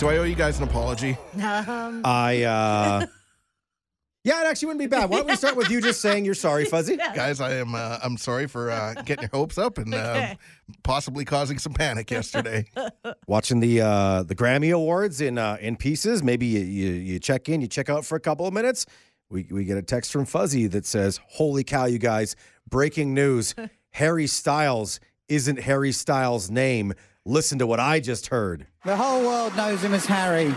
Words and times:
Do 0.00 0.08
I 0.08 0.16
owe 0.16 0.22
you 0.22 0.34
guys 0.34 0.56
an 0.56 0.64
apology? 0.64 1.14
Um, 1.34 2.00
I, 2.06 2.42
uh, 2.44 3.06
yeah, 4.24 4.40
it 4.40 4.46
actually 4.46 4.68
wouldn't 4.68 4.80
be 4.80 4.86
bad. 4.86 5.10
Why 5.10 5.18
don't 5.18 5.26
we 5.28 5.36
start 5.36 5.56
with 5.56 5.68
you 5.68 5.82
just 5.82 6.00
saying 6.00 6.24
you're 6.24 6.32
sorry, 6.32 6.64
Fuzzy? 6.64 6.96
Guys, 7.14 7.38
I 7.38 7.56
am 7.56 7.74
uh, 7.74 7.98
I'm 8.02 8.16
sorry 8.16 8.46
for 8.46 8.70
uh, 8.70 8.94
getting 9.04 9.24
your 9.24 9.30
hopes 9.30 9.58
up 9.58 9.76
and 9.76 9.92
uh, 9.94 9.98
Okay. 10.16 10.38
possibly 10.82 11.26
causing 11.26 11.58
some 11.58 11.74
panic 11.74 12.10
yesterday. 12.10 12.64
Watching 13.26 13.60
the 13.60 13.82
uh, 13.82 14.22
the 14.22 14.34
Grammy 14.34 14.74
Awards 14.74 15.20
in 15.20 15.36
uh, 15.36 15.58
in 15.60 15.76
pieces. 15.76 16.22
Maybe 16.22 16.46
you, 16.46 16.60
you 16.60 16.92
you 16.92 17.18
check 17.18 17.50
in, 17.50 17.60
you 17.60 17.68
check 17.68 17.90
out 17.90 18.06
for 18.06 18.16
a 18.16 18.20
couple 18.20 18.46
of 18.46 18.54
minutes. 18.54 18.86
We 19.28 19.46
we 19.50 19.66
get 19.66 19.76
a 19.76 19.82
text 19.82 20.12
from 20.12 20.24
Fuzzy 20.24 20.66
that 20.68 20.86
says, 20.86 21.20
"Holy 21.28 21.62
cow, 21.62 21.84
you 21.84 21.98
guys! 21.98 22.36
Breaking 22.70 23.12
news: 23.12 23.54
Harry 23.90 24.26
Styles 24.26 24.98
isn't 25.28 25.60
Harry 25.60 25.92
Styles' 25.92 26.50
name. 26.50 26.94
Listen 27.26 27.58
to 27.58 27.66
what 27.66 27.80
I 27.80 28.00
just 28.00 28.28
heard." 28.28 28.66
The 28.84 28.96
whole 28.96 29.22
world 29.22 29.56
knows 29.56 29.82
him 29.82 29.94
as 29.94 30.06
Harry. 30.06 30.54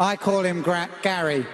I 0.00 0.16
call 0.16 0.42
him 0.42 0.62
Gra- 0.62 0.88
Gary. 1.02 1.46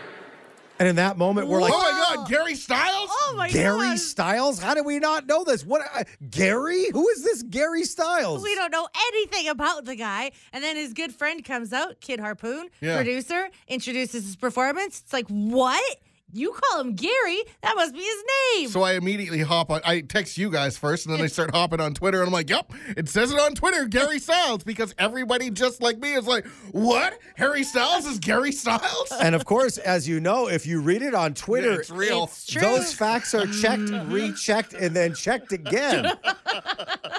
And 0.79 0.89
in 0.89 0.97
that 0.97 1.19
moment, 1.19 1.47
we're 1.47 1.61
like, 1.61 1.75
oh 1.75 1.79
my 1.79 2.17
God, 2.17 2.27
Gary 2.31 2.55
Styles? 2.55 3.11
oh 3.13 3.35
my 3.37 3.51
Gary 3.51 3.81
God. 3.81 3.99
Styles? 3.99 4.59
How 4.63 4.73
did 4.73 4.87
we 4.87 4.99
not 4.99 5.27
know 5.27 5.45
this? 5.45 5.63
What 5.63 5.83
uh, 5.95 6.05
Gary? 6.31 6.87
Who 6.95 7.07
is 7.11 7.23
this 7.23 7.43
Gary 7.43 7.85
Styles? 7.85 8.43
We 8.43 8.55
don't 8.55 8.71
know 8.73 8.89
anything 9.09 9.49
about 9.49 9.85
the 9.85 9.95
guy. 9.95 10.31
And 10.55 10.65
then 10.65 10.77
his 10.77 10.95
good 10.95 11.13
friend 11.15 11.45
comes 11.45 11.75
out, 11.75 12.01
Kid 12.01 12.19
Harpoon, 12.19 12.71
Yeah. 12.81 12.97
producer, 12.97 13.51
introduces 13.69 14.25
his 14.25 14.37
performance. 14.37 15.03
It's 15.05 15.13
like, 15.13 15.27
what? 15.29 15.97
You 16.33 16.53
call 16.53 16.81
him 16.81 16.95
Gary? 16.95 17.43
That 17.63 17.75
must 17.77 17.93
be 17.93 18.01
his 18.01 18.25
name. 18.57 18.69
So 18.69 18.83
I 18.83 18.93
immediately 18.95 19.41
hop 19.41 19.71
on. 19.71 19.81
I 19.85 20.01
text 20.01 20.39
you 20.39 20.51
guys 20.51 20.77
first, 20.77 21.07
and 21.07 21.15
then 21.15 21.23
I 21.23 21.27
start 21.27 21.51
hopping 21.55 21.81
on 21.81 21.95
Twitter, 21.95 22.19
and 22.21 22.27
I'm 22.29 22.33
like, 22.33 22.49
"Yep, 22.51 22.73
it 22.97 23.09
says 23.09 23.33
it 23.33 23.39
on 23.41 23.55
Twitter, 23.55 23.87
Gary 23.87 24.19
Styles," 24.21 24.63
because 24.65 24.95
everybody 24.99 25.51
just 25.51 25.83
like 25.83 25.99
me 25.99 26.15
is 26.15 26.27
like, 26.27 26.47
"What? 26.73 27.19
Harry 27.37 27.65
Styles 27.65 28.07
is 28.07 28.19
Gary 28.19 28.53
Styles?" 28.53 29.13
and 29.21 29.35
of 29.35 29.45
course, 29.45 29.79
as 29.79 30.09
you 30.09 30.21
know, 30.21 30.49
if 30.49 30.67
you 30.67 30.81
read 30.81 31.03
it 31.03 31.15
on 31.15 31.35
Twitter, 31.35 31.81
it's 31.81 31.91
real. 31.91 32.25
It's 32.25 32.47
true. 32.47 32.61
those 32.63 32.93
facts 32.93 33.35
are 33.35 33.47
checked, 33.47 33.91
rechecked, 34.07 34.73
and 34.75 34.95
then 34.95 35.15
checked 35.15 35.53
again. 35.53 36.07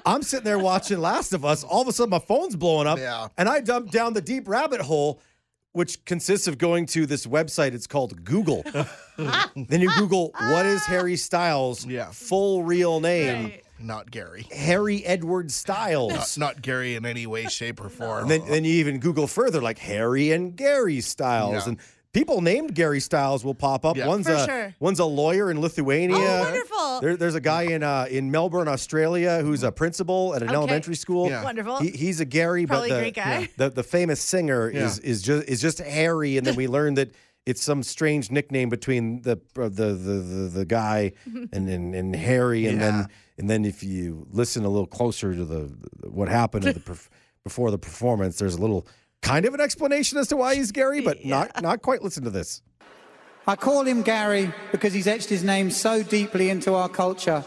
I'm 0.06 0.24
sitting 0.24 0.46
there 0.46 0.60
watching 0.60 1.00
Last 1.00 1.34
of 1.34 1.46
Us. 1.46 1.64
All 1.64 1.82
of 1.82 1.88
a 1.88 1.94
sudden, 1.94 2.10
my 2.10 2.20
phone's 2.20 2.56
blowing 2.56 2.88
up, 2.88 2.98
Yeah. 2.98 3.28
and 3.38 3.48
I 3.48 3.60
dump 3.62 3.92
down 3.92 4.14
the 4.14 4.22
deep 4.22 4.48
rabbit 4.48 4.82
hole, 4.82 5.22
which 5.74 6.04
consists 6.06 6.48
of 6.48 6.58
going 6.58 6.86
to 6.88 7.06
this 7.06 7.26
website. 7.26 7.74
It's 7.74 7.88
called 7.88 8.24
Google. 8.24 8.64
then 9.18 9.82
you 9.82 9.92
Google 9.98 10.32
what 10.50 10.66
is 10.66 10.86
Harry 10.86 11.16
Styles' 11.16 11.86
Yeah. 11.86 12.10
full 12.12 12.64
real 12.64 13.00
name. 13.00 13.44
Right. 13.46 13.64
Not 13.80 14.12
Gary. 14.12 14.48
Harry 14.52 15.04
Edward 15.06 15.50
Styles. 15.52 16.38
Not, 16.38 16.38
not 16.56 16.62
Gary 16.62 16.96
in 16.96 17.04
any 17.06 17.26
way, 17.26 17.46
shape, 17.46 17.82
or 17.82 17.90
form. 17.90 18.24
And 18.24 18.30
then, 18.32 18.46
then 18.48 18.64
you 18.64 18.74
even 18.76 19.00
Google 19.00 19.26
further, 19.26 19.60
like 19.60 19.80
Harry 19.80 20.32
and 20.32 20.56
Gary 20.56 21.02
Styles, 21.02 21.66
Yeah. 21.66 21.70
and 21.70 21.78
people 22.14 22.42
named 22.42 22.76
Gary 22.76 23.00
Styles 23.00 23.44
will 23.46 23.54
pop 23.56 23.86
up. 23.86 23.96
Yeah. 23.98 24.08
One's 24.08 24.28
For 24.28 24.34
a 24.34 24.46
sure. 24.46 24.76
one's 24.80 25.00
a 25.00 25.06
lawyer 25.06 25.50
in 25.52 25.60
Lithuania. 25.62 26.16
Oh, 26.18 26.40
wonderful. 26.42 27.02
There, 27.02 27.18
there's 27.18 27.36
a 27.36 27.42
guy 27.42 27.64
in 27.64 27.84
uh, 27.84 28.08
in 28.10 28.32
Melbourne, 28.32 28.68
Australia, 28.68 29.42
who's 29.42 29.64
a 29.64 29.72
principal 29.72 30.34
at 30.36 30.42
an 30.42 30.50
Okay. 30.50 30.56
elementary 30.56 30.96
school. 30.96 31.30
Yeah. 31.30 31.44
Wonderful. 31.44 31.78
He, 31.80 31.92
he's 31.92 32.20
a 32.20 32.26
Gary, 32.26 32.66
Probably 32.66 32.90
but 32.90 32.94
a 32.94 32.98
the, 32.98 33.02
great 33.02 33.16
guy. 33.16 33.50
the 33.58 33.70
the 33.70 33.84
famous 33.84 34.22
singer 34.22 34.70
is 34.70 35.00
Yeah. 35.04 35.10
is 35.10 35.22
just 35.22 35.48
is 35.48 35.62
just 35.62 35.80
Harry, 35.80 36.38
and 36.38 36.46
then 36.46 36.56
we 36.56 36.68
learned 36.78 36.98
that. 36.98 37.12
It's 37.44 37.64
some 37.64 37.82
strange 37.82 38.30
nickname 38.30 38.70
between 38.70 39.24
the 39.24 39.32
uh, 39.58 39.64
the, 39.64 39.94
the 39.94 40.14
the 40.22 40.50
the 40.60 40.66
guy 40.66 41.14
and 41.26 41.68
and, 41.68 41.96
and 41.96 42.16
Harry, 42.16 42.68
and 42.68 42.80
Yeah. 42.80 42.92
then 42.92 43.08
and 43.40 43.50
then 43.50 43.66
if 43.66 43.82
you 43.84 44.28
listen 44.30 44.64
a 44.64 44.70
little 44.70 44.86
closer 44.86 45.34
to 45.34 45.44
the, 45.44 45.76
the 46.02 46.10
what 46.12 46.30
happened 46.30 46.66
the 46.66 46.74
perf- 46.80 47.10
before 47.44 47.72
the 47.72 47.80
performance, 47.80 48.38
there's 48.38 48.54
a 48.54 48.62
little 48.62 48.86
kind 49.22 49.46
of 49.46 49.54
an 49.54 49.62
explanation 49.62 50.18
as 50.18 50.28
to 50.30 50.38
why 50.38 50.56
he's 50.56 50.72
Gary, 50.72 51.02
but 51.02 51.24
not 51.26 51.62
not 51.62 51.82
quite. 51.82 52.02
Listen 52.04 52.24
to 52.24 52.30
this. 52.30 52.62
I 53.48 53.56
call 53.56 53.84
him 53.84 54.04
Gary 54.04 54.54
because 54.72 54.94
he's 54.94 55.08
etched 55.08 55.30
his 55.30 55.44
name 55.44 55.72
so 55.72 56.04
deeply 56.04 56.50
into 56.50 56.76
our 56.76 56.88
culture 56.90 57.44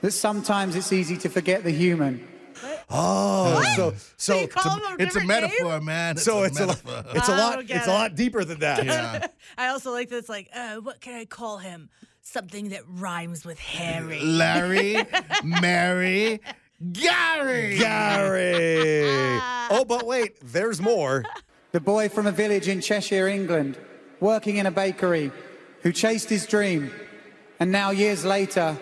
that 0.00 0.10
sometimes 0.12 0.74
it's 0.74 0.92
easy 0.92 1.16
to 1.18 1.28
forget 1.28 1.62
the 1.64 1.70
human. 1.70 2.26
Oh, 2.90 3.62
so 3.76 3.94
so 4.16 4.40
you 4.40 4.48
call 4.48 4.78
a 4.78 4.96
it's 4.98 5.14
a 5.14 5.24
metaphor, 5.24 5.74
name? 5.74 5.84
man. 5.84 6.16
It's 6.16 6.24
so 6.24 6.42
a 6.42 6.46
it's 6.46 6.58
a 6.58 6.66
lot, 6.66 6.84
metaphor. 6.84 7.12
it's 7.16 7.28
a 7.28 7.32
I 7.32 7.38
lot 7.38 7.54
don't 7.56 7.66
get 7.68 7.76
it's 7.78 7.86
a 7.86 7.90
lot 7.92 8.14
deeper 8.14 8.44
than 8.44 8.60
that. 8.60 8.84
yeah. 8.86 9.26
I 9.58 9.68
also 9.68 9.92
like 9.92 10.08
this, 10.08 10.28
like, 10.28 10.48
uh, 10.54 10.76
what 10.76 11.00
can 11.00 11.14
I 11.14 11.24
call 11.26 11.58
him? 11.58 11.90
Something 12.22 12.70
that 12.70 12.82
rhymes 12.88 13.44
with 13.44 13.58
Harry. 13.58 14.20
Larry, 14.20 14.96
Mary, 15.44 16.40
Gary. 16.92 17.78
Gary. 17.78 19.08
oh, 19.70 19.84
but 19.86 20.06
wait, 20.06 20.38
there's 20.42 20.80
more. 20.80 21.24
The 21.72 21.80
boy 21.80 22.08
from 22.08 22.26
a 22.26 22.32
village 22.32 22.68
in 22.68 22.80
Cheshire, 22.80 23.28
England, 23.28 23.78
working 24.20 24.56
in 24.56 24.66
a 24.66 24.70
bakery, 24.70 25.32
who 25.82 25.92
chased 25.92 26.28
his 26.28 26.46
dream 26.46 26.90
and 27.60 27.72
now 27.72 27.90
years 27.90 28.24
later 28.24 28.76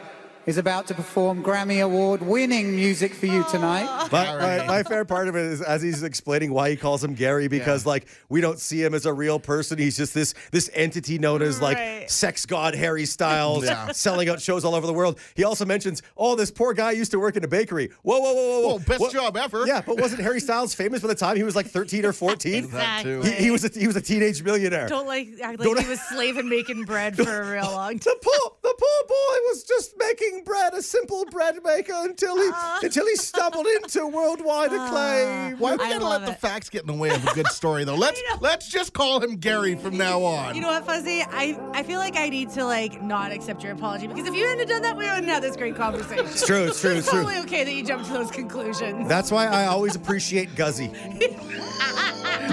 is 0.46 0.58
about 0.58 0.86
to 0.86 0.94
perform 0.94 1.42
Grammy 1.42 1.82
Award 1.84 2.22
winning 2.22 2.74
music 2.76 3.12
for 3.14 3.26
you 3.26 3.44
tonight. 3.50 3.84
My, 4.12 4.36
my, 4.36 4.66
my 4.66 4.82
favorite 4.84 5.06
part 5.06 5.26
of 5.28 5.34
it 5.34 5.44
is 5.44 5.60
as 5.60 5.82
he's 5.82 6.02
explaining 6.04 6.52
why 6.52 6.70
he 6.70 6.76
calls 6.76 7.02
him 7.02 7.14
Gary 7.14 7.48
because 7.48 7.84
Yeah. 7.84 7.90
like 7.90 8.06
we 8.28 8.40
don't 8.40 8.58
see 8.60 8.82
him 8.82 8.94
as 8.94 9.06
a 9.06 9.12
real 9.12 9.40
person. 9.40 9.78
He's 9.78 9.96
just 9.96 10.14
this 10.14 10.34
this 10.52 10.70
entity 10.74 11.18
known 11.18 11.42
as 11.42 11.60
like 11.60 11.76
Right. 11.76 12.10
sex 12.10 12.46
god 12.46 12.74
Harry 12.74 13.06
Styles, 13.06 13.64
Yeah. 13.64 13.90
selling 13.92 14.28
out 14.28 14.40
shows 14.40 14.64
all 14.64 14.74
over 14.74 14.86
the 14.86 14.92
world. 14.94 15.18
He 15.34 15.42
also 15.44 15.64
mentions, 15.64 16.02
oh, 16.16 16.36
this 16.36 16.50
poor 16.50 16.72
guy 16.74 16.92
used 16.92 17.10
to 17.10 17.18
work 17.18 17.36
in 17.36 17.42
a 17.44 17.48
bakery. 17.48 17.90
Whoa, 18.02 18.18
whoa, 18.20 18.32
whoa, 18.32 18.34
whoa, 18.34 18.60
whoa! 18.60 18.68
Whoa, 18.74 18.78
best 18.78 19.00
What- 19.00 19.12
job 19.12 19.36
ever. 19.36 19.66
Yeah, 19.66 19.82
but 19.84 20.00
wasn't 20.00 20.22
Harry 20.22 20.40
Styles 20.40 20.74
famous 20.74 21.00
by 21.02 21.08
the 21.08 21.14
time 21.14 21.36
he 21.36 21.42
was 21.42 21.56
like 21.56 21.66
13 21.66 22.04
or 22.04 22.12
14? 22.12 22.70
That 22.76 23.02
too. 23.02 23.22
He, 23.22 23.30
he 23.32 23.50
was 23.50 23.64
a, 23.64 23.68
he 23.78 23.86
was 23.86 23.96
a 23.96 24.00
teenage 24.00 24.42
millionaire. 24.42 24.86
Don't 24.86 25.06
like 25.06 25.28
act 25.42 25.58
like 25.58 25.66
Don't- 25.66 25.80
he 25.82 25.88
was 25.88 26.00
slaving 26.02 26.48
making 26.48 26.84
bread 26.84 27.16
for 27.16 27.42
a 27.42 27.50
real 27.52 27.64
long 27.72 27.98
time. 27.98 28.14
The 28.16 28.16
poor, 28.22 28.52
the 28.52 28.55
poor 28.78 29.08
boy 29.08 29.36
was 29.48 29.64
just 29.64 29.94
making 29.98 30.44
bread, 30.44 30.74
a 30.74 30.82
simple 30.82 31.24
bread 31.26 31.56
maker, 31.64 31.94
until 31.94 32.36
he 32.36 32.48
uh-huh. 32.48 32.80
until 32.82 33.06
he 33.06 33.16
stumbled 33.16 33.66
into 33.66 34.06
worldwide 34.06 34.70
ah. 34.72 34.86
acclaim. 34.86 35.58
Why 35.58 35.76
we 35.76 35.84
I 35.84 35.90
gotta 35.90 36.04
love 36.04 36.22
let 36.22 36.26
the 36.28 36.34
facts 36.34 36.68
get 36.68 36.82
in 36.82 36.86
the 36.88 36.94
way 36.94 37.10
of 37.10 37.26
a 37.26 37.34
good 37.34 37.48
story, 37.48 37.84
though? 37.84 37.94
Let's 38.06 38.22
let's 38.40 38.68
just 38.68 38.92
call 38.92 39.20
him 39.20 39.36
Gary 39.36 39.74
from 39.74 39.96
now 39.96 40.22
on. 40.24 40.54
You 40.54 40.60
know 40.60 40.68
what, 40.68 40.86
Fuzzy? 40.86 41.22
I, 41.22 41.58
I 41.72 41.82
feel 41.82 41.98
like 41.98 42.16
I 42.16 42.28
need 42.28 42.50
to 42.50 42.64
like 42.64 43.02
not 43.02 43.32
accept 43.32 43.62
your 43.62 43.72
apology 43.72 44.06
because 44.06 44.26
if 44.26 44.34
you 44.34 44.46
hadn't 44.46 44.68
done 44.68 44.82
that, 44.82 44.96
we 44.96 45.04
wouldn't 45.04 45.26
have 45.26 45.42
this 45.42 45.56
great 45.56 45.76
conversation. 45.76 46.26
It's 46.26 46.46
true, 46.46 46.64
it's 46.64 46.80
true, 46.80 46.90
It's 46.90 47.00
it's 47.00 47.10
true. 47.10 47.22
totally 47.22 47.40
okay 47.42 47.64
that 47.64 47.72
you 47.72 47.84
jumped 47.84 48.06
to 48.06 48.12
those 48.12 48.30
conclusions. 48.30 49.08
That's 49.08 49.30
why 49.30 49.46
I 49.46 49.66
always 49.66 49.96
appreciate 49.96 50.54
Guzzy. 50.54 50.88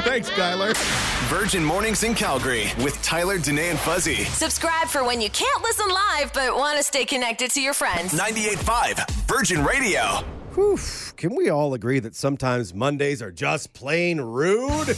Thanks, 0.04 0.30
Skylar. 0.30 0.76
Virgin 1.28 1.64
Mornings 1.64 2.04
in 2.04 2.14
Calgary 2.14 2.72
with 2.84 3.02
Tyler, 3.02 3.38
Danae, 3.38 3.70
and 3.70 3.80
Fuzzy. 3.80 4.26
Subscribe 4.26 4.88
for 4.88 5.04
when 5.04 5.22
you 5.22 5.30
can't 5.30 5.64
listen 5.64 5.88
live 5.88 6.13
but 6.34 6.56
want 6.56 6.78
to 6.78 6.84
stay 6.84 7.06
connected 7.06 7.52
to 7.52 7.62
your 7.62 7.74
friends. 7.74 8.14
98.5 8.14 9.10
Virgin 9.28 9.64
Radio. 9.64 10.02
Whew. 10.54 10.78
Can 11.18 11.36
we 11.36 11.50
all 11.50 11.74
agree 11.74 12.00
that 12.00 12.16
sometimes 12.16 12.74
Mondays 12.74 13.22
are 13.22 13.32
just 13.32 13.74
plain 13.74 14.22
rude? 14.22 14.90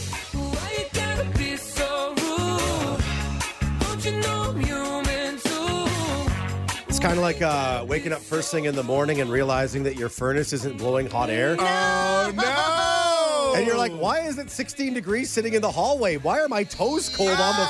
It's 6.88 7.00
kind 7.00 7.14
of 7.18 7.24
like 7.24 7.42
uh, 7.42 7.86
waking 7.88 8.12
up 8.14 8.22
first 8.22 8.52
thing 8.52 8.66
in 8.66 8.76
the 8.76 8.84
morning 8.84 9.22
and 9.22 9.30
realizing 9.32 9.84
that 9.84 9.96
your 9.96 10.10
furnace 10.10 10.52
isn't 10.54 10.78
blowing 10.78 11.10
hot 11.10 11.30
air. 11.30 11.56
Oh 11.60 12.32
no! 12.36 13.54
And 13.58 13.66
you're 13.66 13.78
like, 13.78 13.94
why 13.94 14.20
is 14.22 14.38
it 14.38 14.50
16 14.50 14.94
degrees 14.94 15.30
sitting 15.30 15.54
in 15.54 15.62
the 15.62 15.72
hallway? 15.72 16.18
Why 16.18 16.42
are 16.42 16.50
my 16.50 16.64
toes 16.64 17.08
cold 17.16 17.30
on 17.30 17.56
the 17.60 17.66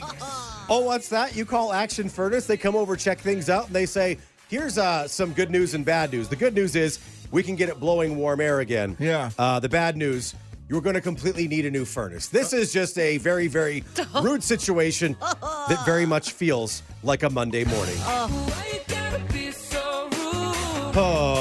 floor? 0.00 0.53
Oh, 0.68 0.80
what's 0.84 1.08
that? 1.10 1.36
You 1.36 1.44
call 1.44 1.72
Action 1.72 2.08
Furnace. 2.08 2.46
They 2.46 2.56
come 2.56 2.74
over, 2.74 2.96
check 2.96 3.18
things 3.18 3.50
out, 3.50 3.66
and 3.66 3.74
they 3.74 3.86
say, 3.86 4.18
here's 4.48 4.78
uh, 4.78 5.06
some 5.06 5.32
good 5.32 5.50
news 5.50 5.74
and 5.74 5.84
bad 5.84 6.12
news. 6.12 6.28
The 6.28 6.36
good 6.36 6.54
news 6.54 6.74
is 6.74 6.98
we 7.30 7.42
can 7.42 7.54
get 7.56 7.68
it 7.68 7.78
blowing 7.78 8.16
warm 8.16 8.40
air 8.40 8.60
again. 8.60 8.96
Yeah. 8.98 9.30
Uh, 9.38 9.60
the 9.60 9.68
bad 9.68 9.96
news, 9.96 10.34
you're 10.68 10.80
going 10.80 10.94
to 10.94 11.00
completely 11.00 11.48
need 11.48 11.66
a 11.66 11.70
new 11.70 11.84
furnace. 11.84 12.28
This 12.28 12.52
is 12.52 12.72
just 12.72 12.98
a 12.98 13.18
very, 13.18 13.46
very 13.46 13.84
rude 14.22 14.42
situation 14.42 15.16
that 15.20 15.82
very 15.84 16.06
much 16.06 16.32
feels 16.32 16.82
like 17.02 17.22
a 17.24 17.30
Monday 17.30 17.64
morning. 17.64 17.96
Oh. 20.96 21.33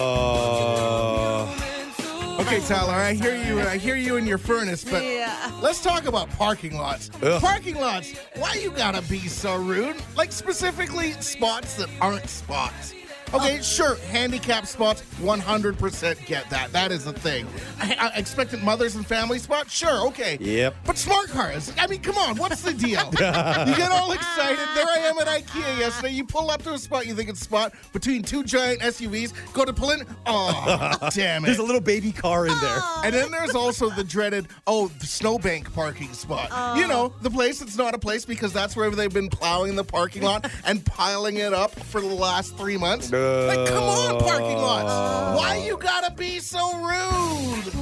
Okay, 2.53 2.67
Tyler, 2.67 2.93
I 2.93 3.13
hear 3.13 3.35
you. 3.35 3.59
I 3.61 3.79
hear 3.79 3.95
you 3.95 4.15
in 4.17 4.27
your 4.27 4.37
furnace, 4.37 4.83
but 4.83 5.03
Yeah. 5.03 5.49
let's 5.59 5.81
talk 5.81 6.05
about 6.05 6.29
parking 6.37 6.77
lots. 6.77 7.09
Ugh. 7.23 7.41
Parking 7.41 7.77
lots. 7.77 8.13
Why 8.35 8.53
you 8.53 8.69
gotta 8.69 9.01
be 9.01 9.27
so 9.27 9.55
rude? 9.55 9.95
Like 10.15 10.31
specifically 10.31 11.13
spots 11.13 11.73
that 11.77 11.89
aren't 11.99 12.29
spots. 12.29 12.93
Okay, 13.33 13.61
sure, 13.61 13.95
handicap 14.11 14.67
spots, 14.67 15.01
100% 15.19 16.25
get 16.27 16.49
that. 16.51 16.71
That 16.71 16.91
is 16.91 17.05
the 17.05 17.13
thing. 17.13 17.47
I, 17.79 18.11
I 18.13 18.19
expected 18.19 18.61
mothers 18.61 18.95
and 18.95 19.05
family 19.05 19.39
spots, 19.39 19.73
sure, 19.73 20.07
okay. 20.07 20.37
Yep. 20.39 20.75
But 20.85 20.97
smart 20.97 21.29
cars, 21.29 21.73
I 21.79 21.87
mean, 21.87 22.01
come 22.01 22.17
on, 22.17 22.37
what's 22.37 22.61
the 22.61 22.73
deal? 22.73 23.03
you 23.11 23.75
get 23.75 23.91
all 23.91 24.11
excited. 24.11 24.59
There 24.75 24.85
I 24.87 24.97
am 25.05 25.17
at 25.17 25.27
IKEA 25.27 25.79
yesterday. 25.79 26.13
You 26.13 26.25
pull 26.25 26.51
up 26.51 26.61
to 26.63 26.73
a 26.73 26.77
spot, 26.77 27.07
you 27.07 27.15
think 27.15 27.29
it's 27.29 27.39
spot 27.39 27.73
between 27.91 28.21
two 28.21 28.43
giant 28.43 28.81
SUVs, 28.81 29.33
go 29.53 29.65
to 29.65 29.73
pull 29.73 29.91
in, 29.91 30.05
oh, 30.27 31.09
damn 31.13 31.43
it. 31.43 31.47
There's 31.47 31.57
a 31.57 31.63
little 31.63 31.81
baby 31.81 32.11
car 32.11 32.45
in 32.45 32.59
there. 32.61 32.79
And 33.03 33.13
then 33.13 33.31
there's 33.31 33.55
also 33.55 33.89
the 33.89 34.03
dreaded, 34.03 34.47
oh, 34.67 34.89
the 34.99 35.07
snowbank 35.07 35.73
parking 35.73 36.13
spot. 36.13 36.77
You 36.77 36.87
know, 36.87 37.13
the 37.21 37.31
place 37.31 37.59
that's 37.59 37.77
not 37.77 37.95
a 37.95 37.97
place 37.97 38.25
because 38.25 38.53
that's 38.53 38.75
where 38.75 38.91
they've 38.91 39.13
been 39.13 39.29
plowing 39.29 39.75
the 39.75 39.83
parking 39.83 40.21
lot 40.21 40.51
and 40.65 40.85
piling 40.85 41.37
it 41.37 41.53
up 41.53 41.71
for 41.71 41.99
the 41.99 42.07
last 42.07 42.55
three 42.57 42.77
months. 42.77 43.09
Like, 43.23 43.67
come 43.67 43.83
on, 43.83 44.19
parking 44.19 44.57
lots. 44.57 45.37
Why 45.39 45.57
you 45.65 45.77
gotta 45.77 46.11
be 46.13 46.39
so 46.39 46.75
rude? 46.77 47.73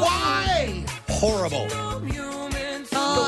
Why? 0.00 0.84
Horrible. 1.08 1.66
Uh, 1.72 1.98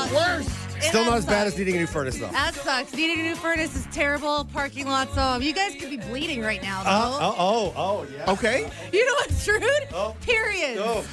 The 0.07 0.15
worst. 0.15 0.49
Still 0.81 1.05
not 1.05 1.17
as 1.17 1.25
bad 1.25 1.47
as 1.47 1.57
needing 1.57 1.75
a 1.75 1.79
new 1.79 1.87
furnace, 1.87 2.17
though. 2.19 2.27
That 2.27 2.53
sucks. 2.53 2.93
Needing 2.93 3.19
a 3.21 3.23
new 3.29 3.35
furnace 3.35 3.75
is 3.75 3.87
terrible. 3.91 4.45
Parking 4.53 4.87
lots. 4.87 5.17
Um, 5.17 5.41
you 5.41 5.53
guys 5.53 5.75
could 5.75 5.89
be 5.89 5.97
bleeding 5.97 6.41
right 6.41 6.61
now, 6.61 6.83
though. 6.83 6.89
Uh, 6.89 7.19
oh, 7.19 7.35
oh, 7.37 7.73
oh, 7.75 8.07
yeah. 8.15 8.31
Okay. 8.31 8.69
You 8.91 9.05
know 9.05 9.13
what's 9.13 9.47
rude? 9.47 9.61
Oh. 9.93 10.15
Periods. 10.21 10.79
Oh. 10.83 11.03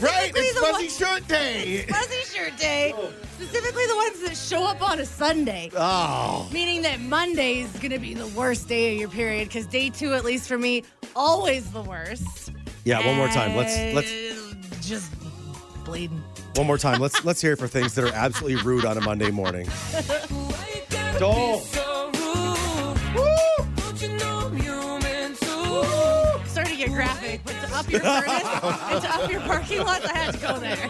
Right, 0.00 0.32
it's 0.34 0.54
the 0.54 0.60
fuzzy 0.60 0.72
ones- 0.84 0.96
shirt 0.96 1.28
day. 1.28 1.82
Fuzzy 1.88 2.36
shirt 2.36 2.56
day. 2.58 2.94
Specifically 3.36 3.86
the 3.86 3.96
ones 3.96 4.20
that 4.20 4.36
show 4.36 4.64
up 4.64 4.82
on 4.88 5.00
a 5.00 5.06
Sunday. 5.06 5.70
Oh. 5.76 6.48
Meaning 6.52 6.82
that 6.82 7.00
Monday 7.00 7.60
is 7.60 7.72
going 7.74 7.90
to 7.90 7.98
be 7.98 8.14
the 8.14 8.26
worst 8.28 8.68
day 8.68 8.94
of 8.94 9.00
your 9.00 9.08
period 9.08 9.48
because 9.48 9.66
day 9.66 9.90
two, 9.90 10.14
at 10.14 10.24
least 10.24 10.48
for 10.48 10.58
me, 10.58 10.84
always 11.16 11.70
the 11.72 11.82
worst. 11.82 12.52
Yeah, 12.84 13.04
one 13.06 13.16
more 13.16 13.28
time. 13.28 13.56
Let's 13.56 13.76
let's 13.94 14.86
Just 14.86 15.10
bleeding. 15.84 16.22
one 16.56 16.66
more 16.66 16.78
time. 16.78 17.00
Let's 17.00 17.24
let's 17.24 17.40
hear 17.40 17.52
it 17.52 17.58
for 17.58 17.68
things 17.68 17.94
that 17.94 18.04
are 18.04 18.14
absolutely 18.14 18.62
rude 18.62 18.84
on 18.84 18.98
a 18.98 19.00
Monday 19.00 19.30
morning. 19.30 19.68
Starting 21.14 21.18
to 21.18 21.64
get 26.86 26.94
graphic, 26.94 27.40
but 27.44 27.52
to 27.52 27.74
up 27.74 27.90
your 27.90 28.00
furnace 28.00 28.44
and 28.90 29.02
to 29.02 29.14
up 29.14 29.30
your 29.30 29.40
parking 29.40 29.78
lots, 29.80 30.06
I 30.06 30.16
had 30.16 30.34
to 30.34 30.40
go 30.40 30.58
there. 30.58 30.88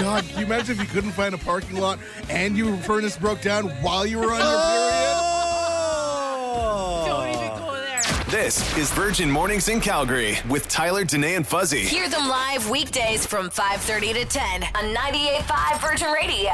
God, 0.00 0.24
can 0.24 0.38
you 0.38 0.46
imagine 0.46 0.76
if 0.76 0.80
you 0.80 0.88
couldn't 0.88 1.12
find 1.12 1.34
a 1.34 1.38
parking 1.38 1.76
lot 1.76 1.98
and 2.28 2.56
your 2.56 2.76
furnace 2.78 3.16
broke 3.16 3.40
down 3.40 3.68
while 3.82 4.06
you 4.06 4.18
were 4.18 4.32
on 4.32 4.40
your 4.40 4.60
period? 4.60 5.14
Oh. 6.56 7.04
Don't 7.06 7.28
even 7.28 7.48
go 7.58 7.72
there. 7.74 8.02
This 8.30 8.76
is 8.76 8.90
Virgin 8.92 9.30
Mornings 9.30 9.68
in 9.68 9.80
Calgary 9.80 10.38
with 10.48 10.68
Tyler, 10.68 11.04
Danae, 11.04 11.34
and 11.36 11.46
Fuzzy. 11.46 11.82
Hear 11.82 12.08
them 12.08 12.28
live 12.28 12.68
weekdays 12.70 13.26
from 13.26 13.50
5:30 13.50 14.12
to 14.14 14.24
10 14.24 14.64
on 14.74 14.94
98.5 14.94 15.80
Virgin 15.80 16.10
Radio. 16.12 16.50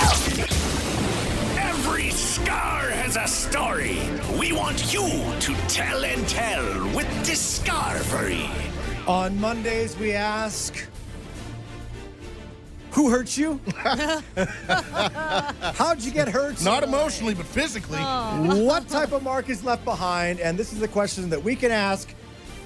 Every 2.21 2.45
scar 2.45 2.91
has 2.91 3.17
a 3.17 3.27
story. 3.27 3.99
We 4.39 4.53
want 4.53 4.93
you 4.93 5.09
to 5.41 5.55
tell 5.69 6.05
and 6.05 6.29
tell 6.29 6.95
with 6.95 7.09
Discovery. 7.25 8.47
On 9.07 9.41
Mondays, 9.41 9.97
we 9.97 10.13
ask, 10.13 10.87
who 12.91 13.09
hurt 13.09 13.39
you? 13.39 13.59
How'd 15.79 16.03
you 16.03 16.11
get 16.11 16.29
hurt? 16.29 16.63
Not 16.63 16.83
emotionally, 16.83 17.33
but 17.33 17.47
physically. 17.47 17.97
what 18.01 18.87
type 18.87 19.13
of 19.13 19.23
mark 19.23 19.49
is 19.49 19.65
left 19.65 19.87
behind? 19.87 20.41
And 20.41 20.59
this 20.59 20.75
is 20.75 20.79
the 20.79 20.89
question 20.89 21.31
that 21.31 21.43
we 21.43 21.57
can 21.57 21.71
ask 21.71 22.15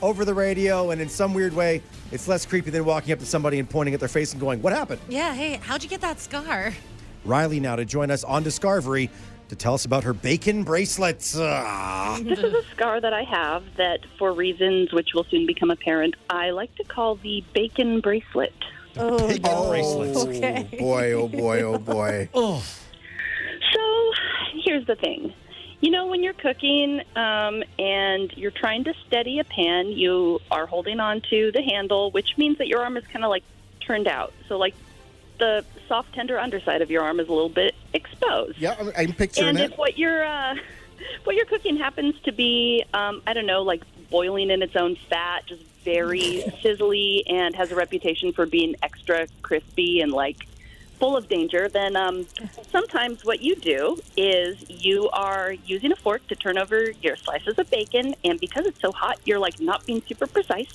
over 0.02 0.24
the 0.24 0.34
radio, 0.34 0.90
and 0.90 1.00
in 1.00 1.08
some 1.08 1.32
weird 1.32 1.54
way, 1.54 1.80
it's 2.10 2.26
less 2.26 2.44
creepy 2.44 2.70
than 2.70 2.84
walking 2.84 3.12
up 3.12 3.20
to 3.20 3.26
somebody 3.26 3.60
and 3.60 3.70
pointing 3.70 3.94
at 3.94 4.00
their 4.00 4.08
face 4.08 4.32
and 4.32 4.40
going, 4.40 4.60
What 4.62 4.72
happened? 4.72 5.00
Yeah, 5.08 5.32
hey, 5.32 5.60
how'd 5.62 5.84
you 5.84 5.88
get 5.88 6.00
that 6.00 6.18
scar? 6.18 6.74
Riley 7.24 7.60
now 7.60 7.76
to 7.76 7.84
join 7.84 8.10
us 8.10 8.22
on 8.24 8.42
Discovery 8.42 9.10
to 9.54 9.62
tell 9.62 9.74
us 9.74 9.84
about 9.84 10.04
her 10.04 10.12
bacon 10.12 10.64
bracelets. 10.64 11.36
Ah. 11.38 12.18
This 12.22 12.38
is 12.38 12.52
a 12.52 12.64
scar 12.74 13.00
that 13.00 13.12
I 13.12 13.22
have 13.22 13.64
that, 13.76 14.00
for 14.18 14.32
reasons 14.32 14.92
which 14.92 15.14
will 15.14 15.24
soon 15.24 15.46
become 15.46 15.70
apparent, 15.70 16.14
I 16.28 16.50
like 16.50 16.74
to 16.76 16.84
call 16.84 17.16
the 17.16 17.44
bacon 17.54 18.00
bracelet. 18.00 18.54
Oh, 18.96 19.28
Bacon 19.28 19.68
bracelets. 19.68 20.18
okay. 20.24 20.68
Boy, 20.78 21.12
oh 21.12 21.28
boy, 21.28 21.62
oh 21.62 21.78
boy. 21.78 22.28
So, 23.72 24.12
here's 24.64 24.86
the 24.86 24.94
thing. 24.94 25.34
You 25.80 25.90
know, 25.90 26.06
when 26.06 26.22
you're 26.22 26.34
cooking 26.34 27.00
um, 27.16 27.64
and 27.76 28.32
you're 28.36 28.52
trying 28.52 28.84
to 28.84 28.94
steady 29.06 29.40
a 29.40 29.44
pan, 29.44 29.88
you 29.88 30.38
are 30.50 30.66
holding 30.66 31.00
on 31.00 31.22
to 31.30 31.50
the 31.50 31.60
handle, 31.62 32.12
which 32.12 32.38
means 32.38 32.58
that 32.58 32.68
your 32.68 32.84
arm 32.84 32.96
is 32.96 33.04
kind 33.08 33.24
of 33.24 33.30
like 33.30 33.42
turned 33.80 34.06
out. 34.06 34.32
So, 34.48 34.58
like, 34.58 34.74
the 35.38 35.64
soft, 35.88 36.12
tender 36.14 36.38
underside 36.38 36.82
of 36.82 36.90
your 36.90 37.02
arm 37.02 37.20
is 37.20 37.28
a 37.28 37.32
little 37.32 37.48
bit 37.48 37.74
exposed. 37.92 38.58
Yeah, 38.58 38.76
I'm, 38.78 38.92
I'm 38.96 39.12
picturing 39.12 39.48
and 39.48 39.58
it. 39.58 39.72
if 39.72 39.78
what 39.78 39.98
you're 39.98 40.24
uh, 40.24 40.56
what 41.24 41.36
you're 41.36 41.44
cooking 41.46 41.76
happens 41.76 42.18
to 42.22 42.32
be, 42.32 42.84
um, 42.94 43.22
I 43.26 43.32
don't 43.32 43.46
know, 43.46 43.62
like 43.62 43.82
boiling 44.10 44.50
in 44.50 44.62
its 44.62 44.76
own 44.76 44.96
fat, 44.96 45.46
just 45.46 45.62
very 45.84 46.44
sizzly, 46.62 47.22
and 47.26 47.54
has 47.54 47.72
a 47.72 47.74
reputation 47.74 48.32
for 48.32 48.46
being 48.46 48.76
extra 48.82 49.26
crispy 49.42 50.00
and 50.00 50.12
like 50.12 50.46
full 50.98 51.16
of 51.16 51.28
danger, 51.28 51.68
then 51.68 51.96
um, 51.96 52.26
sometimes 52.70 53.24
what 53.24 53.42
you 53.42 53.56
do 53.56 54.00
is 54.16 54.64
you 54.70 55.10
are 55.10 55.52
using 55.66 55.92
a 55.92 55.96
fork 55.96 56.26
to 56.28 56.36
turn 56.36 56.56
over 56.56 56.92
your 57.02 57.16
slices 57.16 57.58
of 57.58 57.68
bacon, 57.70 58.14
and 58.24 58.40
because 58.40 58.64
it's 58.66 58.80
so 58.80 58.92
hot, 58.92 59.18
you're 59.24 59.38
like 59.38 59.60
not 59.60 59.84
being 59.86 60.02
super 60.06 60.26
precise. 60.26 60.72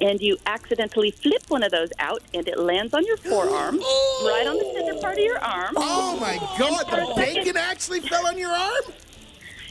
And 0.00 0.20
you 0.20 0.38
accidentally 0.46 1.10
flip 1.10 1.42
one 1.48 1.62
of 1.62 1.70
those 1.70 1.90
out, 1.98 2.22
and 2.32 2.48
it 2.48 2.58
lands 2.58 2.94
on 2.94 3.04
your 3.04 3.18
forearm, 3.18 3.76
right 3.80 4.46
on 4.46 4.56
the 4.56 4.72
center 4.74 5.00
part 5.00 5.18
of 5.18 5.24
your 5.24 5.38
arm. 5.38 5.74
Oh 5.76 6.18
my 6.18 6.36
God, 6.58 6.86
the 6.86 7.12
bacon 7.16 7.56
actually 7.56 8.00
fell 8.00 8.26
on 8.26 8.38
your 8.38 8.50
arm? 8.50 8.84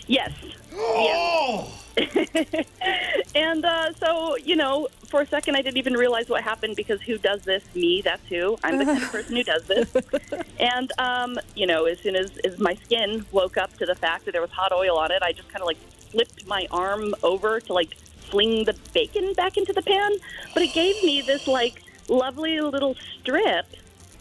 Yes. 0.08 0.32
Oh! 0.74 1.74
And 3.36 3.64
uh, 3.64 3.94
so, 3.94 4.36
you 4.38 4.56
know, 4.56 4.88
for 5.08 5.22
a 5.22 5.26
second, 5.26 5.56
I 5.56 5.62
didn't 5.62 5.78
even 5.78 5.94
realize 5.94 6.30
what 6.30 6.44
happened 6.44 6.76
because 6.76 7.02
who 7.02 7.18
does 7.18 7.44
this? 7.44 7.64
Me, 7.76 8.02
that's 8.02 8.28
who. 8.28 8.58
I'm 8.64 8.78
the 8.78 8.86
kind 8.86 9.02
of 9.02 9.12
person 9.12 9.36
who 9.36 9.44
does 9.44 9.64
this. 9.66 9.94
And, 10.60 10.92
um, 10.98 11.40
you 11.56 11.66
know, 11.66 11.86
as 11.86 12.00
soon 12.00 12.18
as, 12.18 12.38
as 12.40 12.60
my 12.60 12.76
skin 12.76 13.26
woke 13.32 13.56
up 13.58 13.78
to 13.78 13.86
the 13.86 13.96
fact 13.96 14.26
that 14.26 14.32
there 14.32 14.42
was 14.42 14.52
hot 14.52 14.74
oil 14.74 14.98
on 14.98 15.12
it, 15.12 15.22
I 15.22 15.32
just 15.32 15.48
kind 15.48 15.62
of 15.62 15.68
like 15.68 15.78
flipped 16.12 16.46
my 16.48 16.68
arm 16.70 17.16
over 17.24 17.62
to 17.62 17.74
like 17.74 17.96
fling 18.30 18.66
the 18.66 18.76
bacon 18.94 19.34
back 19.34 19.58
into 19.58 19.74
the 19.74 19.82
pan. 19.82 20.12
But 20.54 20.64
it 20.64 20.74
gave 20.74 21.02
me 21.04 21.22
this 21.22 21.48
like 21.48 21.82
lovely 22.08 22.60
little 22.62 22.96
strip 23.20 23.66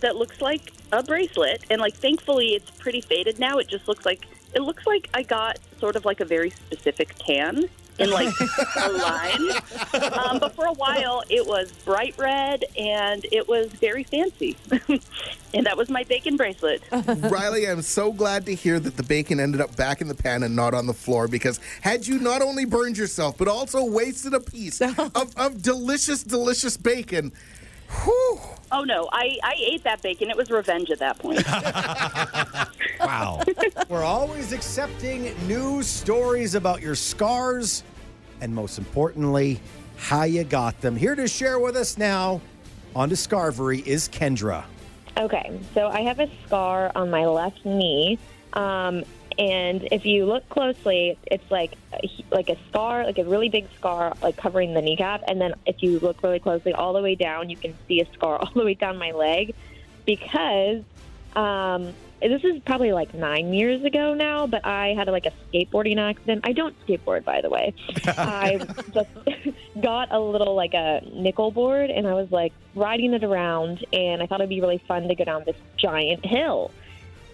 that 0.00 0.16
looks 0.16 0.40
like 0.40 0.72
a 0.92 1.02
bracelet. 1.02 1.64
And 1.70 1.80
like, 1.80 1.94
thankfully, 1.94 2.54
it's 2.54 2.70
pretty 2.70 3.00
faded 3.00 3.38
now. 3.38 3.58
It 3.58 3.68
just 3.68 3.88
looks 3.88 4.04
like 4.06 4.26
it 4.54 4.62
looks 4.62 4.86
like 4.86 5.08
I 5.14 5.22
got 5.22 5.58
sort 5.78 5.96
of 5.96 6.04
like 6.04 6.20
a 6.20 6.24
very 6.24 6.50
specific 6.50 7.14
tan 7.18 7.68
in 7.98 8.10
like 8.10 8.32
a 8.76 8.90
line. 8.90 9.50
Um, 10.12 10.38
but 10.38 10.54
for 10.54 10.66
a 10.66 10.72
while, 10.72 11.22
it 11.28 11.46
was 11.46 11.72
bright 11.84 12.14
red 12.18 12.64
and 12.78 13.26
it 13.32 13.48
was 13.48 13.68
very 13.72 14.04
fancy. 14.04 14.56
and 15.54 15.66
that 15.66 15.76
was 15.76 15.88
my 15.88 16.04
bacon 16.04 16.36
bracelet. 16.36 16.82
Riley, 16.92 17.68
I'm 17.68 17.82
so 17.82 18.12
glad 18.12 18.46
to 18.46 18.54
hear 18.54 18.78
that 18.80 18.96
the 18.96 19.02
bacon 19.02 19.40
ended 19.40 19.60
up 19.60 19.74
back 19.76 20.00
in 20.00 20.08
the 20.08 20.14
pan 20.14 20.42
and 20.42 20.54
not 20.54 20.74
on 20.74 20.86
the 20.86 20.94
floor 20.94 21.28
because 21.28 21.60
had 21.80 22.06
you 22.06 22.18
not 22.18 22.42
only 22.42 22.64
burned 22.64 22.96
yourself, 22.98 23.36
but 23.38 23.48
also 23.48 23.84
wasted 23.84 24.34
a 24.34 24.40
piece 24.40 24.80
of, 24.80 25.36
of 25.36 25.62
delicious, 25.62 26.22
delicious 26.22 26.76
bacon, 26.76 27.32
whew, 27.88 28.38
Oh 28.70 28.84
no, 28.84 29.08
I, 29.12 29.38
I 29.42 29.54
ate 29.58 29.84
that 29.84 30.02
bacon. 30.02 30.28
It 30.30 30.36
was 30.36 30.50
revenge 30.50 30.90
at 30.90 30.98
that 30.98 31.18
point. 31.18 31.42
Wow. 33.00 33.40
We're 33.88 34.04
always 34.04 34.52
accepting 34.52 35.32
news 35.46 35.86
stories 35.86 36.56
about 36.56 36.82
your 36.82 36.96
scars 36.96 37.84
and, 38.40 38.54
most 38.54 38.76
importantly, 38.76 39.60
how 39.96 40.24
you 40.24 40.44
got 40.44 40.80
them. 40.80 40.96
Here 40.96 41.14
to 41.14 41.28
share 41.28 41.58
with 41.58 41.76
us 41.76 41.96
now 41.96 42.40
on 42.96 43.08
Discovery 43.08 43.84
is 43.86 44.08
Kendra. 44.08 44.64
Okay, 45.16 45.60
so 45.74 45.88
I 45.88 46.00
have 46.02 46.20
a 46.20 46.28
scar 46.44 46.92
on 46.94 47.08
my 47.08 47.24
left 47.26 47.64
knee, 47.64 48.18
um, 48.52 49.04
and 49.38 49.86
if 49.92 50.04
you 50.04 50.26
look 50.26 50.48
closely, 50.48 51.16
it's 51.30 51.48
like 51.48 51.74
like 52.30 52.48
a 52.48 52.56
scar, 52.68 53.04
like 53.04 53.18
a 53.18 53.24
really 53.24 53.48
big 53.48 53.68
scar, 53.76 54.12
like 54.20 54.36
covering 54.36 54.74
the 54.74 54.82
kneecap. 54.82 55.22
And 55.28 55.40
then 55.40 55.54
if 55.64 55.80
you 55.80 56.00
look 56.00 56.22
really 56.24 56.40
closely, 56.40 56.72
all 56.72 56.92
the 56.92 57.02
way 57.02 57.14
down, 57.14 57.48
you 57.48 57.56
can 57.56 57.74
see 57.86 58.00
a 58.00 58.12
scar 58.12 58.36
all 58.40 58.50
the 58.52 58.64
way 58.64 58.74
down 58.74 58.98
my 58.98 59.12
leg, 59.12 59.54
because 60.04 60.82
um, 61.36 61.94
this 62.20 62.42
is 62.42 62.60
probably 62.66 62.90
like 62.90 63.14
nine 63.14 63.54
years 63.54 63.84
ago 63.84 64.12
now. 64.12 64.48
But 64.48 64.66
I 64.66 64.94
had 64.94 65.06
like 65.06 65.26
a 65.26 65.32
skateboarding 65.52 65.98
accident. 65.98 66.40
I 66.42 66.52
don't 66.52 66.74
skateboard, 66.84 67.24
by 67.24 67.40
the 67.40 67.48
way. 67.48 67.74
I 68.06 68.58
just 68.92 69.08
got 69.80 70.08
a 70.10 70.18
little 70.18 70.56
like 70.56 70.74
a 70.74 71.00
nickel 71.12 71.52
board, 71.52 71.90
and 71.90 72.08
I 72.08 72.14
was 72.14 72.32
like 72.32 72.52
riding 72.74 73.14
it 73.14 73.22
around, 73.22 73.86
and 73.92 74.20
I 74.20 74.26
thought 74.26 74.40
it'd 74.40 74.50
be 74.50 74.60
really 74.60 74.82
fun 74.88 75.06
to 75.06 75.14
go 75.14 75.22
down 75.22 75.44
this 75.46 75.56
giant 75.76 76.26
hill. 76.26 76.72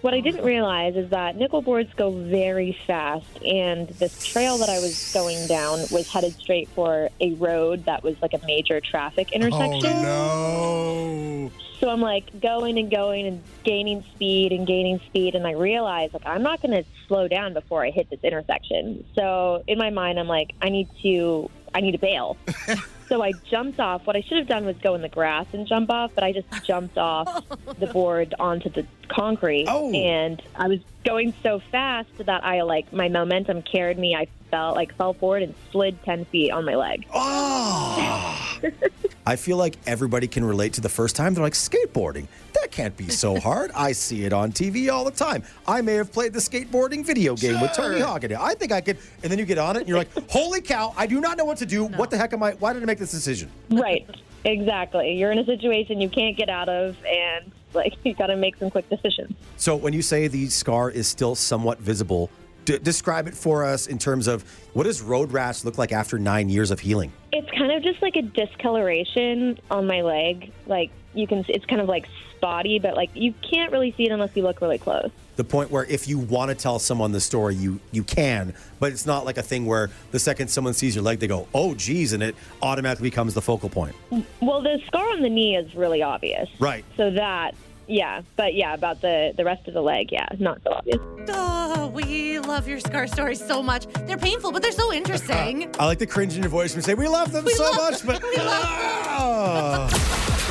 What 0.04 0.12
I 0.12 0.20
didn't 0.20 0.44
realize 0.44 0.96
is 0.96 1.08
that 1.10 1.34
nickel 1.34 1.62
boards 1.62 1.90
go 1.96 2.10
very 2.10 2.78
fast, 2.86 3.42
and 3.42 3.88
this 3.88 4.22
trail 4.22 4.58
that 4.58 4.68
I 4.68 4.78
was 4.78 5.10
going 5.14 5.46
down 5.46 5.86
was 5.90 6.06
headed 6.08 6.36
straight 6.38 6.68
for 6.74 7.08
a 7.22 7.32
road 7.32 7.86
that 7.86 8.04
was 8.04 8.14
like 8.20 8.34
a 8.34 8.46
major 8.46 8.82
traffic 8.82 9.30
oh, 9.32 9.36
intersection. 9.36 9.92
Oh, 9.96 11.48
no. 11.48 11.50
So 11.80 11.88
I'm 11.88 12.02
like 12.02 12.38
going 12.38 12.78
and 12.78 12.90
going 12.90 13.26
and 13.26 13.42
gaining 13.64 14.04
speed 14.14 14.52
and 14.52 14.66
gaining 14.66 15.00
speed, 15.06 15.34
and 15.36 15.46
I 15.46 15.52
realize 15.52 16.10
like 16.12 16.26
I'm 16.26 16.42
not 16.42 16.60
going 16.60 16.72
to 16.72 16.84
slow 17.08 17.26
down 17.26 17.54
before 17.54 17.82
I 17.82 17.90
hit 17.90 18.10
this 18.10 18.20
intersection. 18.22 19.06
So 19.14 19.64
in 19.66 19.78
my 19.78 19.88
mind, 19.88 20.20
I'm 20.20 20.28
like, 20.28 20.52
I 20.60 20.68
need 20.68 20.90
to, 21.02 21.48
I 21.74 21.80
need 21.80 21.92
to 21.92 21.98
bail. 21.98 22.36
so 23.08 23.22
I 23.22 23.32
jumped 23.50 23.80
off. 23.80 24.06
What 24.06 24.16
I 24.16 24.20
should 24.22 24.38
have 24.38 24.46
done 24.46 24.64
was 24.64 24.76
go 24.78 24.94
in 24.94 25.02
the 25.02 25.08
grass 25.08 25.46
and 25.52 25.66
jump 25.66 25.90
off, 25.90 26.12
but 26.14 26.24
I 26.24 26.32
just 26.32 26.46
jumped 26.64 26.98
off 26.98 27.42
the 27.78 27.86
board 27.86 28.34
onto 28.38 28.68
the 28.70 28.86
concrete, 29.08 29.66
Oh. 29.68 29.92
and 29.92 30.42
I 30.56 30.68
was 30.68 30.80
going 31.04 31.34
so 31.42 31.60
fast 31.70 32.08
that 32.18 32.44
I 32.44 32.62
like 32.62 32.92
my 32.92 33.08
momentum 33.08 33.62
carried 33.62 33.98
me. 33.98 34.14
I 34.16 34.26
fell 34.50 34.74
like 34.74 34.94
fell 34.96 35.12
forward 35.14 35.42
and 35.42 35.54
slid 35.72 36.02
ten 36.04 36.24
feet 36.26 36.50
on 36.50 36.64
my 36.64 36.74
leg. 36.76 37.06
Oh. 37.12 38.60
I 39.26 39.36
feel 39.36 39.56
like 39.56 39.76
everybody 39.86 40.28
can 40.28 40.44
relate 40.44 40.74
to 40.74 40.80
the 40.80 40.88
first 40.88 41.16
time 41.16 41.34
they're 41.34 41.42
like 41.44 41.52
skateboarding. 41.54 42.26
That 42.54 42.70
can't 42.70 42.96
be 42.96 43.08
so 43.08 43.38
hard. 43.38 43.70
I 43.74 43.92
see 43.92 44.24
it 44.24 44.32
on 44.32 44.52
TV 44.52 44.90
all 44.90 45.04
the 45.04 45.10
time. 45.10 45.42
I 45.66 45.80
may 45.82 45.94
have 45.94 46.12
played 46.12 46.32
the 46.32 46.38
skateboarding 46.38 47.04
video 47.04 47.36
game 47.36 47.60
with 47.60 47.72
Tony 47.72 48.00
Hawk 48.00 48.24
in 48.24 48.32
it. 48.32 48.38
I 48.38 48.54
think 48.54 48.72
I 48.72 48.80
could. 48.80 48.98
And 49.22 49.30
then 49.30 49.38
you 49.38 49.44
get 49.44 49.58
on 49.58 49.76
it 49.76 49.80
and 49.80 49.88
you're 49.88 49.98
like, 49.98 50.10
holy 50.30 50.60
cow, 50.60 50.94
I 50.96 51.06
do 51.06 51.20
not 51.20 51.36
know 51.36 51.44
what 51.44 51.58
to 51.58 51.66
do. 51.66 51.84
What 51.84 52.10
the 52.10 52.16
heck 52.16 52.32
am 52.32 52.42
I? 52.42 52.52
Why 52.52 52.72
did 52.72 52.82
I 52.82 52.86
make 52.86 52.98
this 52.98 53.10
decision? 53.10 53.50
Right. 53.70 54.08
Exactly. 54.44 55.14
You're 55.14 55.32
in 55.32 55.38
a 55.38 55.44
situation 55.44 56.00
you 56.00 56.08
can't 56.08 56.36
get 56.36 56.48
out 56.48 56.68
of, 56.68 56.96
and 57.06 57.50
like 57.72 57.94
you 58.04 58.14
got 58.14 58.26
to 58.26 58.36
make 58.36 58.56
some 58.56 58.70
quick 58.70 58.88
decisions. 58.88 59.34
So 59.56 59.74
when 59.74 59.92
you 59.92 60.02
say 60.02 60.28
the 60.28 60.48
scar 60.48 60.90
is 60.90 61.08
still 61.08 61.34
somewhat 61.34 61.80
visible, 61.80 62.30
d- 62.64 62.78
describe 62.78 63.26
it 63.26 63.34
for 63.34 63.64
us 63.64 63.86
in 63.86 63.98
terms 63.98 64.26
of 64.26 64.42
what 64.74 64.84
does 64.84 65.00
road 65.00 65.32
rash 65.32 65.64
look 65.64 65.78
like 65.78 65.92
after 65.92 66.18
nine 66.18 66.48
years 66.48 66.70
of 66.70 66.80
healing? 66.80 67.12
It's 67.32 67.50
kind 67.50 67.72
of 67.72 67.82
just 67.82 68.02
like 68.02 68.16
a 68.16 68.22
discoloration 68.22 69.58
on 69.70 69.86
my 69.86 70.02
leg. 70.02 70.52
Like 70.66 70.90
you 71.14 71.26
can, 71.26 71.44
it's 71.48 71.64
kind 71.66 71.80
of 71.80 71.88
like 71.88 72.08
spotty, 72.36 72.78
but 72.78 72.94
like 72.96 73.10
you 73.14 73.32
can't 73.48 73.72
really 73.72 73.92
see 73.96 74.04
it 74.06 74.12
unless 74.12 74.30
you 74.34 74.42
look 74.42 74.60
really 74.60 74.78
close. 74.78 75.10
the 75.36 75.44
point 75.44 75.70
where 75.70 75.84
if 75.84 76.06
you 76.08 76.18
want 76.18 76.48
to 76.50 76.54
tell 76.54 76.78
someone 76.78 77.10
the 77.12 77.20
story, 77.20 77.54
you 77.54 77.80
you 77.92 78.04
can, 78.04 78.54
but 78.80 78.92
it's 78.92 79.06
not 79.06 79.24
like 79.24 79.38
a 79.38 79.42
thing 79.42 79.66
where 79.66 79.90
the 80.12 80.18
second 80.18 80.48
someone 80.48 80.74
sees 80.74 80.94
your 80.94 81.02
leg, 81.04 81.18
they 81.20 81.26
go, 81.26 81.48
"Oh, 81.54 81.74
geez," 81.74 82.12
and 82.12 82.22
it 82.22 82.34
automatically 82.62 83.08
becomes 83.10 83.34
the 83.34 83.42
focal 83.42 83.68
point. 83.68 83.94
Well, 84.40 84.60
the 84.62 84.80
scar 84.86 85.08
on 85.12 85.22
the 85.22 85.30
knee 85.30 85.56
is 85.56 85.74
really 85.74 86.02
obvious. 86.02 86.48
Right. 86.60 86.84
So 86.96 87.10
that, 87.12 87.54
yeah, 87.88 88.22
but 88.36 88.54
yeah, 88.54 88.74
about 88.74 89.00
the 89.00 89.32
the 89.36 89.44
rest 89.44 89.66
of 89.66 89.74
the 89.74 89.82
leg, 89.82 90.12
yeah, 90.12 90.28
not 90.38 90.60
so 90.62 90.72
obvious. 90.72 90.98
Oh, 91.28 91.88
we 91.94 92.38
love 92.40 92.68
your 92.68 92.78
scar 92.80 93.06
stories 93.06 93.44
so 93.44 93.62
much. 93.62 93.86
They're 94.06 94.18
painful, 94.18 94.52
but 94.52 94.62
they're 94.62 94.72
so 94.72 94.92
interesting. 94.92 95.70
I 95.80 95.86
like 95.86 95.98
the 95.98 96.06
cringe 96.06 96.36
in 96.36 96.42
your 96.42 96.50
voice 96.50 96.72
when 96.72 96.78
you 96.78 96.82
say, 96.82 96.94
"We 96.94 97.08
love 97.08 97.32
them 97.32 97.46
so 97.48 97.62
love- 97.64 97.76
much," 97.76 98.06
but 98.06 98.22
Ah. 98.36 99.88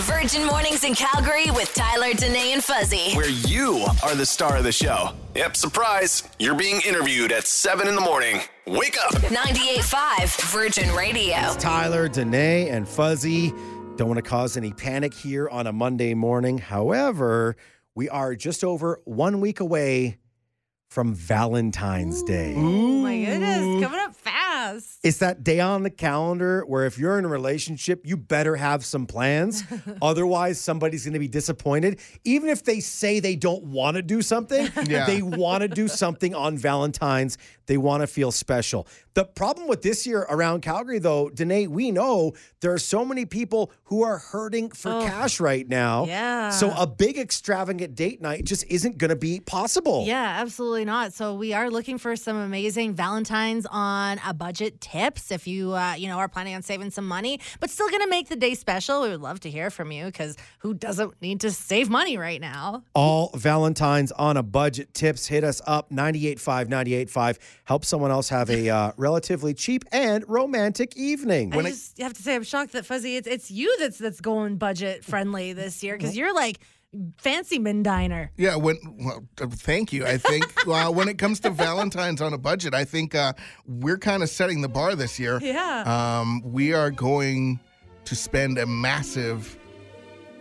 Virgin 0.03 0.45
Mornings 0.45 0.83
in 0.83 0.95
Calgary 0.95 1.49
with 1.51 1.73
Tyler, 1.73 2.13
Danae, 2.13 2.51
and 2.51 2.61
Fuzzy. 2.61 3.13
Where 3.13 3.29
you 3.29 3.85
are 4.03 4.15
the 4.15 4.25
star 4.25 4.57
of 4.57 4.65
the 4.65 4.71
show. 4.71 5.11
Yep, 5.33 5.55
surprise. 5.55 6.23
You're 6.39 6.55
being 6.55 6.81
interviewed 6.85 7.31
at 7.31 7.47
7 7.47 7.87
in 7.87 7.95
the 7.95 8.01
morning. 8.01 8.41
Wake 8.67 8.97
up. 9.01 9.13
98.5 9.13 10.51
Virgin 10.51 10.93
Radio. 10.93 11.35
Tyler, 11.57 12.09
Danae, 12.09 12.67
and 12.67 12.85
Fuzzy. 12.85 13.51
Don't 13.95 14.09
want 14.09 14.17
to 14.17 14.29
cause 14.29 14.57
any 14.57 14.73
panic 14.73 15.13
here 15.13 15.47
on 15.47 15.67
a 15.67 15.71
Monday 15.71 16.13
morning. 16.13 16.57
However, 16.57 17.55
we 17.95 18.09
are 18.09 18.35
just 18.35 18.65
over 18.65 18.99
one 19.05 19.39
week 19.39 19.61
away 19.61 20.17
from 20.89 21.13
Valentine's 21.13 22.21
Day. 22.23 22.53
Oh 22.57 22.61
my 22.61 23.23
goodness, 23.23 23.83
coming 23.83 23.99
up 24.01 24.13
fast. 24.13 24.42
It's 25.03 25.17
that 25.19 25.43
day 25.43 25.59
on 25.59 25.83
the 25.83 25.89
calendar 25.89 26.63
where 26.65 26.85
if 26.85 26.97
you're 26.97 27.17
in 27.19 27.25
a 27.25 27.27
relationship, 27.27 28.01
you 28.05 28.17
better 28.17 28.55
have 28.55 28.83
some 28.85 29.05
plans. 29.05 29.63
Otherwise, 30.01 30.59
somebody's 30.59 31.03
going 31.05 31.13
to 31.13 31.19
be 31.19 31.27
disappointed. 31.27 31.99
Even 32.23 32.49
if 32.49 32.63
they 32.63 32.79
say 32.79 33.19
they 33.19 33.35
don't 33.35 33.63
want 33.65 33.95
to 33.97 34.01
do 34.01 34.21
something, 34.21 34.69
Yeah. 34.85 35.05
they 35.05 35.21
want 35.21 35.61
to 35.61 35.67
do 35.67 35.87
something 35.87 36.33
on 36.35 36.57
Valentine's. 36.57 37.37
They 37.65 37.77
want 37.77 38.01
to 38.01 38.07
feel 38.07 38.31
special. 38.31 38.87
The 39.13 39.23
problem 39.25 39.67
with 39.67 39.81
this 39.83 40.05
year 40.05 40.21
around 40.29 40.61
Calgary, 40.61 40.99
though, 40.99 41.29
Danae, 41.29 41.67
we 41.67 41.91
know 41.91 42.33
there 42.61 42.73
are 42.73 42.77
so 42.79 43.05
many 43.05 43.25
people 43.25 43.71
who 43.85 44.03
are 44.03 44.17
hurting 44.17 44.71
for 44.71 44.91
Oh. 44.91 45.01
cash 45.05 45.39
right 45.39 45.67
now. 45.67 46.05
Yeah. 46.05 46.49
So 46.49 46.71
a 46.75 46.85
big 46.87 47.17
extravagant 47.17 47.95
date 47.95 48.21
night 48.21 48.43
just 48.45 48.65
isn't 48.69 48.97
going 48.97 49.09
to 49.09 49.15
be 49.15 49.39
possible. 49.39 50.03
Yeah, 50.05 50.39
absolutely 50.41 50.83
not. 50.85 51.13
So 51.13 51.35
we 51.35 51.53
are 51.53 51.69
looking 51.69 51.97
for 51.97 52.15
some 52.15 52.35
amazing 52.37 52.95
Valentines 52.95 53.65
on 53.69 54.19
a 54.25 54.33
budget 54.33 54.52
tips 54.53 55.31
if 55.31 55.47
you 55.47 55.73
uh, 55.73 55.93
you 55.93 56.07
know 56.07 56.17
are 56.17 56.27
planning 56.27 56.55
on 56.55 56.61
saving 56.61 56.91
some 56.91 57.07
money, 57.07 57.39
but 57.59 57.69
still 57.69 57.89
going 57.89 58.01
to 58.01 58.09
make 58.09 58.29
the 58.29 58.35
day 58.35 58.53
special. 58.55 59.01
We 59.01 59.09
would 59.09 59.21
love 59.21 59.39
to 59.41 59.49
hear 59.49 59.69
from 59.69 59.91
you 59.91 60.05
because 60.05 60.37
who 60.59 60.73
doesn't 60.73 61.21
need 61.21 61.41
to 61.41 61.51
save 61.51 61.89
money 61.89 62.17
right 62.17 62.39
now? 62.39 62.83
All 62.93 63.31
Valentine's 63.35 64.11
on 64.13 64.37
a 64.37 64.43
budget 64.43 64.93
tips. 64.93 65.27
Hit 65.27 65.43
us 65.43 65.61
up 65.65 65.91
985 65.91 66.69
985. 66.69 67.39
Help 67.65 67.85
someone 67.85 68.11
else 68.11 68.29
have 68.29 68.49
a 68.49 68.69
uh, 68.69 68.91
relatively 68.97 69.53
cheap 69.53 69.83
and 69.91 70.23
romantic 70.27 70.95
evening. 70.95 71.51
When 71.51 71.65
I 71.65 71.69
just 71.69 71.97
have 71.99 72.13
to 72.13 72.21
say, 72.21 72.35
I'm 72.35 72.43
shocked 72.43 72.73
that 72.73 72.85
Fuzzy, 72.85 73.17
it's 73.17 73.27
it's 73.27 73.51
you 73.51 73.75
that's 73.79 73.97
that's 73.97 74.21
going 74.21 74.57
budget 74.57 75.03
friendly 75.03 75.53
this 75.53 75.83
year 75.83 75.97
because 75.97 76.15
you're 76.15 76.33
like 76.33 76.59
fancy 77.17 77.59
min 77.59 77.83
diner. 77.83 78.31
Yeah, 78.37 78.55
when 78.55 78.77
well, 78.99 79.23
uh, 79.41 79.47
thank 79.47 79.93
you. 79.93 80.05
I 80.05 80.17
think 80.17 80.45
uh, 80.67 80.91
when 80.91 81.07
it 81.07 81.17
comes 81.17 81.39
to 81.41 81.49
Valentine's 81.49 82.21
on 82.21 82.33
a 82.33 82.37
budget, 82.37 82.73
I 82.73 82.85
think 82.85 83.15
uh, 83.15 83.33
we're 83.65 83.97
kind 83.97 84.23
of 84.23 84.29
setting 84.29 84.61
the 84.61 84.69
bar 84.69 84.95
this 84.95 85.19
year. 85.19 85.39
Yeah. 85.41 85.83
Um, 86.21 86.41
we 86.43 86.73
are 86.73 86.91
going 86.91 87.59
to 88.05 88.15
spend 88.15 88.57
a 88.57 88.65
massive 88.65 89.57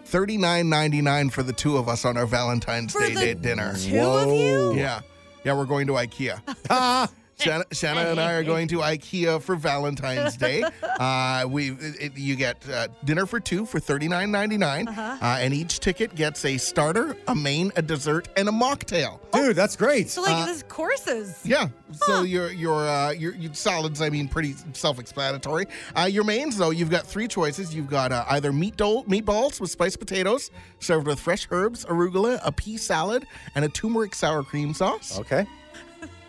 thirty 0.04 0.36
nine 0.36 0.68
ninety 0.68 1.00
nine 1.00 1.30
for 1.30 1.42
the 1.42 1.52
two 1.52 1.76
of 1.76 1.88
us 1.88 2.04
on 2.04 2.16
our 2.16 2.26
Valentine's 2.26 2.92
For 2.92 3.00
Day 3.00 3.14
date 3.14 3.42
dinner. 3.42 3.74
Two 3.76 3.98
of 3.98 4.28
you? 4.28 4.74
Yeah, 4.74 5.00
yeah, 5.44 5.54
we're 5.54 5.66
going 5.66 5.86
to 5.86 5.94
IKEA. 5.94 7.08
Shanna, 7.42 7.64
Shanna 7.72 8.00
and 8.10 8.20
I 8.20 8.32
are 8.32 8.42
going 8.44 8.68
to 8.68 8.78
IKEA 8.78 9.40
for 9.42 9.56
Valentine's 9.56 10.36
Day. 10.36 10.62
Uh, 11.02 11.46
we 11.48 11.70
it, 11.72 11.96
it- 12.00 12.16
you 12.18 12.36
get 12.36 12.68
uh, 12.68 12.86
dinner 13.04 13.26
for 13.26 13.40
two 13.40 13.66
for 13.66 13.80
thirty 13.80 14.06
nine 14.06 14.30
ninety 14.30 14.56
nine, 14.56 14.86
Uh-huh. 14.86 15.16
uh, 15.20 15.38
and 15.40 15.52
each 15.52 15.80
ticket 15.80 16.14
gets 16.14 16.44
a 16.44 16.56
starter, 16.58 17.16
a 17.26 17.34
main, 17.34 17.72
a 17.74 17.82
dessert, 17.82 18.28
and 18.36 18.48
a 18.48 18.52
mocktail. 18.52 19.18
dude, 19.32 19.56
that's 19.56 19.74
great. 19.74 20.10
So 20.10 20.22
like 20.22 20.46
this 20.46 20.62
courses. 20.68 21.40
Yeah. 21.44 21.68
So 21.92 22.22
your 22.22 22.52
your 22.52 22.86
uh, 22.86 23.10
your 23.12 23.34
your 23.34 23.52
solids, 23.54 24.00
I 24.00 24.10
mean, 24.10 24.28
pretty 24.28 24.54
self-explanatory. 24.74 25.66
Uh, 25.96 26.02
your 26.02 26.24
mains, 26.24 26.56
though, 26.56 26.70
you've 26.70 26.90
got 26.90 27.04
three 27.06 27.26
choices. 27.26 27.74
You've 27.74 27.88
got 27.90 28.12
uh, 28.12 28.24
either 28.28 28.52
meat 28.52 28.76
dole, 28.76 29.04
meatballs 29.04 29.60
with 29.60 29.70
spiced 29.70 29.98
potatoes, 29.98 30.50
served 30.78 31.06
with 31.08 31.18
fresh 31.18 31.48
herbs, 31.50 31.84
arugula, 31.86 32.38
a 32.44 32.52
pea 32.52 32.76
salad, 32.76 33.26
and 33.54 33.64
a 33.64 33.68
turmeric 33.68 34.14
sour 34.14 34.42
cream 34.44 34.72
sauce. 34.74 35.18
Okay. 35.18 35.46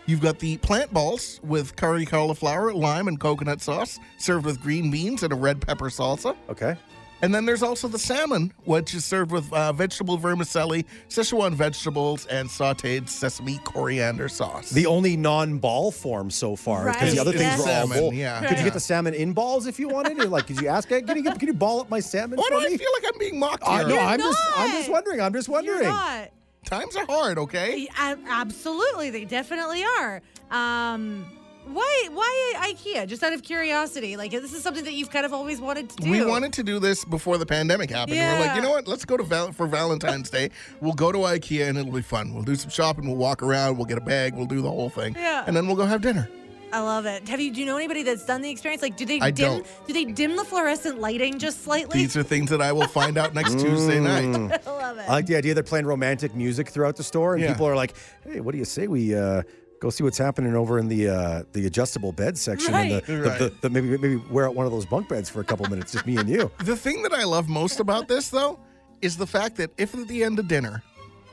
You've 0.06 0.20
got 0.20 0.38
the 0.38 0.58
plant 0.58 0.92
balls 0.92 1.40
with 1.42 1.76
curry 1.76 2.04
cauliflower, 2.04 2.72
lime, 2.74 3.08
and 3.08 3.18
coconut 3.18 3.60
sauce, 3.62 3.98
served 4.18 4.44
with 4.44 4.60
green 4.60 4.90
beans 4.90 5.22
and 5.22 5.32
a 5.32 5.36
red 5.36 5.60
pepper 5.66 5.86
salsa. 5.86 6.36
Okay. 6.50 6.76
And 7.22 7.34
then 7.34 7.46
there's 7.46 7.62
also 7.62 7.88
the 7.88 7.98
salmon, 7.98 8.52
which 8.64 8.92
is 8.92 9.02
served 9.02 9.30
with 9.30 9.50
uh, 9.50 9.72
vegetable 9.72 10.18
vermicelli, 10.18 10.84
Szechuan 11.08 11.54
vegetables, 11.54 12.26
and 12.26 12.46
sautéed 12.50 13.08
sesame 13.08 13.58
coriander 13.64 14.28
sauce. 14.28 14.68
The 14.68 14.84
only 14.84 15.16
non-ball 15.16 15.90
form 15.92 16.30
so 16.30 16.54
far, 16.54 16.84
because 16.84 17.12
the 17.12 17.18
Right, 17.18 17.18
other 17.20 17.30
things 17.30 17.42
yes. 17.44 17.58
were 17.60 17.64
all 17.64 17.70
Salmon, 17.86 17.98
bowl. 17.98 18.12
yeah. 18.12 18.46
Could 18.46 18.58
you 18.58 18.64
get 18.64 18.74
the 18.74 18.80
salmon 18.80 19.14
in 19.14 19.32
balls 19.32 19.66
if 19.66 19.78
you 19.80 19.88
wanted? 19.88 20.20
Or, 20.20 20.26
like, 20.26 20.48
could 20.48 20.60
you 20.60 20.68
ask? 20.68 20.86
Can 20.90 21.16
you, 21.16 21.22
can 21.32 21.46
you 21.46 21.54
ball 21.54 21.80
up 21.80 21.88
my 21.88 22.00
salmon 22.00 22.38
Why 22.38 22.44
for 22.50 22.60
do 22.60 22.66
I 22.66 22.76
feel 22.76 22.90
like 23.00 23.10
I'm 23.14 23.18
being 23.18 23.38
mocked 23.38 23.62
I 23.66 23.78
here? 23.78 23.88
know. 23.88 23.94
You're 23.94 24.02
I'm 24.04 24.18
just. 24.20 24.38
I'm 24.56 24.70
just 24.72 24.90
wondering. 24.90 25.20
I'm 25.22 25.32
just 25.32 25.48
You're 25.48 25.54
wondering. 25.54 26.28
Times 26.64 26.96
are 26.96 27.06
hard, 27.06 27.38
okay? 27.38 27.86
Yeah, 27.96 28.16
absolutely, 28.28 29.10
they 29.10 29.24
definitely 29.24 29.84
are. 29.98 30.22
Um, 30.50 31.26
why 31.66 32.08
why 32.12 32.54
IKEA? 32.74 33.06
Just 33.08 33.22
out 33.22 33.32
of 33.32 33.42
curiosity, 33.42 34.16
like 34.16 34.30
this 34.30 34.52
is 34.52 34.62
something 34.62 34.84
that 34.84 34.92
you've 34.92 35.10
kind 35.10 35.24
of 35.24 35.32
always 35.32 35.60
wanted 35.60 35.88
to 35.90 35.96
do. 35.96 36.10
We 36.10 36.24
wanted 36.24 36.52
to 36.54 36.62
do 36.62 36.78
this 36.78 37.04
before 37.06 37.38
the 37.38 37.46
pandemic 37.46 37.90
happened. 37.90 38.18
We're 38.18 38.40
like, 38.40 38.54
you 38.56 38.62
know 38.62 38.70
what? 38.70 38.86
Let's 38.86 39.04
go 39.04 39.16
to 39.16 39.22
Val- 39.22 39.52
for 39.52 39.66
Valentine's 39.66 40.28
Day. 40.30 40.50
We'll 40.80 40.92
go 40.92 41.10
to 41.12 41.18
IKEA 41.18 41.68
and 41.68 41.78
it'll 41.78 41.92
be 41.92 42.02
fun. 42.02 42.34
We'll 42.34 42.42
do 42.42 42.54
some 42.56 42.68
shopping. 42.68 43.06
We'll 43.06 43.16
walk 43.16 43.42
around. 43.42 43.76
We'll 43.78 43.86
get 43.86 43.96
a 43.96 44.02
bag. 44.02 44.34
We'll 44.34 44.44
do 44.46 44.60
the 44.60 44.70
whole 44.70 44.90
thing. 44.90 45.14
Yeah. 45.14 45.44
And 45.46 45.56
then 45.56 45.66
we'll 45.66 45.76
go 45.76 45.86
have 45.86 46.02
dinner. 46.02 46.28
I 46.74 46.80
love 46.80 47.06
it. 47.06 47.28
Have 47.28 47.40
you? 47.40 47.52
Do 47.52 47.60
you 47.60 47.66
know 47.66 47.76
anybody 47.76 48.02
that's 48.02 48.24
done 48.26 48.42
the 48.42 48.50
experience? 48.50 48.82
Like, 48.82 48.96
do 48.96 49.04
they 49.06 49.20
I 49.20 49.30
dim? 49.30 49.46
don't. 49.62 49.66
Do 49.86 49.92
they 49.92 50.04
dim 50.06 50.34
the 50.36 50.44
fluorescent 50.44 50.98
lighting 50.98 51.38
just 51.38 51.62
slightly? 51.62 52.00
These 52.00 52.16
are 52.16 52.24
things 52.24 52.50
that 52.50 52.60
I 52.60 52.72
will 52.72 52.88
find 52.88 53.16
out 53.16 53.32
next 53.32 53.60
Tuesday 53.60 54.00
night. 54.00 54.60
I 54.66 54.70
love 54.70 54.98
it. 54.98 55.08
I 55.08 55.12
like 55.12 55.26
the 55.26 55.36
idea 55.36 55.54
they're 55.54 55.62
playing 55.62 55.86
romantic 55.86 56.34
music 56.34 56.68
throughout 56.70 56.96
the 56.96 57.04
store, 57.04 57.34
and 57.34 57.42
Yeah. 57.44 57.52
people 57.52 57.68
are 57.68 57.76
like, 57.76 57.94
"Hey, 58.24 58.40
what 58.40 58.50
do 58.52 58.58
you 58.58 58.64
say 58.64 58.88
we 58.88 59.14
uh, 59.14 59.42
go 59.78 59.88
see 59.90 60.02
what's 60.02 60.18
happening 60.18 60.56
over 60.56 60.80
in 60.80 60.88
the 60.88 61.08
uh, 61.10 61.42
the 61.52 61.64
adjustable 61.66 62.10
bed 62.10 62.36
section, 62.36 62.74
and 62.74 62.90
Right. 62.92 63.06
the, 63.06 63.12
the, 63.12 63.22
Right. 63.22 63.38
the, 63.38 63.52
the 63.60 63.70
maybe 63.70 63.88
maybe 63.96 64.16
wear 64.28 64.48
out 64.48 64.56
one 64.56 64.66
of 64.66 64.72
those 64.72 64.84
bunk 64.86 65.08
beds 65.08 65.30
for 65.30 65.38
a 65.40 65.44
couple 65.44 65.64
minutes, 65.68 65.92
just 65.92 66.06
me 66.06 66.16
and 66.16 66.28
you." 66.28 66.50
The 66.64 66.76
thing 66.76 67.02
that 67.04 67.12
I 67.12 67.22
love 67.22 67.48
most 67.48 67.78
about 67.78 68.08
this, 68.08 68.30
though, 68.30 68.58
is 69.00 69.16
the 69.16 69.28
fact 69.28 69.56
that 69.58 69.70
if 69.78 69.94
at 69.94 70.08
the 70.08 70.24
end 70.24 70.40
of 70.40 70.48
dinner, 70.48 70.82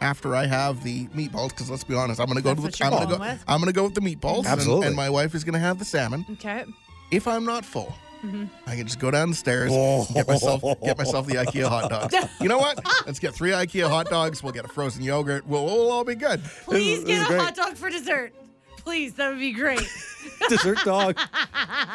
after 0.02 0.36
I 0.36 0.46
have 0.48 0.84
the 0.84 1.06
meatballs, 1.08 1.50
because 1.50 1.70
let's 1.70 1.84
be 1.84 1.96
honest, 1.96 2.20
I'm 2.20 2.28
gonna 2.28 2.42
go 2.42 2.54
That's 2.54 2.76
to 2.78 2.84
the 2.84 2.86
I'm 2.86 2.92
gonna 2.92 3.06
go 3.16 3.20
with? 3.20 3.44
I'm 3.48 3.60
gonna 3.60 3.72
go 3.74 3.84
with 3.86 3.94
the 3.96 4.02
meatballs. 4.02 4.40
and- 4.40 4.48
Absolutely. 4.48 4.88
And, 4.88 4.96
my 4.96 5.10
wife 5.10 5.34
is 5.36 5.44
gonna 5.44 5.60
have 5.60 5.80
the 5.80 5.86
salmon. 5.86 6.26
Okay. 6.34 6.66
If 7.12 7.28
I'm 7.28 7.46
not 7.46 7.66
full, 7.66 7.94
Mm-hmm. 8.24 8.46
I 8.68 8.76
can 8.76 8.86
just 8.86 9.00
go 9.00 9.10
downstairs, 9.10 9.72
the 9.72 10.08
get 10.14 10.28
myself 10.28 10.62
get 10.84 10.96
myself 10.96 11.26
the 11.26 11.38
IKEA 11.38 11.68
hot 11.68 11.90
dogs. 12.12 12.14
You 12.40 12.50
know 12.50 12.60
what? 12.60 12.80
Let's 13.08 13.18
get 13.18 13.34
three 13.34 13.50
IKEA 13.50 13.90
hot 13.90 14.12
dogs. 14.12 14.44
We'll 14.44 14.52
get 14.54 14.64
a 14.64 14.68
frozen 14.68 15.02
yogurt. 15.02 15.48
We'll, 15.48 15.66
we'll 15.66 15.90
all 15.90 16.04
be 16.04 16.14
good. 16.14 16.40
Please 16.66 17.00
this 17.04 17.08
get 17.08 17.18
is 17.18 17.24
a 17.24 17.28
great. 17.30 17.42
hot 17.42 17.56
dog 17.56 17.74
for 17.78 17.90
dessert. 17.90 18.32
Please, 18.78 19.16
that 19.16 19.30
would 19.30 19.40
be 19.40 19.52
great. 19.54 19.82
Dessert 20.50 20.78
dog. 20.86 21.16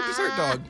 Dessert 0.09 0.37
dog. 0.37 0.63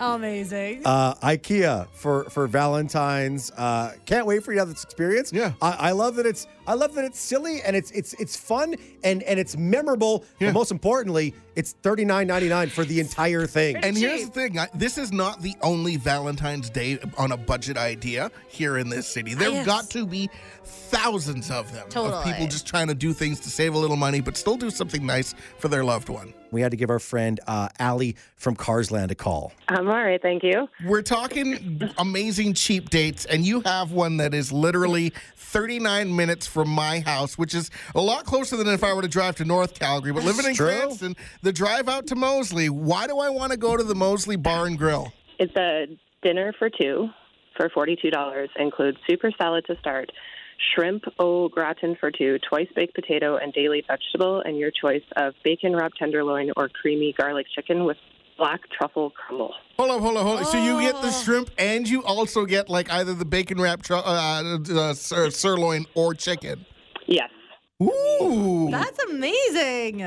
Amazing. 0.00 0.82
Uh, 0.84 1.14
IKEA 1.14 1.88
for 1.92 2.24
for 2.30 2.46
Valentine's. 2.46 3.50
Uh, 3.56 3.92
can't 4.04 4.26
wait 4.26 4.42
for 4.44 4.52
you 4.52 4.56
to 4.56 4.60
have 4.62 4.68
this 4.68 4.84
experience. 4.84 5.32
Yeah. 5.32 5.52
I, 5.62 5.70
I 5.70 5.90
love 5.92 6.16
that 6.16 6.26
it's 6.26 6.46
I 6.66 6.74
love 6.74 6.94
that 6.94 7.04
it's 7.04 7.18
silly 7.20 7.62
and 7.62 7.76
it's 7.76 7.90
it's 7.92 8.12
it's 8.14 8.36
fun 8.36 8.74
and 9.04 9.22
and 9.22 9.38
it's 9.38 9.56
memorable. 9.56 10.24
Yeah. 10.40 10.48
But 10.48 10.54
most 10.54 10.70
importantly, 10.70 11.34
it's 11.54 11.72
thirty 11.82 12.04
nine 12.04 12.26
ninety 12.26 12.48
nine 12.48 12.68
for 12.68 12.84
the 12.84 13.00
entire 13.00 13.46
thing. 13.46 13.76
And 13.76 13.96
here's 13.96 14.24
the 14.26 14.30
thing: 14.30 14.58
I, 14.58 14.68
this 14.74 14.98
is 14.98 15.12
not 15.12 15.42
the 15.42 15.54
only 15.62 15.96
Valentine's 15.96 16.68
Day 16.70 16.98
on 17.16 17.32
a 17.32 17.36
budget 17.36 17.76
idea 17.76 18.30
here 18.48 18.78
in 18.78 18.88
this 18.88 19.06
city. 19.06 19.32
Ah, 19.34 19.38
There've 19.38 19.52
Yes. 19.54 19.66
got 19.66 19.90
to 19.90 20.06
be 20.06 20.28
thousands 20.64 21.50
of 21.50 21.72
them 21.72 21.84
of 21.86 21.92
Totally. 21.92 22.24
people 22.24 22.46
just 22.46 22.66
trying 22.66 22.88
to 22.88 22.94
do 22.94 23.12
things 23.12 23.40
to 23.40 23.50
save 23.50 23.74
a 23.74 23.78
little 23.78 23.96
money, 23.96 24.20
but 24.20 24.36
still 24.36 24.56
do 24.56 24.70
something 24.70 25.04
nice 25.06 25.34
for 25.58 25.68
their 25.68 25.84
loved 25.84 26.08
one. 26.08 26.32
We 26.50 26.60
had 26.60 26.70
to 26.70 26.76
give 26.76 26.90
our 26.90 26.98
friend 26.98 27.40
uh, 27.46 27.68
Allie 27.78 28.16
from 28.36 28.56
Carseland 28.56 29.10
a 29.10 29.14
call. 29.14 29.52
I'm 29.68 29.88
all 29.88 30.02
right, 30.02 30.20
thank 30.20 30.42
you. 30.42 30.68
We're 30.84 31.02
talking 31.02 31.90
amazing 31.98 32.54
cheap 32.54 32.90
dates, 32.90 33.24
and 33.24 33.44
you 33.44 33.60
have 33.62 33.92
one 33.92 34.18
that 34.18 34.34
is 34.34 34.52
literally 34.52 35.12
39 35.36 36.14
minutes 36.14 36.46
from 36.46 36.68
my 36.68 37.00
house, 37.00 37.38
which 37.38 37.54
is 37.54 37.70
a 37.94 38.00
lot 38.00 38.24
closer 38.24 38.56
than 38.56 38.68
if 38.68 38.84
I 38.84 38.92
were 38.92 39.02
to 39.02 39.08
drive 39.08 39.36
to 39.36 39.44
North 39.44 39.78
Calgary. 39.78 40.12
But 40.12 40.24
living 40.24 40.46
in 40.46 40.54
true. 40.54 40.66
Cranston, 40.66 41.16
the 41.42 41.52
drive 41.52 41.88
out 41.88 42.06
to 42.08 42.14
Mossleigh, 42.14 42.70
why 42.70 43.06
do 43.06 43.18
I 43.18 43.28
want 43.28 43.52
to 43.52 43.58
go 43.58 43.76
to 43.76 43.82
the 43.82 43.94
Mossleigh 43.94 44.42
Bar 44.42 44.66
and 44.66 44.78
Grill? 44.78 45.12
It's 45.38 45.54
a 45.56 45.86
dinner 46.22 46.52
for 46.58 46.70
two 46.70 47.08
for 47.56 47.68
$42. 47.70 48.48
Includes 48.56 48.98
super 49.08 49.30
salad 49.38 49.64
to 49.66 49.76
start, 49.78 50.10
shrimp 50.74 51.04
au 51.18 51.48
gratin 51.48 51.96
for 51.98 52.10
two, 52.10 52.38
twice 52.48 52.68
baked 52.74 52.94
potato, 52.94 53.36
and 53.36 53.52
daily 53.52 53.84
vegetable, 53.86 54.40
and 54.40 54.56
your 54.58 54.70
choice 54.70 55.02
of 55.16 55.34
bacon 55.44 55.74
wrapped 55.76 55.98
tenderloin 55.98 56.50
or 56.56 56.68
creamy 56.68 57.12
garlic 57.16 57.46
chicken 57.54 57.84
with 57.84 57.96
black 58.38 58.60
truffle 58.76 59.10
crumble. 59.10 59.54
Hold 59.78 59.90
on, 59.90 60.00
hold 60.02 60.16
on, 60.16 60.24
hold 60.24 60.38
on. 60.40 60.44
So 60.46 60.62
you 60.62 60.80
get 60.80 61.00
the 61.02 61.08
Oh. 61.08 61.22
shrimp, 61.24 61.50
and 61.58 61.88
you 61.88 62.02
also 62.04 62.44
get 62.44 62.68
like 62.68 62.90
either 62.90 63.14
the 63.14 63.24
bacon 63.24 63.60
wrap 63.60 63.82
tr- 63.82 63.94
uh, 63.94 64.56
uh, 64.74 64.94
sir- 64.94 65.30
sirloin 65.30 65.86
or 65.94 66.12
chicken. 66.14 66.64
Yes. 67.06 67.30
Ooh, 67.82 68.68
That's 68.70 68.98
amazing. 69.04 70.00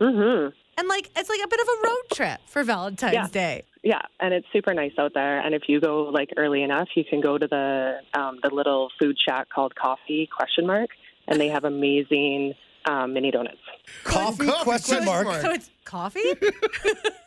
Mm-hmm. 0.00 0.48
And 0.76 0.88
like 0.88 1.10
it's 1.16 1.28
like 1.28 1.40
a 1.44 1.48
bit 1.48 1.60
of 1.60 1.68
a 1.68 1.86
road 1.88 2.02
trip 2.12 2.40
for 2.46 2.62
Valentine's 2.64 3.14
Yeah. 3.14 3.28
Day. 3.28 3.64
Yeah, 3.84 4.00
and 4.18 4.32
it's 4.32 4.46
super 4.50 4.72
nice 4.72 4.92
out 4.98 5.12
there. 5.14 5.38
And 5.40 5.54
if 5.54 5.68
you 5.68 5.78
go 5.80 6.04
like 6.04 6.30
early 6.38 6.62
enough, 6.62 6.88
you 6.96 7.04
can 7.04 7.20
go 7.20 7.36
to 7.38 7.46
the 7.46 7.98
um, 8.18 8.38
the 8.42 8.48
little 8.52 8.88
food 8.98 9.16
shack 9.22 9.48
called 9.50 9.74
Coffee 9.74 10.26
Question 10.34 10.66
Mark, 10.66 10.88
and 11.28 11.38
they 11.38 11.48
have 11.48 11.64
amazing 11.64 12.54
um, 12.86 13.12
mini 13.12 13.30
donuts. 13.30 13.58
Coffee, 14.04 14.46
coffee, 14.46 14.64
question 14.64 15.04
mark. 15.04 15.26
So 15.42 15.50
it's 15.52 15.70
coffee? 15.84 16.22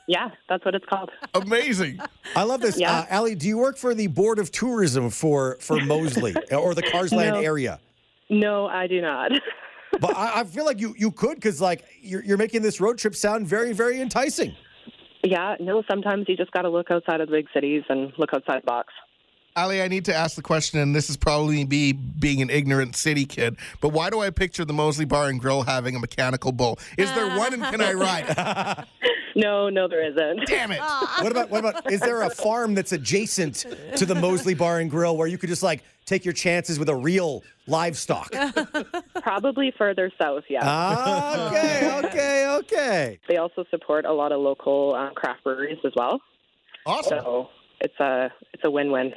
Yeah, 0.10 0.30
that's 0.48 0.64
what 0.64 0.74
it's 0.74 0.86
called. 0.86 1.12
amazing. 1.34 2.00
I 2.34 2.44
love 2.44 2.62
this. 2.62 2.80
Yeah. 2.80 3.00
Uh, 3.00 3.06
Allie, 3.10 3.36
do 3.36 3.46
you 3.46 3.58
work 3.58 3.76
for 3.76 3.94
the 3.94 4.08
Board 4.08 4.40
of 4.40 4.52
Tourism 4.54 5.10
for 5.10 5.58
for 5.60 5.80
Mossleigh 5.80 6.38
or 6.58 6.74
the 6.74 6.82
Carseland 6.82 7.34
No. 7.34 7.40
area? 7.42 7.80
No, 8.30 8.68
I 8.68 8.88
do 8.88 9.02
not. 9.02 9.32
But 10.00 10.16
I, 10.16 10.42
I 10.42 10.44
feel 10.46 10.64
like 10.66 10.80
you 10.80 10.96
you 10.98 11.12
could 11.12 11.36
because 11.36 11.60
like 11.60 11.84
you're 12.02 12.24
you're 12.24 12.38
making 12.38 12.62
this 12.62 12.80
road 12.80 12.98
trip 13.00 13.16
sound 13.16 13.48
very 13.48 13.74
very 13.74 14.00
enticing. 14.00 14.56
Yeah, 15.30 15.56
no. 15.60 15.84
Sometimes 15.90 16.26
you 16.30 16.38
just 16.38 16.52
got 16.52 16.62
to 16.62 16.70
look 16.70 16.90
outside 16.90 17.20
of 17.20 17.28
the 17.28 17.36
big 17.36 17.48
cities 17.54 17.84
and 17.90 18.14
look 18.18 18.30
outside 18.34 18.62
the 18.62 18.66
box. 18.66 18.94
Ali, 19.58 19.82
I 19.82 19.88
need 19.88 20.06
to 20.06 20.16
ask 20.16 20.36
the 20.36 20.42
question, 20.42 20.80
and 20.80 20.96
this 20.96 21.10
is 21.10 21.18
probably 21.18 21.66
me 21.66 21.92
being 21.92 22.42
an 22.44 22.50
ignorant 22.50 22.96
city 22.96 23.26
kid, 23.26 23.58
but 23.82 23.90
why 23.90 24.12
do 24.12 24.20
I 24.22 24.30
picture 24.30 24.64
the 24.64 24.74
Mossleigh 24.74 25.08
Bar 25.08 25.30
and 25.30 25.40
Grill 25.40 25.64
having 25.64 25.96
a 25.96 26.00
mechanical 26.00 26.52
bull? 26.52 26.78
Is 26.98 27.12
there 27.14 27.36
one, 27.36 27.54
and 27.54 27.64
can 27.64 27.82
I 27.82 27.94
ah. 27.94 28.76
ride? 28.78 28.88
No, 29.36 29.70
no, 29.70 29.88
there 29.88 30.04
isn't. 30.04 30.48
Damn 30.48 30.72
it! 30.72 30.80
What 30.80 31.32
about 31.32 31.52
what 31.52 31.60
about 31.60 31.92
is 31.92 32.00
there 32.00 32.24
a 32.24 32.30
farm 32.32 32.74
that's 32.74 32.92
adjacent 32.92 33.68
to 33.96 34.04
the 34.04 34.16
Mossleigh 34.16 34.58
Bar 34.58 34.80
and 34.80 34.90
Grill 34.90 35.16
where 35.16 35.28
you 35.28 35.38
could 35.38 35.50
just 35.50 35.62
like 35.62 35.84
take 36.08 36.26
your 36.26 36.34
chances 36.34 36.80
with 36.80 36.90
a 36.90 36.96
real 36.96 37.44
livestock? 37.68 38.32
Probably 39.22 39.72
further 39.78 40.12
south. 40.20 40.46
Yeah. 40.50 40.62
Ah, 40.64 41.50
okay, 41.50 42.08
okay, 42.08 42.48
okay. 42.60 43.20
they 43.28 43.38
also 43.38 43.64
support 43.70 44.06
a 44.06 44.14
lot 44.14 44.32
of 44.32 44.40
local 44.42 44.96
um, 44.96 45.14
craft 45.14 45.44
breweries 45.44 45.78
as 45.86 45.92
well. 45.96 46.20
Awesome. 46.88 47.20
So 47.20 47.50
it's 47.82 48.00
a 48.00 48.32
it's 48.54 48.64
a 48.66 48.72
win 48.72 48.92
win. 48.92 49.14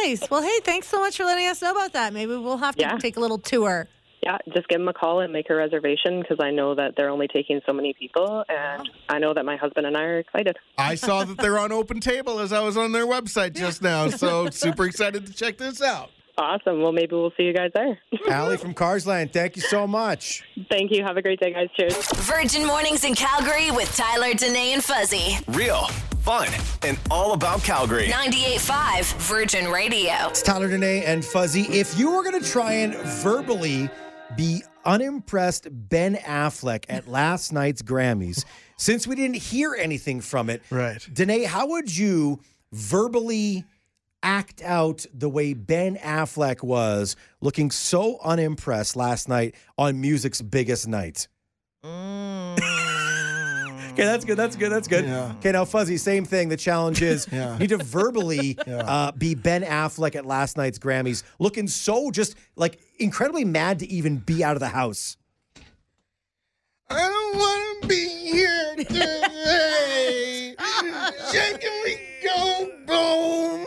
nice. 0.00 0.28
Well, 0.28 0.42
hey, 0.42 0.60
thanks 0.64 0.88
so 0.88 1.00
much 1.00 1.16
for 1.16 1.24
letting 1.24 1.46
us 1.46 1.62
know 1.62 1.70
about 1.70 1.92
that. 1.94 2.12
Maybe 2.12 2.36
we'll 2.36 2.58
have 2.58 2.74
to 2.76 2.82
Yeah. 2.82 2.98
take 2.98 3.16
a 3.16 3.20
little 3.20 3.38
tour. 3.38 3.88
Yeah, 4.22 4.38
just 4.52 4.68
give 4.68 4.80
them 4.80 4.88
a 4.88 4.92
call 4.92 5.20
and 5.20 5.32
make 5.32 5.48
a 5.48 5.54
reservation 5.54 6.20
because 6.20 6.38
I 6.40 6.50
know 6.50 6.74
that 6.74 6.94
they're 6.96 7.10
only 7.10 7.28
taking 7.28 7.60
so 7.66 7.72
many 7.72 7.92
people, 7.92 8.44
and 8.48 8.88
I 9.08 9.18
know 9.18 9.32
that 9.34 9.44
my 9.44 9.56
husband 9.56 9.86
and 9.86 9.96
I 9.96 10.02
are 10.02 10.18
excited. 10.18 10.56
I 10.76 10.96
saw 10.96 11.24
that 11.24 11.38
they're 11.38 11.58
on 11.58 11.70
Open 11.72 12.00
Table 12.00 12.40
as 12.40 12.52
I 12.52 12.60
was 12.60 12.76
on 12.76 12.92
their 12.92 13.06
website 13.06 13.54
just 13.54 13.80
now, 13.80 14.08
so 14.08 14.50
super 14.50 14.86
excited 14.86 15.26
to 15.26 15.32
check 15.32 15.56
this 15.58 15.80
out. 15.80 16.10
Awesome. 16.38 16.80
Well, 16.82 16.92
maybe 16.92 17.16
we'll 17.16 17.32
see 17.36 17.42
you 17.42 17.52
guys 17.52 17.72
there. 17.74 17.98
Allie 18.30 18.56
from 18.56 18.72
Carseland, 18.72 19.32
thank 19.32 19.56
you 19.56 19.62
so 19.62 19.86
much. 19.88 20.44
Thank 20.70 20.92
you. 20.92 21.02
Have 21.02 21.16
a 21.16 21.22
great 21.22 21.40
day, 21.40 21.52
guys. 21.52 21.68
Cheers. 21.76 21.96
Virgin 22.26 22.64
Mornings 22.64 23.04
in 23.04 23.14
Calgary 23.16 23.72
with 23.72 23.94
Tyler, 23.96 24.34
Danae, 24.34 24.72
and 24.72 24.82
Fuzzy. 24.84 25.36
Real, 25.48 25.86
fun, 26.20 26.48
and 26.82 26.96
all 27.10 27.32
about 27.32 27.62
Calgary. 27.64 28.06
98.5 28.06 29.14
Virgin 29.14 29.68
Radio. 29.68 30.12
It's 30.28 30.42
Tyler 30.42 30.68
Danae 30.68 31.04
and 31.04 31.24
Fuzzy. 31.24 31.62
If 31.62 31.98
you 31.98 32.12
were 32.12 32.22
going 32.22 32.40
to 32.40 32.48
try 32.48 32.72
and 32.72 32.94
verbally 32.94 33.90
be 34.36 34.62
unimpressed 34.84 35.66
Ben 35.70 36.14
Affleck 36.16 36.84
at 36.88 37.08
last 37.08 37.52
night's 37.52 37.82
Grammys, 37.82 38.44
since 38.76 39.06
we 39.06 39.14
didn't 39.16 39.36
hear 39.36 39.74
anything 39.74 40.20
from 40.20 40.50
it, 40.50 40.62
Right. 40.70 41.06
Danae, 41.12 41.44
how 41.44 41.66
would 41.68 41.94
you 41.96 42.40
verbally 42.72 43.64
act 44.22 44.62
out 44.62 45.06
the 45.14 45.28
way 45.28 45.54
Ben 45.54 45.96
Affleck 45.96 46.62
was 46.62 47.16
looking 47.40 47.70
so 47.70 48.18
unimpressed 48.22 48.96
last 48.96 49.28
night 49.28 49.54
on 49.76 50.00
music's 50.00 50.42
biggest 50.42 50.86
night? 50.88 51.28
Okay, 53.92 54.06
that's 54.06 54.24
good. 54.24 54.36
That's 54.36 54.54
good. 54.54 54.70
That's 54.70 54.86
good. 54.86 55.06
Yeah. 55.06 55.32
Okay, 55.40 55.50
now 55.50 55.64
Fuzzy, 55.64 55.96
same 55.96 56.24
thing. 56.24 56.48
The 56.48 56.56
challenge 56.56 57.02
is 57.02 57.26
Yeah. 57.32 57.54
you 57.54 57.58
need 57.58 57.70
to 57.70 57.78
verbally 57.78 58.56
uh, 58.64 59.10
be 59.10 59.34
Ben 59.34 59.64
Affleck 59.64 60.14
at 60.14 60.24
last 60.24 60.56
night's 60.56 60.78
Grammys, 60.78 61.24
looking 61.40 61.66
so 61.66 62.12
just 62.12 62.36
like 62.54 62.78
incredibly 62.98 63.44
mad 63.44 63.78
to 63.80 63.86
even 63.90 64.18
be 64.18 64.42
out 64.44 64.56
of 64.56 64.60
the 64.60 64.68
house. 64.68 65.16
I 66.90 66.98
don't 66.98 67.36
want 67.36 67.82
to 67.82 67.88
be 67.88 68.08
here 68.08 68.74
today. 68.78 70.54
Shaking 71.30 71.82
me 71.84 72.00
go 72.24 72.70
boom. 72.88 73.66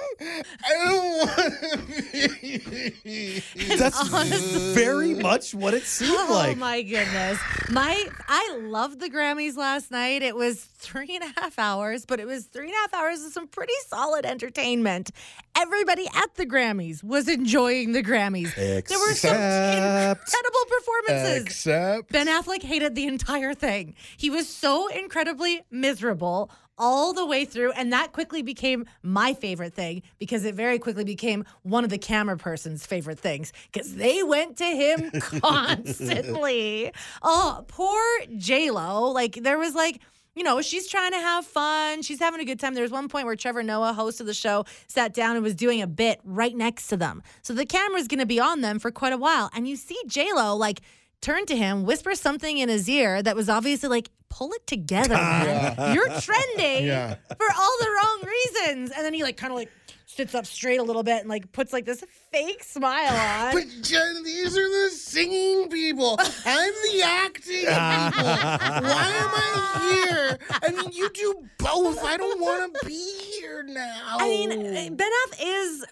I 0.64 0.86
don't 0.86 1.18
want 1.18 1.54
to 1.62 2.92
be. 3.04 3.44
That's 3.78 4.08
very 4.74 5.14
much 5.22 5.54
what 5.54 5.74
it 5.74 5.84
seemed 5.84 6.12
Oh 6.14 6.28
like. 6.34 6.56
Oh 6.58 6.60
my 6.60 6.82
goodness. 6.82 7.40
My 7.70 8.08
I 8.28 8.58
loved 8.62 9.00
the 9.00 9.10
Grammys 9.10 9.56
last 9.58 9.92
night. 9.92 10.22
It 10.24 10.36
was 10.36 10.62
three 10.64 11.16
and 11.16 11.24
a 11.24 11.40
half 11.42 11.58
hours, 11.60 12.06
but 12.06 12.20
it 12.20 12.28
was 12.28 12.46
three 12.46 12.66
and 12.66 12.74
a 12.74 12.78
half 12.78 12.94
hours 12.94 13.24
of 13.24 13.32
some 13.34 13.48
pretty 13.48 13.74
solid 13.88 14.26
entertainment. 14.26 15.12
Everybody 15.58 16.08
at 16.16 16.36
the 16.36 16.46
Grammys 16.46 17.04
was 17.04 17.28
enjoying 17.28 17.92
the 17.92 18.04
Grammys. 18.04 18.54
there 18.56 19.00
were 19.00 19.14
some 19.14 19.32
Except- 19.36 20.22
incredible 20.22 20.66
performances. 20.68 21.44
Except. 21.46 22.12
Ben 22.12 22.28
Affleck 22.28 22.64
hated 22.64 22.96
the 22.96 23.08
entire 23.08 23.54
thing. 23.54 23.96
He 24.18 24.30
was 24.30 24.48
so 24.48 24.88
incredibly 24.88 25.62
miserable 25.70 26.50
all 26.78 27.14
the 27.14 27.26
way 27.26 27.46
through. 27.46 27.72
And 27.74 27.92
that 27.94 28.12
quickly 28.12 28.42
became 28.42 28.86
my 29.12 29.34
favorite 29.34 29.74
thing 29.74 30.02
because 30.20 30.46
it 30.46 30.56
very 30.56 30.80
quickly 30.80 31.04
became 31.04 31.46
one 31.64 31.84
of 31.84 31.90
the 31.90 31.98
camera 31.98 32.38
person's 32.38 32.86
favorite 32.86 33.20
things 33.20 33.52
because 33.72 33.96
they 33.96 34.24
went 34.24 34.58
to 34.58 34.66
him 34.66 35.12
constantly. 35.22 36.92
oh, 37.22 37.66
poor 37.68 38.02
J-Lo. 38.38 39.12
Like, 39.12 39.36
there 39.36 39.58
was 39.58 39.76
like, 39.76 40.00
you 40.36 40.44
know, 40.44 40.62
she's 40.62 40.88
trying 40.88 41.12
to 41.12 41.20
have 41.20 41.46
fun. 41.46 42.02
She's 42.02 42.20
having 42.20 42.40
a 42.40 42.46
good 42.46 42.60
time. 42.60 42.74
There 42.74 42.84
was 42.84 42.92
one 42.92 43.10
point 43.10 43.26
where 43.26 43.36
Trevor 43.36 43.64
Noah, 43.64 43.94
host 43.94 44.22
of 44.22 44.28
the 44.28 44.34
show, 44.34 44.66
sat 44.88 45.14
down 45.14 45.36
and 45.36 45.44
was 45.44 45.56
doing 45.56 45.82
a 45.82 45.88
bit 45.88 46.20
right 46.24 46.56
next 46.56 46.88
to 46.88 46.98
them. 46.98 47.22
So 47.42 47.54
the 47.54 47.66
camera's 47.66 48.08
going 48.08 48.20
to 48.20 48.26
be 48.26 48.40
on 48.40 48.62
them 48.62 48.80
for 48.80 48.92
quite 48.92 49.14
a 49.14 49.18
while. 49.18 49.50
And 49.54 49.68
you 49.68 49.76
see 49.76 50.00
J-Lo, 50.08 50.56
like, 50.56 50.82
turn 51.22 51.46
to 51.48 51.56
him, 51.56 51.86
whisper 51.86 52.16
something 52.16 52.58
in 52.58 52.70
his 52.70 52.88
ear 52.88 53.22
that 53.22 53.36
was 53.36 53.50
obviously 53.50 53.90
like, 53.90 54.10
pull 54.32 54.52
it 54.54 54.66
together, 54.66 55.16
ah, 55.18 55.74
man. 55.78 55.96
You're 55.96 56.10
trending 56.20 56.86
Yeah. 56.88 57.16
for 57.38 57.46
all 57.56 57.78
the 57.80 57.88
wrong 57.90 58.24
reasons. 58.26 58.92
And 58.92 59.06
then 59.06 59.14
he 59.14 59.22
like 59.22 59.38
kind 59.38 59.52
of 59.52 59.58
like 59.58 59.70
sits 60.08 60.34
up 60.36 60.46
straight 60.46 60.80
a 60.80 60.84
little 60.84 61.04
bit 61.04 61.20
and 61.22 61.30
like 61.30 61.52
puts 61.52 61.72
like 61.72 61.86
this 61.86 62.04
fake 62.32 62.64
smile 62.64 63.14
on. 63.48 63.54
But 63.54 63.66
Jen, 63.82 64.24
these 64.24 64.58
are 64.58 64.70
the 64.70 64.90
singing 64.94 65.70
people. 65.70 66.18
I'm 66.46 66.74
the 66.92 67.02
acting 67.06 67.56
people. 67.60 67.68
Why 67.70 69.12
am 69.16 69.32
I 69.34 70.06
here? 70.08 70.40
I 70.64 70.72
mean, 70.72 70.92
you 70.94 71.10
do 71.12 71.44
both. 71.60 72.04
I 72.04 72.18
don't 72.18 72.40
want 72.42 72.76
to 72.82 72.86
be 72.88 73.20
here 73.40 73.64
now. 73.64 74.18
I 74.20 74.28
mean, 74.28 74.96
Ben 74.96 75.10
Aff 75.28 75.40
is 75.42 75.86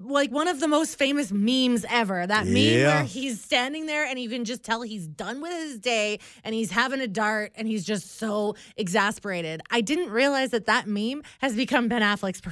like 0.00 0.30
one 0.30 0.48
of 0.48 0.60
the 0.60 0.68
most 0.68 0.96
famous 0.98 1.30
memes 1.32 1.84
ever. 1.88 2.26
That 2.26 2.46
meme 2.46 2.56
Yeah. 2.56 2.94
where 2.96 3.04
he's 3.04 3.40
standing 3.40 3.86
there 3.86 4.04
and 4.04 4.18
you 4.18 4.28
can 4.28 4.44
just 4.44 4.62
tell 4.62 4.82
he's 4.82 5.06
done 5.06 5.40
with 5.40 5.52
his 5.52 5.78
day 5.78 6.18
and 6.44 6.54
he's 6.54 6.70
having 6.70 7.00
a 7.00 7.06
dart 7.08 7.52
and 7.56 7.66
he's 7.68 7.84
just 7.84 8.18
so 8.18 8.56
exasperated. 8.76 9.60
I 9.70 9.80
didn't 9.80 10.10
realize 10.10 10.50
that 10.50 10.66
that 10.66 10.86
meme 10.86 11.22
has 11.40 11.54
become 11.56 11.88
Ben 11.88 12.02
Affleck's 12.02 12.40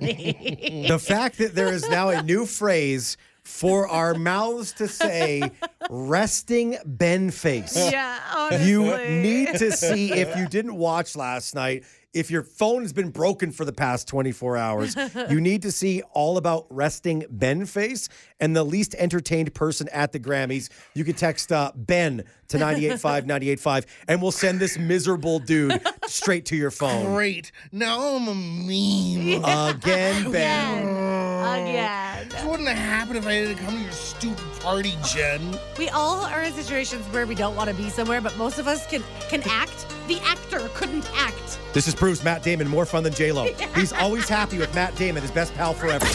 personality. 0.00 0.86
the 0.88 0.98
fact 0.98 1.38
that 1.38 1.54
there 1.54 1.72
is 1.72 1.88
now 1.88 2.08
a 2.10 2.22
new 2.22 2.46
phrase 2.46 3.16
for 3.42 3.88
our 3.88 4.14
mouths 4.14 4.72
to 4.72 4.86
say 4.86 5.50
resting 5.88 6.76
Ben 6.84 7.30
face. 7.30 7.74
yeah, 7.76 8.18
honestly. 8.36 8.70
You 8.70 8.96
need 9.22 9.54
to 9.56 9.72
see 9.72 10.12
if 10.12 10.36
you 10.36 10.46
didn't 10.46 10.76
watch 10.76 11.16
last 11.16 11.54
night. 11.54 11.84
If 12.12 12.28
your 12.28 12.42
phone 12.42 12.82
has 12.82 12.92
been 12.92 13.10
broken 13.10 13.52
for 13.52 13.64
the 13.64 13.72
past 13.72 14.08
24 14.08 14.56
hours, 14.56 14.96
you 15.30 15.40
need 15.40 15.62
to 15.62 15.70
see 15.70 16.02
all 16.12 16.38
about 16.38 16.66
resting 16.68 17.24
Ben 17.30 17.66
face 17.66 18.08
and 18.40 18.56
the 18.56 18.64
least 18.64 18.94
entertained 18.98 19.54
person 19.54 19.88
at 19.92 20.12
the 20.12 20.20
Grammys. 20.20 20.70
You 20.94 21.04
can 21.04 21.14
text 21.14 21.52
uh, 21.52 21.72
Ben 21.74 22.24
to 22.48 22.58
985 22.58 23.26
985 23.26 23.86
and 24.08 24.20
we'll 24.20 24.32
send 24.32 24.58
this 24.60 24.78
miserable 24.78 25.38
dude 25.38 25.80
straight 26.06 26.46
to 26.46 26.56
your 26.56 26.70
phone. 26.70 27.06
Great. 27.14 27.52
Now 27.72 28.16
I'm 28.16 28.28
a 28.28 28.34
meme. 28.34 29.44
Again, 29.44 30.30
Ben. 30.32 30.82
Again. 31.40 32.28
This 32.28 32.44
wouldn't 32.44 32.68
have 32.68 32.78
happened 32.78 33.18
if 33.18 33.26
I 33.26 33.32
didn't 33.32 33.58
come 33.58 33.76
to 33.76 33.80
your 33.82 33.92
stupid 33.92 34.44
party, 34.60 34.94
Jen. 35.04 35.58
We 35.78 35.88
all 35.88 36.24
are 36.24 36.42
in 36.42 36.52
situations 36.52 37.04
where 37.06 37.26
we 37.26 37.34
don't 37.34 37.56
want 37.56 37.70
to 37.70 37.76
be 37.76 37.88
somewhere, 37.88 38.20
but 38.20 38.36
most 38.36 38.58
of 38.58 38.66
us 38.68 38.86
can 38.86 39.02
can 39.28 39.42
act. 39.48 39.86
The 40.08 40.18
actor 40.20 40.68
couldn't 40.74 41.08
act. 41.14 41.58
This 41.72 41.86
is 41.86 41.94
proves 41.94 42.24
Matt 42.24 42.42
Damon 42.42 42.68
more 42.68 42.84
fun 42.84 43.02
than 43.04 43.14
J 43.14 43.32
Lo. 43.32 43.44
He's 43.74 43.92
always 43.92 44.28
happy 44.28 44.58
with 44.58 44.74
Matt 44.74 44.94
Damon, 44.96 45.22
his 45.22 45.30
best 45.30 45.54
pal 45.54 45.72
forever. 45.72 46.06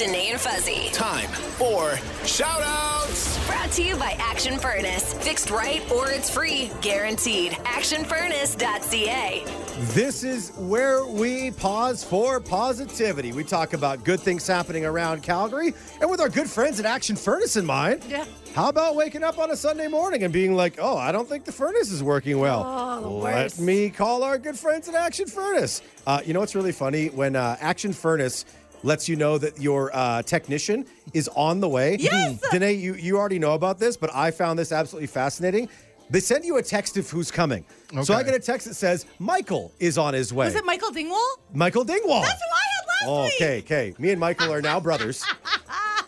Danae, 0.00 0.30
and 0.30 0.40
Fuzzy. 0.40 0.88
Time 0.94 1.28
for 1.28 1.94
shout 2.26 2.62
outs. 2.64 3.46
Brought 3.46 3.70
to 3.72 3.82
you 3.82 3.96
by 3.96 4.16
Action 4.18 4.58
Furnace. 4.58 5.12
Fixed 5.12 5.50
right 5.50 5.82
or 5.92 6.08
it's 6.10 6.30
free. 6.30 6.70
Guaranteed. 6.80 7.52
ActionFurnace.ca. 7.52 9.44
This 9.92 10.24
is 10.24 10.52
where 10.56 11.04
we 11.06 11.50
pause 11.50 12.02
for 12.02 12.40
positivity. 12.40 13.32
We 13.32 13.44
talk 13.44 13.74
about 13.74 14.02
good 14.02 14.20
things 14.20 14.46
happening 14.46 14.86
around 14.86 15.22
Calgary 15.22 15.74
and 16.00 16.10
with 16.10 16.20
our 16.22 16.30
good 16.30 16.48
friends 16.48 16.80
at 16.80 16.86
Action 16.86 17.14
Furnace 17.14 17.56
in 17.56 17.66
mind. 17.66 18.02
Yeah. 18.08 18.24
How 18.54 18.70
about 18.70 18.96
waking 18.96 19.22
up 19.22 19.38
on 19.38 19.50
a 19.50 19.56
Sunday 19.56 19.86
morning 19.86 20.22
and 20.22 20.32
being 20.32 20.56
like, 20.56 20.78
oh, 20.80 20.96
I 20.96 21.12
don't 21.12 21.28
think 21.28 21.44
the 21.44 21.52
furnace 21.52 21.92
is 21.92 22.02
working 22.02 22.38
well? 22.40 22.64
Oh, 23.04 23.18
Let 23.18 23.34
worst. 23.34 23.60
me 23.60 23.90
call 23.90 24.22
our 24.24 24.38
good 24.38 24.58
friends 24.58 24.88
at 24.88 24.94
Action 24.94 25.26
Furnace. 25.26 25.82
Uh, 26.06 26.20
you 26.24 26.32
know 26.32 26.40
what's 26.40 26.54
really 26.54 26.72
funny? 26.72 27.08
When 27.08 27.36
uh, 27.36 27.56
Action 27.60 27.92
Furnace 27.92 28.44
lets 28.82 29.08
you 29.08 29.16
know 29.16 29.38
that 29.38 29.60
your 29.60 29.90
uh, 29.94 30.22
technician 30.22 30.86
is 31.12 31.28
on 31.34 31.60
the 31.60 31.68
way. 31.68 31.96
Yes! 32.00 32.40
Danae, 32.50 32.72
you, 32.74 32.94
you 32.94 33.16
already 33.18 33.38
know 33.38 33.52
about 33.54 33.78
this, 33.78 33.96
but 33.96 34.14
I 34.14 34.30
found 34.30 34.58
this 34.58 34.72
absolutely 34.72 35.06
fascinating. 35.08 35.68
They 36.08 36.20
send 36.20 36.44
you 36.44 36.56
a 36.56 36.62
text 36.62 36.96
of 36.96 37.08
who's 37.08 37.30
coming. 37.30 37.64
Okay. 37.92 38.02
So 38.02 38.14
I 38.14 38.22
get 38.24 38.34
a 38.34 38.40
text 38.40 38.66
that 38.66 38.74
says, 38.74 39.06
Michael 39.20 39.72
is 39.78 39.96
on 39.96 40.12
his 40.14 40.32
way. 40.32 40.46
Was 40.46 40.56
it 40.56 40.64
Michael 40.64 40.90
Dingwall? 40.90 41.36
Michael 41.54 41.84
Dingwall. 41.84 42.22
That's 42.22 42.32
who 42.42 42.48
I 42.48 42.66
had 42.74 42.86
last 42.88 43.04
Oh, 43.06 43.24
week. 43.24 43.32
okay, 43.36 43.58
okay. 43.60 43.94
Me 44.02 44.10
and 44.10 44.18
Michael 44.18 44.52
are 44.52 44.60
now 44.62 44.80
brothers. 44.80 45.24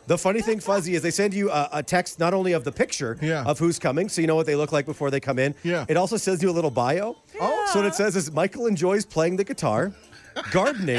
The 0.09 0.19
funny 0.19 0.43
thing, 0.43 0.59
Fuzzy, 0.59 0.97
is 0.97 1.03
they 1.03 1.13
send 1.13 1.33
you 1.33 1.49
a, 1.49 1.69
a 1.75 1.83
text 1.83 2.19
not 2.19 2.35
only 2.35 2.55
of 2.55 2.65
the 2.65 2.73
picture 2.73 3.17
Yeah. 3.23 3.45
of 3.45 3.61
who's 3.61 3.79
coming, 3.79 4.09
so 4.09 4.21
you 4.21 4.27
know 4.27 4.35
what 4.35 4.47
they 4.47 4.57
look 4.57 4.73
like 4.73 4.85
before 4.85 5.13
they 5.13 5.21
come 5.21 5.39
in. 5.39 5.55
Yeah. 5.63 5.87
It 5.89 5.97
also 5.97 6.17
sends 6.17 6.43
you 6.43 6.51
a 6.51 6.53
little 6.53 6.73
bio. 6.73 7.17
Oh. 7.41 7.71
So 7.73 7.79
what 7.79 7.87
it 7.87 7.95
says 7.95 8.17
is 8.17 8.33
Michael 8.33 8.67
enjoys 8.67 9.07
playing 9.07 9.37
the 9.37 9.45
guitar, 9.45 9.93
gardening, 10.51 10.99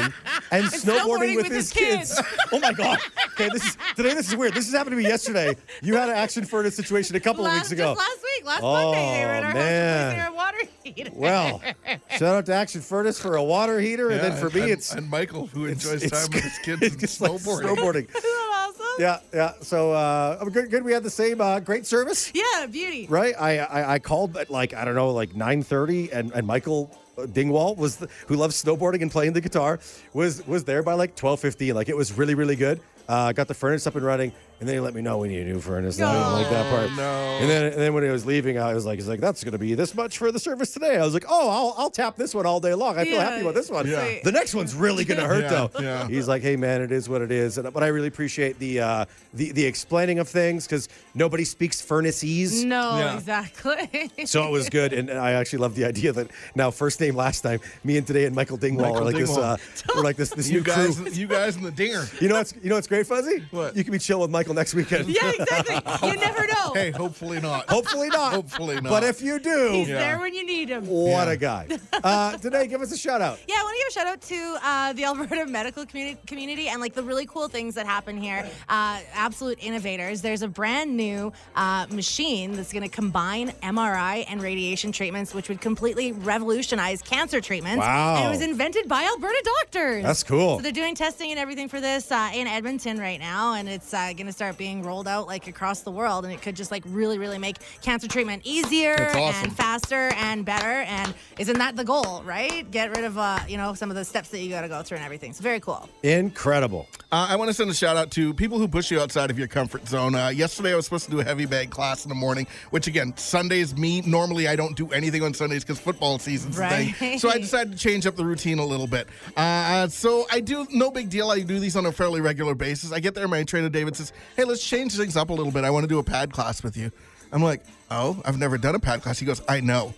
and 0.50 0.64
snowboarding, 0.66 1.36
with, 1.36 1.46
his, 1.46 1.72
kids. 1.72 2.20
oh 2.52 2.58
my 2.60 2.72
god. 2.72 2.98
Okay, 3.32 3.48
this 3.52 3.64
is 3.66 3.76
today. 3.96 4.14
This 4.14 4.28
is 4.28 4.36
weird. 4.36 4.54
This 4.54 4.66
has 4.66 4.74
happened 4.74 4.92
to 4.96 5.02
me 5.02 5.08
yesterday. 5.08 5.56
You 5.82 5.96
had 5.96 6.08
an 6.08 6.14
action 6.16 6.44
furnace 6.44 6.76
situation 6.76 7.16
a 7.16 7.20
couple 7.20 7.46
of 7.46 7.52
weeks 7.52 7.72
ago. 7.72 7.94
Just 7.94 7.98
last 7.98 8.22
week, 8.22 8.46
last 8.46 8.62
Oh, 8.62 8.72
Monday, 8.72 9.18
they 9.20 9.24
were 9.26 9.34
in 9.34 9.44
our 9.44 9.54
man. 9.54 10.14
house 10.14 10.14
replacing 10.14 10.20
our 10.20 10.34
water 10.34 10.58
heater. 10.84 11.10
Well, 11.14 11.62
shout 12.10 12.36
out 12.36 12.46
to 12.46 12.54
Action 12.54 12.80
Furnace 12.80 13.18
for 13.20 13.36
a 13.36 13.42
water 13.42 13.80
heater, 13.80 14.10
and 14.10 14.20
then 14.20 14.36
for 14.36 14.46
and, 14.46 14.54
me, 14.54 14.70
it's 14.70 14.92
and 14.92 15.08
Michael 15.08 15.46
who 15.46 15.66
enjoys 15.66 16.02
it's- 16.04 16.10
time 16.26 16.30
with 16.34 16.44
his 16.44 16.58
kids 16.62 16.82
and 16.82 17.02
it's 17.02 17.20
like 17.20 17.32
snowboarding. 17.32 17.76
snowboarding. 17.76 18.08
Isn't 18.08 18.22
that 18.22 18.68
awesome? 18.68 18.86
Yeah, 18.98 19.18
yeah. 19.32 19.52
So 19.60 19.92
uh, 19.92 20.44
good, 20.44 20.70
good. 20.70 20.84
We 20.84 20.92
had 20.92 21.02
the 21.02 21.10
same 21.10 21.40
uh, 21.40 21.58
great 21.60 21.86
service, 21.86 22.30
Yeah, 22.34 22.66
beauty. 22.66 23.06
right? 23.08 23.34
I, 23.38 23.58
I 23.58 23.94
I 23.94 23.98
called 23.98 24.36
at 24.36 24.50
like 24.50 24.72
I 24.74 24.84
don't 24.84 24.94
know, 24.94 25.10
like 25.10 25.34
nine 25.34 25.62
thirty, 25.62 26.12
and 26.12 26.30
and 26.32 26.46
Michael 26.46 26.96
Dingwall 27.32 27.76
was 27.76 27.96
the, 27.96 28.08
who 28.26 28.36
loves 28.36 28.62
snowboarding 28.62 29.02
and 29.02 29.10
playing 29.10 29.32
the 29.32 29.40
guitar 29.40 29.78
was 30.12 30.46
was 30.46 30.64
there 30.64 30.82
by 30.82 30.94
like 30.94 31.16
twelve 31.16 31.40
fifteen. 31.40 31.74
Like 31.74 31.88
it 31.88 31.96
was 31.96 32.16
really 32.16 32.34
really 32.34 32.56
good. 32.56 32.80
Uh, 33.08 33.32
got 33.32 33.48
the 33.48 33.54
furnace 33.54 33.86
up 33.86 33.96
and 33.96 34.04
running, 34.04 34.32
and 34.60 34.68
then 34.68 34.76
he 34.76 34.80
let 34.80 34.94
me 34.94 35.02
know 35.02 35.18
we 35.18 35.28
need 35.28 35.42
a 35.42 35.44
new 35.44 35.60
furnace. 35.60 36.00
I 36.00 36.10
didn't 36.14 36.32
like 36.32 36.48
that 36.50 36.70
part. 36.70 36.90
no. 36.96 37.02
And 37.40 37.50
then 37.50 37.64
and 37.66 37.74
then 37.74 37.92
when 37.92 38.02
he 38.02 38.08
was 38.08 38.24
leaving, 38.24 38.58
I 38.58 38.72
was 38.72 38.86
like, 38.86 38.98
he's 38.98 39.08
like, 39.08 39.20
that's 39.20 39.44
going 39.44 39.52
to 39.52 39.58
be 39.58 39.74
this 39.74 39.94
much 39.94 40.16
for 40.16 40.32
the 40.32 40.38
service 40.38 40.72
today. 40.72 40.96
I 40.96 41.04
was 41.04 41.12
like, 41.12 41.26
oh, 41.28 41.50
I'll 41.50 41.74
I'll 41.84 41.90
tap 41.90 42.16
this 42.16 42.34
one 42.34 42.46
all 42.46 42.60
day 42.60 42.72
long. 42.72 42.96
I 42.96 43.04
feel 43.04 43.14
Yeah, 43.16 43.24
happy 43.30 43.42
about 43.42 43.54
this 43.54 43.68
one. 43.70 43.86
Yeah. 43.86 44.20
The 44.24 44.32
next 44.32 44.54
one's 44.54 44.74
really 44.74 45.04
going 45.04 45.20
to 45.20 45.26
hurt 45.26 45.42
Yeah, 45.44 45.66
though. 45.74 45.80
yeah. 45.82 46.08
He's 46.08 46.28
like, 46.28 46.40
hey 46.40 46.56
man, 46.56 46.80
it 46.80 46.92
is 46.92 47.08
what 47.08 47.20
it 47.20 47.30
is. 47.30 47.58
And, 47.58 47.70
but 47.74 47.82
I 47.82 47.88
really 47.88 48.08
appreciate 48.08 48.58
the 48.58 48.80
uh, 48.80 49.04
the 49.34 49.52
the 49.52 49.64
explaining 49.66 50.18
of 50.18 50.26
things 50.28 50.66
because 50.66 50.88
nobody 51.14 51.44
speaks 51.44 51.82
furnaceese. 51.82 52.64
No, 52.64 52.96
Yeah. 52.96 53.14
exactly. 53.16 54.10
So 54.24 54.44
it 54.48 54.50
was 54.50 54.70
good, 54.70 54.92
and 54.94 55.10
I 55.10 55.32
actually 55.32 55.58
love 55.58 55.74
the 55.74 55.84
idea 55.84 56.12
that 56.12 56.30
now 56.54 56.70
first 56.70 57.00
name 57.00 57.16
last 57.16 57.44
name, 57.44 57.60
me 57.84 57.98
and 57.98 58.06
today 58.06 58.24
and 58.24 58.34
Michael 58.34 58.56
Dingwall 58.56 58.86
Michael 58.92 59.00
are 59.00 59.04
like 59.04 59.16
this. 59.16 59.36
Uh, 59.36 59.56
we're 59.94 60.02
like 60.02 60.16
this 60.16 60.30
this 60.30 60.48
You 60.48 60.58
new 60.60 60.64
guys, 60.64 60.96
crew. 60.98 61.10
you 61.10 61.26
guys 61.26 61.56
in 61.56 61.62
the 61.62 61.70
dinger. 61.70 62.06
You 62.20 62.28
know 62.28 62.36
what's 62.36 62.54
you 62.62 62.68
know 62.70 62.76
what's 62.76 62.86
great, 62.86 62.93
Fuzzy? 63.02 63.42
What? 63.50 63.76
You 63.76 63.82
can 63.82 63.92
be 63.92 63.98
chill 63.98 64.20
with 64.20 64.30
Michael 64.30 64.54
next 64.54 64.74
weekend. 64.74 65.08
yeah, 65.08 65.32
exactly. 65.38 66.08
You 66.08 66.16
never 66.20 66.46
know. 66.46 66.72
Hey, 66.74 66.90
hopefully 66.90 67.40
not. 67.40 67.68
Hopefully 67.68 68.08
not. 68.08 68.32
Hopefully 68.34 68.74
not. 68.76 68.90
But 68.90 69.02
if 69.04 69.20
you 69.22 69.38
do, 69.38 69.70
He's 69.72 69.88
Yeah. 69.88 69.98
there 69.98 70.18
when 70.18 70.34
you 70.34 70.44
need 70.46 70.68
him. 70.68 70.86
what 70.86 71.26
Yeah. 71.26 71.32
a 71.32 71.36
guy. 71.36 71.66
Uh, 71.92 72.36
today, 72.36 72.66
give 72.66 72.80
us 72.82 72.92
a 72.92 72.96
shout 72.96 73.20
out. 73.22 73.38
Yeah, 73.48 73.56
I 73.58 73.62
want 73.62 73.74
to 73.76 73.78
give 73.80 73.88
a 73.88 73.92
shout 73.92 74.06
out 74.06 74.20
to 74.22 74.68
uh, 74.68 74.92
the 74.92 75.04
Alberta 75.04 75.46
medical 75.48 75.86
community, 75.86 76.20
community 76.26 76.68
and 76.68 76.80
like 76.80 76.94
the 76.94 77.02
really 77.02 77.26
cool 77.26 77.48
things 77.48 77.74
that 77.74 77.86
happen 77.86 78.16
here. 78.16 78.48
Uh, 78.68 79.00
absolute 79.14 79.58
innovators. 79.60 80.20
There's 80.22 80.42
a 80.42 80.48
brand 80.48 80.96
new 80.96 81.32
uh, 81.56 81.86
machine 81.90 82.52
that's 82.52 82.72
going 82.72 82.82
to 82.82 82.88
combine 82.94 83.50
MRI 83.62 84.24
and 84.28 84.42
radiation 84.42 84.92
treatments, 84.92 85.32
which 85.34 85.48
would 85.48 85.60
completely 85.60 86.12
revolutionize 86.12 87.00
cancer 87.02 87.40
treatments. 87.40 87.78
Wow. 87.80 88.16
And 88.16 88.26
it 88.26 88.28
was 88.28 88.42
invented 88.42 88.88
by 88.88 89.02
Alberta 89.04 89.42
doctors. 89.62 90.02
That's 90.02 90.22
cool. 90.22 90.56
So 90.58 90.62
they're 90.62 90.72
doing 90.72 90.94
testing 90.94 91.30
and 91.30 91.38
everything 91.38 91.68
for 91.68 91.80
this 91.80 92.10
uh, 92.12 92.30
in 92.34 92.46
Edmonton 92.46 92.74
right 92.84 93.18
now, 93.18 93.54
and 93.54 93.68
it's 93.68 93.94
uh, 93.94 94.12
going 94.12 94.26
to 94.26 94.32
start 94.32 94.58
being 94.58 94.82
rolled 94.82 95.08
out 95.08 95.26
like 95.26 95.46
across 95.46 95.80
the 95.80 95.90
world, 95.90 96.24
and 96.24 96.32
it 96.32 96.42
could 96.42 96.54
just 96.54 96.70
like 96.70 96.82
really, 96.86 97.18
really 97.18 97.38
make 97.38 97.56
cancer 97.80 98.06
treatment 98.06 98.42
easier 98.44 99.10
awesome. 99.14 99.44
and 99.44 99.56
faster 99.56 100.12
and 100.16 100.44
better. 100.44 100.82
And 100.82 101.14
isn't 101.38 101.58
that 101.58 101.76
the 101.76 101.84
goal, 101.84 102.22
right? 102.24 102.70
Get 102.70 102.90
rid 102.94 103.04
of 103.04 103.16
uh, 103.16 103.40
you 103.48 103.56
know 103.56 103.74
some 103.74 103.90
of 103.90 103.96
the 103.96 104.04
steps 104.04 104.28
that 104.28 104.40
you 104.40 104.50
got 104.50 104.60
to 104.60 104.68
go 104.68 104.82
through 104.82 104.96
and 104.96 105.04
everything. 105.04 105.30
It's 105.30 105.40
very 105.40 105.60
cool. 105.60 105.88
Incredible. 106.02 106.86
Uh, 107.10 107.28
I 107.30 107.36
want 107.36 107.48
to 107.48 107.54
send 107.54 107.70
a 107.70 107.74
shout 107.74 107.96
out 107.96 108.10
to 108.12 108.34
people 108.34 108.58
who 108.58 108.68
push 108.68 108.90
you 108.90 109.00
outside 109.00 109.30
of 109.30 109.38
your 109.38 109.48
comfort 109.48 109.88
zone. 109.88 110.14
Uh, 110.14 110.28
yesterday, 110.28 110.72
I 110.72 110.76
was 110.76 110.84
supposed 110.84 111.06
to 111.06 111.10
do 111.10 111.20
a 111.20 111.24
heavy 111.24 111.46
bag 111.46 111.70
class 111.70 112.04
in 112.04 112.10
the 112.10 112.14
morning, 112.14 112.46
which 112.70 112.86
again, 112.86 113.16
Sundays, 113.16 113.76
me, 113.76 114.02
normally 114.02 114.46
I 114.48 114.56
don't 114.56 114.76
do 114.76 114.90
anything 114.90 115.22
on 115.22 115.32
Sundays 115.32 115.64
because 115.64 115.80
football 115.80 116.18
season's 116.18 116.58
a 116.58 116.68
thing. 116.68 117.18
So 117.18 117.30
I 117.30 117.38
decided 117.38 117.72
to 117.72 117.78
change 117.78 118.06
up 118.06 118.16
the 118.16 118.24
routine 118.24 118.58
a 118.58 118.66
little 118.66 118.86
bit. 118.86 119.08
Uh, 119.36 119.88
so 119.88 120.26
I 120.30 120.40
do, 120.40 120.66
no 120.70 120.90
big 120.90 121.08
deal. 121.08 121.30
I 121.30 121.40
do 121.40 121.58
these 121.58 121.76
on 121.76 121.86
a 121.86 121.92
fairly 121.92 122.20
regular 122.20 122.54
basis. 122.54 122.73
I 122.92 123.00
get 123.00 123.14
there, 123.14 123.28
my 123.28 123.42
trainer 123.44 123.68
David 123.68 123.96
says, 123.96 124.12
Hey, 124.36 124.44
let's 124.44 124.66
change 124.66 124.96
things 124.96 125.16
up 125.16 125.30
a 125.30 125.32
little 125.34 125.52
bit. 125.52 125.64
I 125.64 125.70
want 125.70 125.84
to 125.84 125.88
do 125.88 125.98
a 125.98 126.04
pad 126.04 126.32
class 126.32 126.62
with 126.62 126.76
you. 126.76 126.90
I'm 127.32 127.42
like, 127.42 127.62
Oh, 127.90 128.20
I've 128.24 128.38
never 128.38 128.58
done 128.58 128.74
a 128.74 128.78
pad 128.80 129.02
class. 129.02 129.18
He 129.18 129.26
goes, 129.26 129.42
I 129.48 129.60
know. 129.60 129.94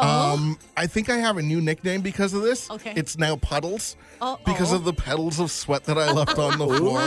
Um, 0.00 0.58
I 0.76 0.86
think 0.88 1.08
I 1.08 1.18
have 1.18 1.36
a 1.36 1.42
new 1.42 1.60
nickname 1.60 2.00
because 2.00 2.34
of 2.34 2.42
this. 2.42 2.68
Okay. 2.68 2.94
It's 2.96 3.16
now 3.16 3.36
Puddles 3.36 3.96
Oh, 4.20 4.38
because 4.44 4.72
oh. 4.72 4.76
of 4.76 4.84
the 4.84 4.92
puddles 4.92 5.38
of 5.38 5.50
sweat 5.52 5.84
that 5.84 5.96
I 5.98 6.10
left 6.10 6.36
on 6.38 6.58
the 6.58 6.66
floor. 6.78 7.00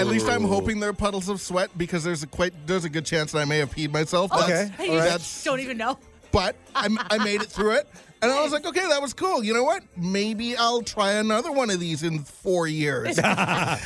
At 0.00 0.06
least 0.06 0.28
I'm 0.28 0.44
hoping 0.44 0.78
they're 0.78 0.92
puddles 0.92 1.28
of 1.28 1.40
sweat 1.40 1.70
because 1.76 2.04
there's 2.04 2.22
a 2.22 2.26
quite 2.28 2.52
there's 2.66 2.84
a 2.84 2.88
good 2.88 3.04
chance 3.06 3.32
that 3.32 3.38
I 3.40 3.44
may 3.44 3.58
have 3.58 3.74
peed 3.74 3.90
myself. 3.92 4.32
Okay, 4.32 4.46
That's- 4.46 4.70
Hey, 4.70 4.86
you 4.92 4.98
right. 4.98 5.08
That's 5.08 5.42
don't 5.44 5.60
even 5.60 5.76
know. 5.78 5.98
but 6.30 6.54
I'm, 6.74 6.98
I 7.10 7.18
made 7.18 7.42
it 7.42 7.48
through 7.48 7.72
it. 7.72 7.88
And 8.22 8.32
I 8.32 8.42
was 8.42 8.50
like, 8.50 8.66
okay, 8.66 8.86
that 8.88 9.02
was 9.02 9.12
cool. 9.12 9.44
You 9.44 9.52
know 9.52 9.62
what? 9.62 9.82
Maybe 9.96 10.56
I'll 10.56 10.82
try 10.82 11.12
another 11.12 11.52
one 11.52 11.68
of 11.70 11.78
these 11.80 12.02
in 12.02 12.20
four 12.20 12.66
years. 12.66 13.18
How 13.18 13.34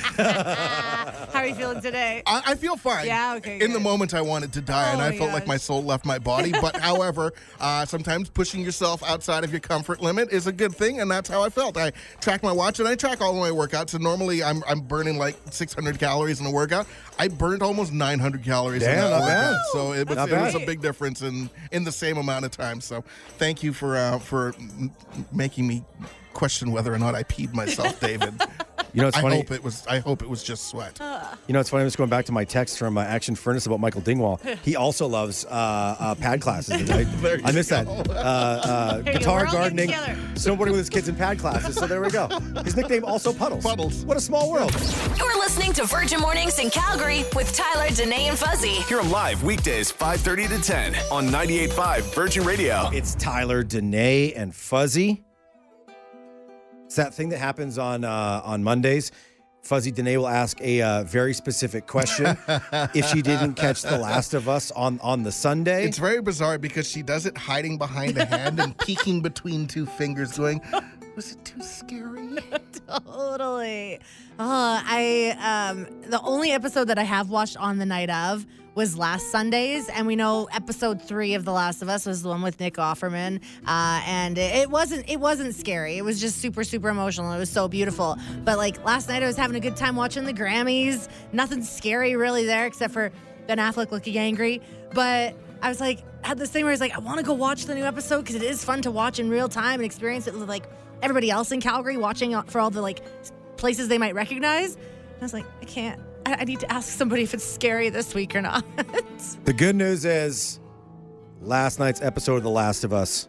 How 1.32 1.40
are 1.40 1.46
you 1.46 1.54
feeling 1.54 1.80
today? 1.80 2.22
I, 2.26 2.42
I 2.46 2.54
feel 2.54 2.76
fine. 2.76 3.06
Yeah, 3.06 3.34
okay, 3.36 3.60
In 3.60 3.72
the 3.72 3.80
moment, 3.80 4.14
I 4.14 4.20
wanted 4.20 4.52
to 4.54 4.60
die, 4.60 4.92
and 4.92 5.00
Oh 5.00 5.04
I 5.04 5.10
my 5.10 5.18
felt 5.18 5.32
like 5.32 5.46
my 5.46 5.56
soul 5.56 5.82
left 5.82 6.04
my 6.04 6.18
body. 6.18 6.52
But 6.52 6.76
however, 6.80 7.32
uh, 7.58 7.84
sometimes 7.86 8.28
pushing 8.28 8.60
yourself 8.62 9.02
outside 9.02 9.42
of 9.42 9.50
your 9.50 9.60
comfort 9.60 10.00
limit 10.00 10.32
is 10.32 10.46
a 10.46 10.52
good 10.52 10.74
thing, 10.74 11.00
and 11.00 11.10
that's 11.10 11.28
how 11.28 11.42
I 11.42 11.50
felt. 11.50 11.76
I 11.76 11.92
track 12.20 12.42
my 12.42 12.52
watch 12.52 12.78
and 12.78 12.88
I 12.88 12.94
track 12.94 13.20
all 13.20 13.32
of 13.34 13.40
my 13.40 13.50
workouts. 13.50 13.94
And 13.94 14.02
normally, 14.02 14.42
I'm 14.42 14.62
I'm 14.68 14.80
burning 14.80 15.18
like 15.18 15.36
600 15.50 15.98
calories 15.98 16.40
in 16.40 16.46
a 16.46 16.50
workout. 16.50 16.86
I 17.18 17.28
burned 17.28 17.62
almost 17.62 17.92
900 17.92 18.44
calories 18.44 18.82
in 18.82 18.94
that 18.94 19.10
workout. 19.10 19.28
bad. 19.28 19.56
So 19.72 19.92
it 19.92 20.08
was 20.08 20.18
it 20.18 20.30
was 20.40 20.54
a 20.54 20.64
big 20.66 20.80
difference 20.80 21.22
in 21.22 21.50
in 21.72 21.84
the 21.84 21.92
same 21.92 22.16
amount 22.16 22.44
of 22.44 22.52
time. 22.52 22.80
So 22.80 23.02
thank 23.38 23.62
you 23.62 23.72
for 23.72 23.96
uh, 23.96 24.19
for 24.20 24.54
m- 24.58 24.92
making 25.32 25.66
me 25.66 25.84
question 26.32 26.72
whether 26.72 26.92
or 26.92 26.98
not 26.98 27.14
I 27.14 27.22
peed 27.24 27.52
myself, 27.54 27.98
David. 28.00 28.34
You 28.92 29.02
know, 29.02 29.08
it's 29.08 29.16
funny. 29.16 29.36
I 29.36 29.38
funny. 29.38 29.42
hope 29.42 29.50
it 29.52 29.64
was. 29.64 29.86
I 29.86 29.98
hope 29.98 30.22
it 30.22 30.28
was 30.28 30.42
just 30.42 30.68
sweat. 30.68 30.98
You 31.46 31.54
know, 31.54 31.58
it's 31.60 31.70
funny. 31.70 31.80
I 31.80 31.84
was 31.84 31.96
going 31.96 32.10
back 32.10 32.26
to 32.26 32.32
my 32.32 32.44
text 32.44 32.78
from 32.78 32.96
uh, 32.96 33.02
Action 33.02 33.34
Furnace 33.34 33.66
about 33.66 33.80
Michael 33.80 34.00
Dingwall. 34.02 34.40
He 34.64 34.76
also 34.76 35.06
loves 35.08 35.44
uh, 35.46 35.48
uh, 35.98 36.14
pad 36.14 36.40
classes. 36.40 36.88
I, 36.90 37.02
There 37.04 37.38
you 37.38 37.44
I 37.44 37.50
missed 37.52 37.70
that. 37.70 37.86
go. 37.86 37.92
Uh, 37.92 38.12
uh, 38.14 38.92
There 39.02 39.12
go. 39.14 39.18
guitar, 39.18 39.40
We're 39.40 39.46
all 39.46 39.52
getting 39.70 39.88
gardening, 39.90 40.34
snowboarding 40.34 40.70
with 40.70 40.78
his 40.78 40.90
kids 40.90 41.08
in 41.08 41.16
pad 41.16 41.38
classes. 41.40 41.74
So 41.76 41.86
there 41.88 42.00
we 42.00 42.10
go. 42.10 42.28
His 42.64 42.76
nickname 42.76 43.04
also 43.04 43.32
Puddles. 43.32 43.64
Puddles. 43.64 44.04
What 44.04 44.16
a 44.16 44.20
small 44.20 44.50
world. 44.52 44.72
You're 45.18 45.38
listening 45.38 45.72
to 45.74 45.84
Virgin 45.84 46.20
Mornings 46.20 46.58
in 46.60 46.70
Calgary 46.70 47.24
with 47.34 47.52
Tyler, 47.54 47.88
Danae, 47.90 48.28
and 48.28 48.38
Fuzzy. 48.38 48.68
Hear 48.88 48.98
them 48.98 49.10
live 49.10 49.42
weekdays 49.42 49.90
5:30 49.90 50.48
to 50.50 50.62
10 50.62 50.94
on 51.10 51.26
98.5 51.28 52.14
Virgin 52.14 52.44
Radio. 52.44 52.88
It's 52.92 53.14
Tyler, 53.16 53.62
Danae, 53.64 54.32
and 54.34 54.54
Fuzzy. 54.54 55.24
It's 56.90 56.96
that 56.96 57.14
thing 57.14 57.28
that 57.28 57.38
happens 57.38 57.78
on 57.78 58.02
uh, 58.02 58.42
on 58.44 58.64
Mondays. 58.64 59.12
Fuzzy 59.62 59.92
Danae 59.92 60.16
will 60.16 60.26
ask 60.26 60.60
a 60.60 60.82
uh, 60.82 61.04
very 61.04 61.32
specific 61.34 61.86
question 61.86 62.36
if 62.48 63.06
she 63.06 63.22
didn't 63.22 63.54
catch 63.54 63.82
The 63.82 63.96
Last 63.96 64.34
of 64.34 64.48
Us 64.48 64.72
on 64.72 64.98
on 64.98 65.22
the 65.22 65.30
Sunday. 65.30 65.84
It's 65.84 65.98
very 65.98 66.20
bizarre 66.20 66.58
because 66.58 66.90
she 66.90 67.04
does 67.04 67.26
it 67.26 67.38
hiding 67.38 67.78
behind 67.78 68.18
a 68.18 68.24
hand 68.24 68.58
and 68.58 68.76
peeking 68.76 69.22
between 69.22 69.68
two 69.68 69.86
fingers, 69.86 70.36
going, 70.36 70.60
"Was 71.14 71.30
it 71.30 71.44
too 71.44 71.62
scary?" 71.62 72.38
totally. 73.06 74.00
Uh, 74.36 74.82
I 74.84 75.36
um 75.38 75.86
the 76.10 76.20
only 76.22 76.50
episode 76.50 76.86
that 76.88 76.98
I 76.98 77.04
have 77.04 77.30
watched 77.30 77.56
on 77.56 77.78
the 77.78 77.86
night 77.86 78.10
of 78.10 78.44
was 78.80 78.96
last 78.96 79.30
Sunday's, 79.30 79.90
and 79.90 80.06
we 80.06 80.16
know 80.16 80.48
episode 80.54 81.02
three 81.02 81.34
of 81.34 81.44
The 81.44 81.52
Last 81.52 81.82
of 81.82 81.90
Us 81.90 82.06
was 82.06 82.22
the 82.22 82.30
one 82.30 82.40
with 82.40 82.58
Nick 82.58 82.76
Offerman, 82.76 83.42
uh, 83.66 84.00
and 84.06 84.38
it, 84.38 84.70
wasn't 84.70 85.06
it 85.06 85.20
wasn't 85.20 85.54
scary. 85.54 85.98
It 85.98 86.02
was 86.02 86.18
just 86.18 86.38
super 86.38 86.64
super 86.64 86.88
emotional. 86.88 87.30
It 87.30 87.38
was 87.38 87.50
so 87.50 87.68
beautiful. 87.68 88.16
But 88.42 88.56
like 88.56 88.82
last 88.82 89.10
night, 89.10 89.22
I 89.22 89.26
was 89.26 89.36
having 89.36 89.54
a 89.54 89.60
good 89.60 89.76
time 89.76 89.96
watching 89.96 90.24
the 90.24 90.32
Grammys. 90.32 91.10
Nothing 91.30 91.62
scary 91.62 92.16
really 92.16 92.46
there 92.46 92.64
except 92.64 92.94
for 92.94 93.12
Ben 93.46 93.58
Affleck 93.58 93.90
looking 93.90 94.16
angry, 94.16 94.62
but. 94.94 95.34
I 95.62 95.68
was 95.68 95.78
like, 95.78 96.02
had 96.24 96.38
this 96.38 96.48
thing 96.48 96.64
where 96.64 96.70
I 96.70 96.72
was 96.72 96.80
like, 96.80 96.96
I 96.96 97.00
want 97.00 97.18
to 97.18 97.22
go 97.22 97.34
watch 97.34 97.66
the 97.66 97.74
new 97.74 97.84
episode 97.84 98.22
because 98.22 98.34
it 98.34 98.42
is 98.42 98.64
fun 98.64 98.80
to 98.80 98.90
watch 98.90 99.18
in 99.18 99.28
real 99.28 99.46
time 99.46 99.74
and 99.74 99.84
experience 99.84 100.26
it 100.26 100.32
with 100.32 100.48
like 100.48 100.64
everybody 101.02 101.30
else 101.30 101.52
in 101.52 101.60
Calgary 101.60 101.98
watching 101.98 102.40
for 102.44 102.62
all 102.62 102.70
the 102.70 102.80
like 102.80 103.02
places 103.58 103.88
they 103.88 103.98
might 103.98 104.14
recognize. 104.14 104.76
And 104.76 105.20
I 105.20 105.22
was 105.22 105.34
like, 105.34 105.44
I 105.60 105.66
can't. 105.66 106.00
I, 106.26 106.34
I 106.40 106.44
need 106.44 106.60
to 106.60 106.72
ask 106.72 106.88
somebody 106.96 107.22
if 107.22 107.34
it's 107.34 107.44
scary 107.44 107.88
this 107.88 108.14
week 108.14 108.34
or 108.34 108.40
not. 108.42 108.64
The 109.44 109.52
good 109.52 109.76
news 109.76 110.04
is 110.04 110.60
last 111.42 111.78
night's 111.78 112.00
episode 112.00 112.36
of 112.36 112.42
The 112.42 112.50
Last 112.50 112.84
of 112.84 112.92
Us 112.92 113.28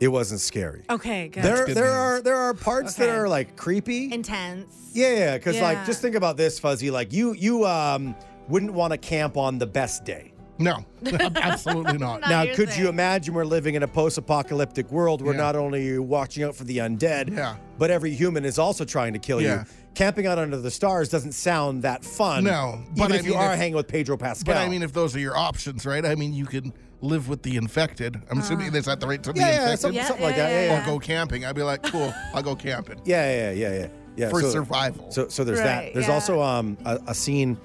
it 0.00 0.08
wasn't 0.08 0.40
scary. 0.40 0.82
okay, 0.88 1.28
good. 1.28 1.42
There 1.42 1.66
good 1.66 1.76
there 1.76 1.84
news. 1.84 1.92
are 1.94 2.20
there 2.22 2.36
are 2.36 2.54
parts 2.54 2.94
that 2.94 3.10
are 3.10 3.28
like 3.28 3.54
creepy. 3.56 4.10
Intense. 4.12 4.90
Yeah, 4.94 5.14
yeah, 5.14 5.36
because 5.36 5.60
like 5.60 5.84
just 5.84 6.00
think 6.00 6.14
about 6.14 6.36
this, 6.38 6.58
Fuzzy. 6.58 6.90
Like 6.90 7.12
you 7.12 7.34
you 7.34 7.66
um 7.66 8.14
wouldn't 8.48 8.72
want 8.72 8.92
to 8.92 8.98
camp 8.98 9.36
on 9.36 9.58
the 9.58 9.66
best 9.66 10.04
day. 10.06 10.32
No, 10.58 10.84
absolutely 11.36 11.98
not. 11.98 12.20
Not 12.22 12.30
now, 12.30 12.42
your 12.42 12.54
could 12.54 12.74
you 12.76 12.88
imagine 12.88 13.32
we're 13.34 13.44
living 13.44 13.74
in 13.76 13.82
a 13.82 13.88
post-apocalyptic 13.88 14.90
world 14.90 15.22
where 15.22 15.34
Yeah. 15.34 15.40
not 15.40 15.56
only 15.56 15.80
are 15.80 15.92
you 15.94 16.02
watching 16.02 16.44
out 16.44 16.54
for 16.54 16.64
the 16.64 16.78
undead, 16.78 17.34
Yeah. 17.34 17.56
but 17.78 17.90
every 17.90 18.10
human 18.14 18.44
is 18.44 18.58
also 18.58 18.84
trying 18.84 19.12
to 19.14 19.18
kill 19.18 19.40
Yeah. 19.40 19.60
you? 19.60 19.64
Camping 19.94 20.26
out 20.26 20.38
under 20.38 20.56
the 20.56 20.70
stars 20.70 21.08
doesn't 21.08 21.32
sound 21.32 21.82
that 21.82 22.04
fun. 22.04 22.44
No, 22.44 22.80
even 22.82 22.94
but 22.96 23.12
I 23.12 23.16
if 23.16 23.26
you 23.26 23.34
are 23.34 23.52
if- 23.52 23.58
hanging 23.58 23.74
with 23.74 23.88
Pedro 23.88 24.16
Pascal. 24.16 24.54
But 24.54 24.60
I 24.60 24.68
mean, 24.68 24.82
if 24.82 24.92
those 24.92 25.14
are 25.16 25.18
your 25.18 25.36
options, 25.36 25.84
right? 25.84 26.04
I 26.06 26.14
mean, 26.14 26.32
you 26.32 26.46
can 26.46 26.72
live 27.02 27.28
with 27.28 27.42
the 27.42 27.56
infected. 27.56 28.20
I'm 28.30 28.38
assuming 28.38 28.74
is 28.74 28.84
that 28.84 29.00
the 29.00 29.06
right 29.06 29.22
to 29.22 29.32
the 29.32 29.40
yeah, 29.40 29.46
yeah, 29.46 29.52
infected? 29.54 29.80
something, 29.80 29.96
Yeah, 29.96 30.06
something 30.06 30.24
like 30.24 30.36
yeah, 30.36 30.42
that. 30.44 30.50
Yeah, 30.52 30.60
yeah, 30.60 30.72
yeah, 30.78 30.82
Or 30.82 30.86
go 30.86 30.98
camping. 30.98 31.44
I'd 31.44 31.56
be 31.56 31.62
like, 31.62 31.82
cool, 31.82 32.12
I'll 32.34 32.42
go 32.42 32.54
camping 32.54 33.00
yeah, 33.04 33.50
yeah, 33.50 33.50
yeah, 33.52 33.78
yeah. 33.80 33.88
yeah. 34.16 34.28
for 34.30 34.40
so- 34.42 34.50
survival. 34.50 35.10
So, 35.10 35.28
so 35.28 35.42
there's 35.44 35.58
Right, 35.58 35.64
that. 35.66 35.94
There's 35.94 36.06
yeah. 36.08 36.14
also 36.14 36.40
um, 36.40 36.78
a, 36.84 36.98
a 37.08 37.14
scene 37.14 37.56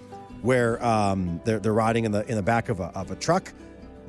where 0.42 0.84
um, 0.86 1.40
they're 1.46 1.60
they're 1.60 1.74
riding 1.74 2.06
in 2.06 2.12
the 2.12 2.26
in 2.30 2.36
the 2.36 2.44
back 2.44 2.70
of 2.70 2.80
a 2.80 2.86
of 2.98 3.12
a 3.12 3.16
truck 3.16 3.52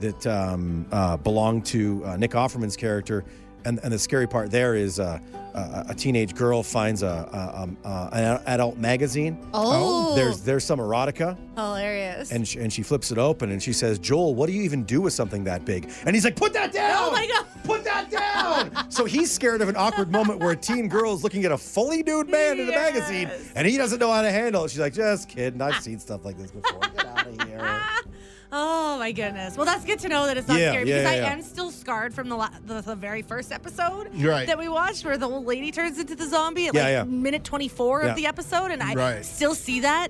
that 0.01 0.27
um, 0.27 0.87
uh, 0.93 1.17
belonged 1.19 1.65
to 1.67 2.05
uh, 2.05 2.17
Nick 2.17 2.33
Offerman's 2.33 2.77
character, 2.77 3.25
and 3.67 3.81
and 3.83 3.93
the 3.93 3.99
scary 3.99 4.27
part 4.27 4.51
there 4.51 4.75
is 4.75 4.99
uh, 5.01 5.19
a, 5.55 5.87
a 5.89 5.95
teenage 5.95 6.35
girl 6.35 6.63
finds 6.63 7.03
a, 7.03 7.07
a, 7.33 7.63
um, 7.63 7.77
uh, 7.85 8.09
an 8.13 8.41
adult 8.47 8.77
magazine. 8.77 9.39
Oh, 9.53 10.15
There's 10.15 10.41
there's 10.43 10.65
some 10.65 10.79
erotica, 10.79 11.37
hilarious. 11.57 12.31
and 12.31 12.47
she, 12.47 12.61
and 12.61 12.73
she 12.73 12.83
flips 12.83 13.11
it 13.11 13.19
open, 13.19 13.51
and 13.51 13.63
she 13.63 13.73
says, 13.73 13.99
"Joel, 13.99 14.35
what 14.35 14.47
do 14.47 14.53
you 14.53 14.63
even 14.63 14.85
do 14.85 15.01
with 15.01 15.13
something 15.13 15.45
that 15.45 15.65
big?" 15.65 15.91
And 16.07 16.15
he's 16.15 16.25
like, 16.25 16.37
"Put 16.37 16.53
that 16.53 16.73
down! 16.73 17.09
Oh 17.09 17.11
my 17.13 17.27
God. 17.27 17.47
Put 17.65 17.85
that 17.85 18.11
down!" 18.11 18.91
so 18.91 19.05
he's 19.05 19.31
scared 19.31 19.61
of 19.61 19.69
an 19.69 19.77
awkward 19.77 20.11
moment 20.11 20.39
where 20.41 20.53
a 20.53 20.57
teen 20.57 20.89
girl 20.89 21.13
is 21.15 21.25
looking 21.25 21.45
at 21.45 21.53
a 21.53 21.59
fully 21.59 22.03
nude 22.03 22.29
man 22.29 22.61
in 22.61 22.69
a 22.69 22.73
magazine, 22.73 23.31
and 23.57 23.67
he 23.67 23.77
doesn't 23.77 23.99
know 23.99 24.13
how 24.13 24.23
to 24.23 24.31
handle 24.31 24.65
it. 24.65 24.71
She's 24.71 24.81
like, 24.81 24.95
"Just 24.95 25.29
kidding. 25.29 25.61
I've 25.61 25.83
seen 25.83 25.99
stuff 25.99 26.25
like 26.25 26.39
this 26.39 26.51
before. 26.51 26.81
Get 26.81 27.07
out 27.07 27.27
of 27.27 27.43
here." 27.49 27.81
Oh 28.53 28.97
my 28.99 29.13
goodness. 29.13 29.57
Well, 29.57 29.67
that's 29.67 29.85
good 29.85 29.99
to 30.01 30.09
know 30.09 30.27
that 30.27 30.37
it's 30.37 30.47
not 30.49 30.59
Yeah, 30.61 30.71
scary 30.71 30.89
yeah, 30.89 30.99
because 31.03 31.17
yeah, 31.19 31.27
I 31.27 31.33
am 31.33 31.43
still 31.43 31.71
scarred 31.71 32.15
from 32.15 32.29
the, 32.29 32.37
la- 32.37 32.51
the 32.65 32.81
the 32.81 32.95
very 32.95 33.23
first 33.23 33.51
episode 33.53 34.09
Right. 34.15 34.47
that 34.47 34.59
we 34.59 34.69
watched, 34.69 35.05
where 35.05 35.19
the 35.19 35.29
old 35.29 35.47
lady 35.47 35.73
turns 35.73 35.99
into 35.99 36.15
the 36.15 36.27
zombie 36.29 36.69
at 36.69 36.75
like 36.75 37.07
minute 37.09 37.43
twenty 37.45 37.69
four 37.69 38.03
Yeah. 38.03 38.11
of 38.11 38.17
the 38.17 38.27
episode, 38.27 38.71
and 38.71 38.83
I 38.83 38.95
Right. 38.95 39.25
still 39.25 39.55
see 39.55 39.81
that 39.81 40.09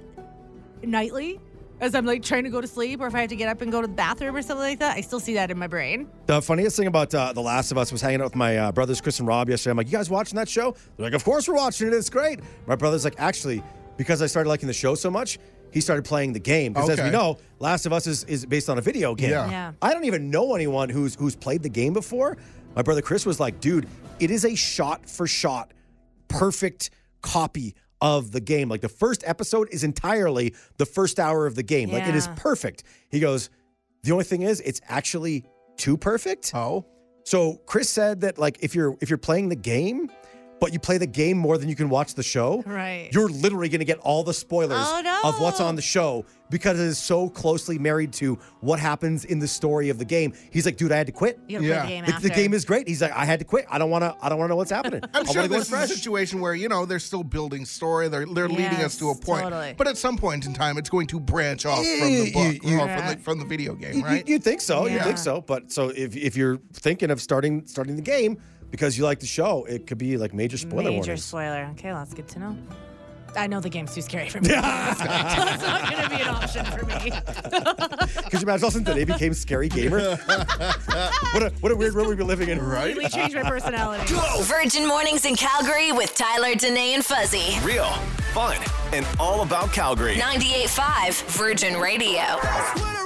nightly 0.82 1.40
as 1.80 1.94
I'm 1.94 2.06
like 2.06 2.22
trying 2.22 2.44
to 2.44 2.50
go 2.50 2.60
to 2.60 2.66
sleep, 2.66 3.00
or 3.00 3.06
if 3.06 3.14
I 3.14 3.20
have 3.20 3.28
to 3.30 3.36
get 3.36 3.48
up 3.50 3.60
and 3.60 3.70
go 3.70 3.80
to 3.82 3.86
the 3.86 3.92
bathroom 3.92 4.34
or 4.34 4.40
something 4.42 4.58
like 4.66 4.78
that. 4.78 4.96
I 4.96 5.02
still 5.02 5.20
see 5.20 5.34
that 5.34 5.50
in 5.50 5.58
my 5.58 5.66
brain. 5.66 6.08
The 6.26 6.40
funniest 6.40 6.76
thing 6.76 6.86
about 6.86 7.14
uh, 7.14 7.32
The 7.34 7.42
Last 7.42 7.70
of 7.70 7.76
Us 7.76 7.92
was 7.92 8.00
hanging 8.00 8.20
out 8.20 8.24
with 8.24 8.34
my 8.36 8.56
uh, 8.56 8.72
brothers, 8.72 9.00
Chris 9.02 9.18
and 9.18 9.28
Rob, 9.28 9.50
yesterday. 9.50 9.72
I'm 9.72 9.76
like, 9.76 9.86
you 9.88 9.92
guys 9.92 10.08
watching 10.08 10.36
that 10.36 10.48
show? 10.48 10.74
They're 10.96 11.04
like, 11.04 11.12
of 11.12 11.22
course 11.22 11.46
we're 11.48 11.54
watching 11.54 11.88
it. 11.88 11.92
It's 11.92 12.08
great. 12.08 12.40
My 12.66 12.76
brother's 12.76 13.04
like, 13.04 13.16
actually, 13.18 13.62
because 13.98 14.22
I 14.22 14.26
started 14.26 14.48
liking 14.48 14.68
the 14.68 14.72
show 14.72 14.94
so 14.94 15.10
much, 15.10 15.38
he 15.72 15.80
started 15.80 16.04
playing 16.04 16.32
the 16.32 16.40
game. 16.40 16.72
Because 16.72 16.90
as 16.90 17.02
we 17.02 17.10
know, 17.10 17.38
Last 17.58 17.86
of 17.86 17.92
Us 17.92 18.06
is, 18.06 18.24
is 18.24 18.46
based 18.46 18.68
on 18.68 18.78
a 18.78 18.80
video 18.80 19.14
game. 19.14 19.30
Yeah. 19.30 19.50
Yeah. 19.50 19.72
I 19.82 19.92
don't 19.92 20.04
even 20.04 20.30
know 20.30 20.54
anyone 20.54 20.88
who's 20.88 21.14
who's 21.14 21.36
played 21.36 21.62
the 21.62 21.68
game 21.68 21.92
before. 21.92 22.36
My 22.74 22.82
brother 22.82 23.02
Chris 23.02 23.24
was 23.26 23.40
like, 23.40 23.60
dude, 23.60 23.88
it 24.20 24.30
is 24.30 24.44
a 24.44 24.54
shot 24.54 25.08
for 25.08 25.26
shot, 25.26 25.72
perfect 26.28 26.90
copy 27.22 27.74
of 28.00 28.32
the 28.32 28.40
game. 28.40 28.68
Like 28.68 28.80
the 28.82 28.88
first 28.88 29.22
episode 29.26 29.68
is 29.72 29.82
entirely 29.84 30.54
the 30.76 30.86
first 30.86 31.18
hour 31.18 31.46
of 31.46 31.54
the 31.54 31.62
game. 31.62 31.90
Like 31.90 32.06
it 32.06 32.14
is 32.14 32.28
perfect. 32.36 32.84
He 33.10 33.20
goes, 33.20 33.50
the 34.02 34.12
only 34.12 34.24
thing 34.24 34.42
is, 34.42 34.60
it's 34.60 34.80
actually 34.88 35.44
too 35.76 35.96
perfect. 35.96 36.52
oh, 36.54 36.84
So 37.24 37.56
Chris 37.66 37.88
said 37.88 38.20
that 38.20 38.38
like 38.38 38.58
if 38.60 38.74
you're 38.74 38.96
if 39.00 39.08
you're 39.10 39.18
playing 39.18 39.48
the 39.48 39.56
game, 39.56 40.10
but 40.60 40.72
you 40.72 40.78
play 40.78 40.98
the 40.98 41.06
game 41.06 41.36
more 41.36 41.58
than 41.58 41.68
you 41.68 41.76
can 41.76 41.88
watch 41.88 42.14
the 42.14 42.22
show, 42.22 42.62
Right. 42.66 43.10
You're 43.12 43.28
literally 43.28 43.68
going 43.68 43.80
to 43.80 43.84
get 43.84 43.98
all 43.98 44.22
the 44.24 44.32
spoilers 44.34 44.78
Oh, 44.80 45.00
no. 45.02 45.20
of 45.24 45.40
what's 45.40 45.60
on 45.60 45.76
the 45.76 45.82
show 45.82 46.24
because 46.48 46.78
it 46.78 46.84
is 46.86 46.96
so 46.98 47.28
closely 47.28 47.78
married 47.78 48.12
to 48.12 48.38
what 48.60 48.78
happens 48.78 49.24
in 49.24 49.38
the 49.40 49.48
story 49.48 49.88
of 49.90 49.98
the 49.98 50.04
game. 50.04 50.32
He's 50.52 50.64
like, 50.64 50.76
dude, 50.76 50.92
I 50.92 50.96
had 50.96 51.06
to 51.08 51.12
quit. 51.12 51.38
You 51.48 51.60
Yeah. 51.60 51.80
play 51.82 51.82
the 51.82 51.88
game 51.88 52.04
The, 52.06 52.12
after. 52.14 52.28
the 52.28 52.34
game 52.34 52.54
is 52.54 52.64
great. 52.64 52.86
He's 52.88 53.02
like, 53.02 53.12
I 53.12 53.24
had 53.24 53.40
to 53.40 53.44
quit. 53.44 53.66
I 53.70 53.78
don't 53.78 53.90
want 53.90 54.02
to. 54.04 54.14
I 54.22 54.28
don't 54.28 54.38
want 54.38 54.48
to 54.48 54.52
know 54.52 54.56
what's 54.56 54.70
happening. 54.70 55.00
I 55.02 55.08
I'm 55.18 55.24
want 55.26 55.32
sure 55.32 55.42
to 55.42 55.48
go 55.48 55.54
in 55.56 55.58
this 55.60 55.68
is 55.68 55.72
a 55.74 55.76
fresh. 55.76 55.88
situation 55.90 56.40
where 56.40 56.54
you 56.54 56.68
know 56.68 56.86
they're 56.86 56.98
still 57.00 57.24
building 57.24 57.64
story. 57.64 58.08
They're 58.08 58.26
they're 58.26 58.48
leading 58.48 58.82
us 58.84 58.96
to 58.98 59.10
a 59.10 59.14
point, 59.16 59.42
totally. 59.42 59.74
but 59.76 59.88
at 59.88 59.96
some 59.98 60.16
point 60.16 60.46
in 60.46 60.54
time, 60.54 60.78
it's 60.78 60.88
going 60.88 61.08
to 61.08 61.18
branch 61.20 61.66
off 61.66 61.78
from 61.84 61.84
the 61.84 62.30
book 62.32 62.42
you- 62.62 62.70
or 62.70 62.72
you- 62.72 62.78
from 62.78 63.06
the 63.08 63.18
from 63.22 63.38
the 63.40 63.44
video 63.44 63.74
game, 63.74 64.02
right? 64.02 64.26
you, 64.26 64.36
would 64.36 64.44
think 64.44 64.60
so. 64.60 64.86
You 64.86 65.00
think 65.00 65.18
so. 65.18 65.40
But 65.40 65.72
so 65.72 65.88
if 65.90 66.16
if 66.16 66.36
you're 66.36 66.58
thinking 66.74 67.10
of 67.10 67.20
starting 67.20 67.66
starting 67.66 67.96
the 67.96 68.02
game 68.02 68.38
because 68.76 68.98
you 68.98 69.04
like 69.04 69.20
the 69.20 69.26
show, 69.26 69.64
it 69.64 69.86
could 69.86 69.96
be 69.96 70.18
like 70.18 70.34
major 70.34 70.58
spoiler 70.58 70.84
Major 70.90 70.96
warnings. 70.98 71.24
spoiler. 71.24 71.68
Okay, 71.72 71.88
well, 71.88 71.98
that's 71.98 72.12
good 72.12 72.28
to 72.28 72.38
know. 72.38 72.56
I 73.34 73.46
know 73.46 73.60
the 73.60 73.68
game's 73.68 73.94
too 73.94 74.00
scary 74.02 74.28
for 74.30 74.40
me. 74.40 74.48
That's 74.48 75.00
not 75.60 75.90
going 75.90 76.02
to 76.04 76.08
be 76.08 76.22
an 76.22 76.28
option 76.28 76.64
for 76.64 76.86
me. 76.86 77.10
Could 78.30 78.40
you 78.40 78.46
imagine 78.46 78.48
all 78.48 78.54
of 78.54 78.62
a 78.62 78.70
sudden 78.70 78.84
today 78.84 79.04
became 79.04 79.34
scary 79.34 79.68
gamer? 79.68 80.16
what 80.16 81.42
a 81.42 81.52
what 81.60 81.70
a 81.70 81.76
weird 81.76 81.94
world 81.94 82.08
we'd 82.08 82.16
be 82.16 82.24
living 82.24 82.48
in. 82.48 82.58
Right? 82.58 82.94
Completely 82.94 83.10
changed 83.10 83.34
my 83.34 83.42
personality. 83.42 84.10
Go! 84.14 84.40
Virgin 84.42 84.86
Mornings 84.88 85.26
in 85.26 85.36
Calgary 85.36 85.92
with 85.92 86.14
Tyler, 86.14 86.54
Danae, 86.54 86.94
and 86.94 87.04
Fuzzy. 87.04 87.58
Real, 87.62 87.90
fun, 88.32 88.56
and 88.94 89.06
all 89.20 89.42
about 89.42 89.70
Calgary. 89.70 90.16
98.5 90.16 91.22
Virgin 91.36 91.78
Radio. 91.78 93.05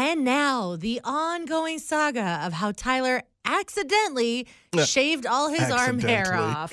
And 0.00 0.24
now, 0.24 0.76
the 0.76 1.00
ongoing 1.02 1.80
saga 1.80 2.40
of 2.44 2.52
how 2.52 2.70
Tyler 2.70 3.24
accidentally 3.44 4.46
shaved 4.84 5.26
all 5.26 5.48
his 5.48 5.68
arm 5.72 5.98
hair 5.98 6.34
off. 6.38 6.72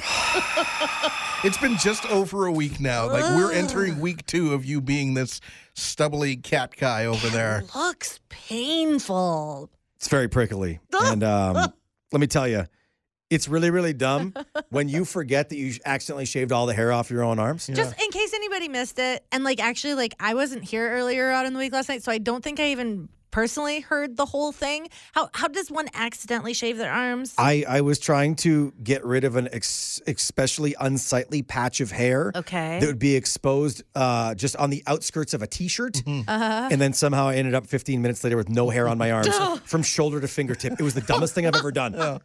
It's 1.44 1.58
been 1.58 1.76
just 1.78 2.06
over 2.12 2.46
a 2.46 2.52
week 2.52 2.80
now. 2.80 3.08
Like 3.12 3.24
we're 3.36 3.52
entering 3.52 4.00
week 4.00 4.28
two 4.28 4.54
of 4.54 4.64
you 4.64 4.80
being 4.80 5.16
this 5.16 5.42
stubbly 5.74 6.36
cat 6.36 6.76
guy 6.78 7.06
over 7.06 7.28
there. 7.30 7.64
Looks 7.74 8.20
painful. 8.30 9.72
It's 9.96 10.08
very 10.08 10.28
prickly. 10.28 10.80
And 11.02 11.24
um, 11.24 11.74
let 12.12 12.22
me 12.22 12.28
tell 12.28 12.48
you, 12.48 12.66
it's 13.32 13.48
really, 13.48 13.72
really 13.72 13.94
dumb 13.94 14.36
when 14.70 14.88
you 14.88 15.04
forget 15.04 15.50
that 15.50 15.58
you 15.58 15.74
accidentally 15.84 16.26
shaved 16.26 16.52
all 16.52 16.68
the 16.68 16.76
hair 16.76 16.92
off 16.92 17.10
your 17.10 17.24
own 17.24 17.40
arms. 17.40 17.66
Just 17.66 18.00
in 18.00 18.12
case 18.12 18.36
anybody 18.36 18.68
missed 18.68 19.00
it, 19.00 19.26
and 19.32 19.44
like 19.44 19.60
actually, 19.60 19.96
like 19.96 20.14
I 20.20 20.36
wasn't 20.36 20.64
here 20.64 20.92
earlier 20.92 21.32
out 21.32 21.48
in 21.48 21.54
the 21.54 21.60
week 21.60 21.74
last 21.74 21.90
night, 21.90 22.04
so 22.04 22.12
I 22.12 22.20
don't 22.20 22.44
think 22.44 22.60
I 22.60 22.68
even 22.68 23.10
personally 23.36 23.82
heard 23.82 24.16
the 24.16 24.26
whole 24.26 24.54
thing. 24.54 24.88
How 25.12 25.30
how 25.34 25.50
does 25.50 25.70
one 25.70 25.90
accidentally 25.94 26.54
shave 26.54 26.78
their 26.78 26.92
arms? 26.92 27.34
I, 27.38 27.66
I 27.68 27.82
was 27.82 28.00
trying 28.00 28.36
to 28.38 28.72
get 28.82 29.04
rid 29.04 29.26
of 29.26 29.36
an 29.36 29.50
ex- 29.52 30.02
especially 30.08 30.74
unsightly 30.80 31.42
patch 31.42 31.82
of 31.82 31.92
hair 31.92 32.32
Okay. 32.34 32.80
that 32.80 32.88
would 32.88 32.98
be 32.98 33.14
exposed 33.18 33.84
uh, 33.94 34.36
just 34.36 34.56
on 34.56 34.70
the 34.70 34.84
outskirts 34.88 35.34
of 35.34 35.42
a 35.42 35.48
t-shirt. 35.48 36.02
Uh-huh. 36.08 36.70
And 36.72 36.80
then 36.80 36.94
somehow 36.94 37.28
I 37.28 37.36
ended 37.36 37.56
up 37.56 37.68
15 37.68 38.02
minutes 38.02 38.24
later 38.24 38.38
with 38.38 38.48
no 38.48 38.70
hair 38.70 38.88
on 38.88 38.98
my 38.98 39.12
arms 39.12 39.36
from 39.66 39.84
shoulder 39.84 40.22
to 40.22 40.30
fingertip. 40.30 40.80
It 40.80 40.84
was 40.84 40.94
the 40.94 41.02
dumbest 41.02 41.36
thing 41.36 41.46
I've 41.46 41.56
ever 41.58 41.74
done. 41.74 41.94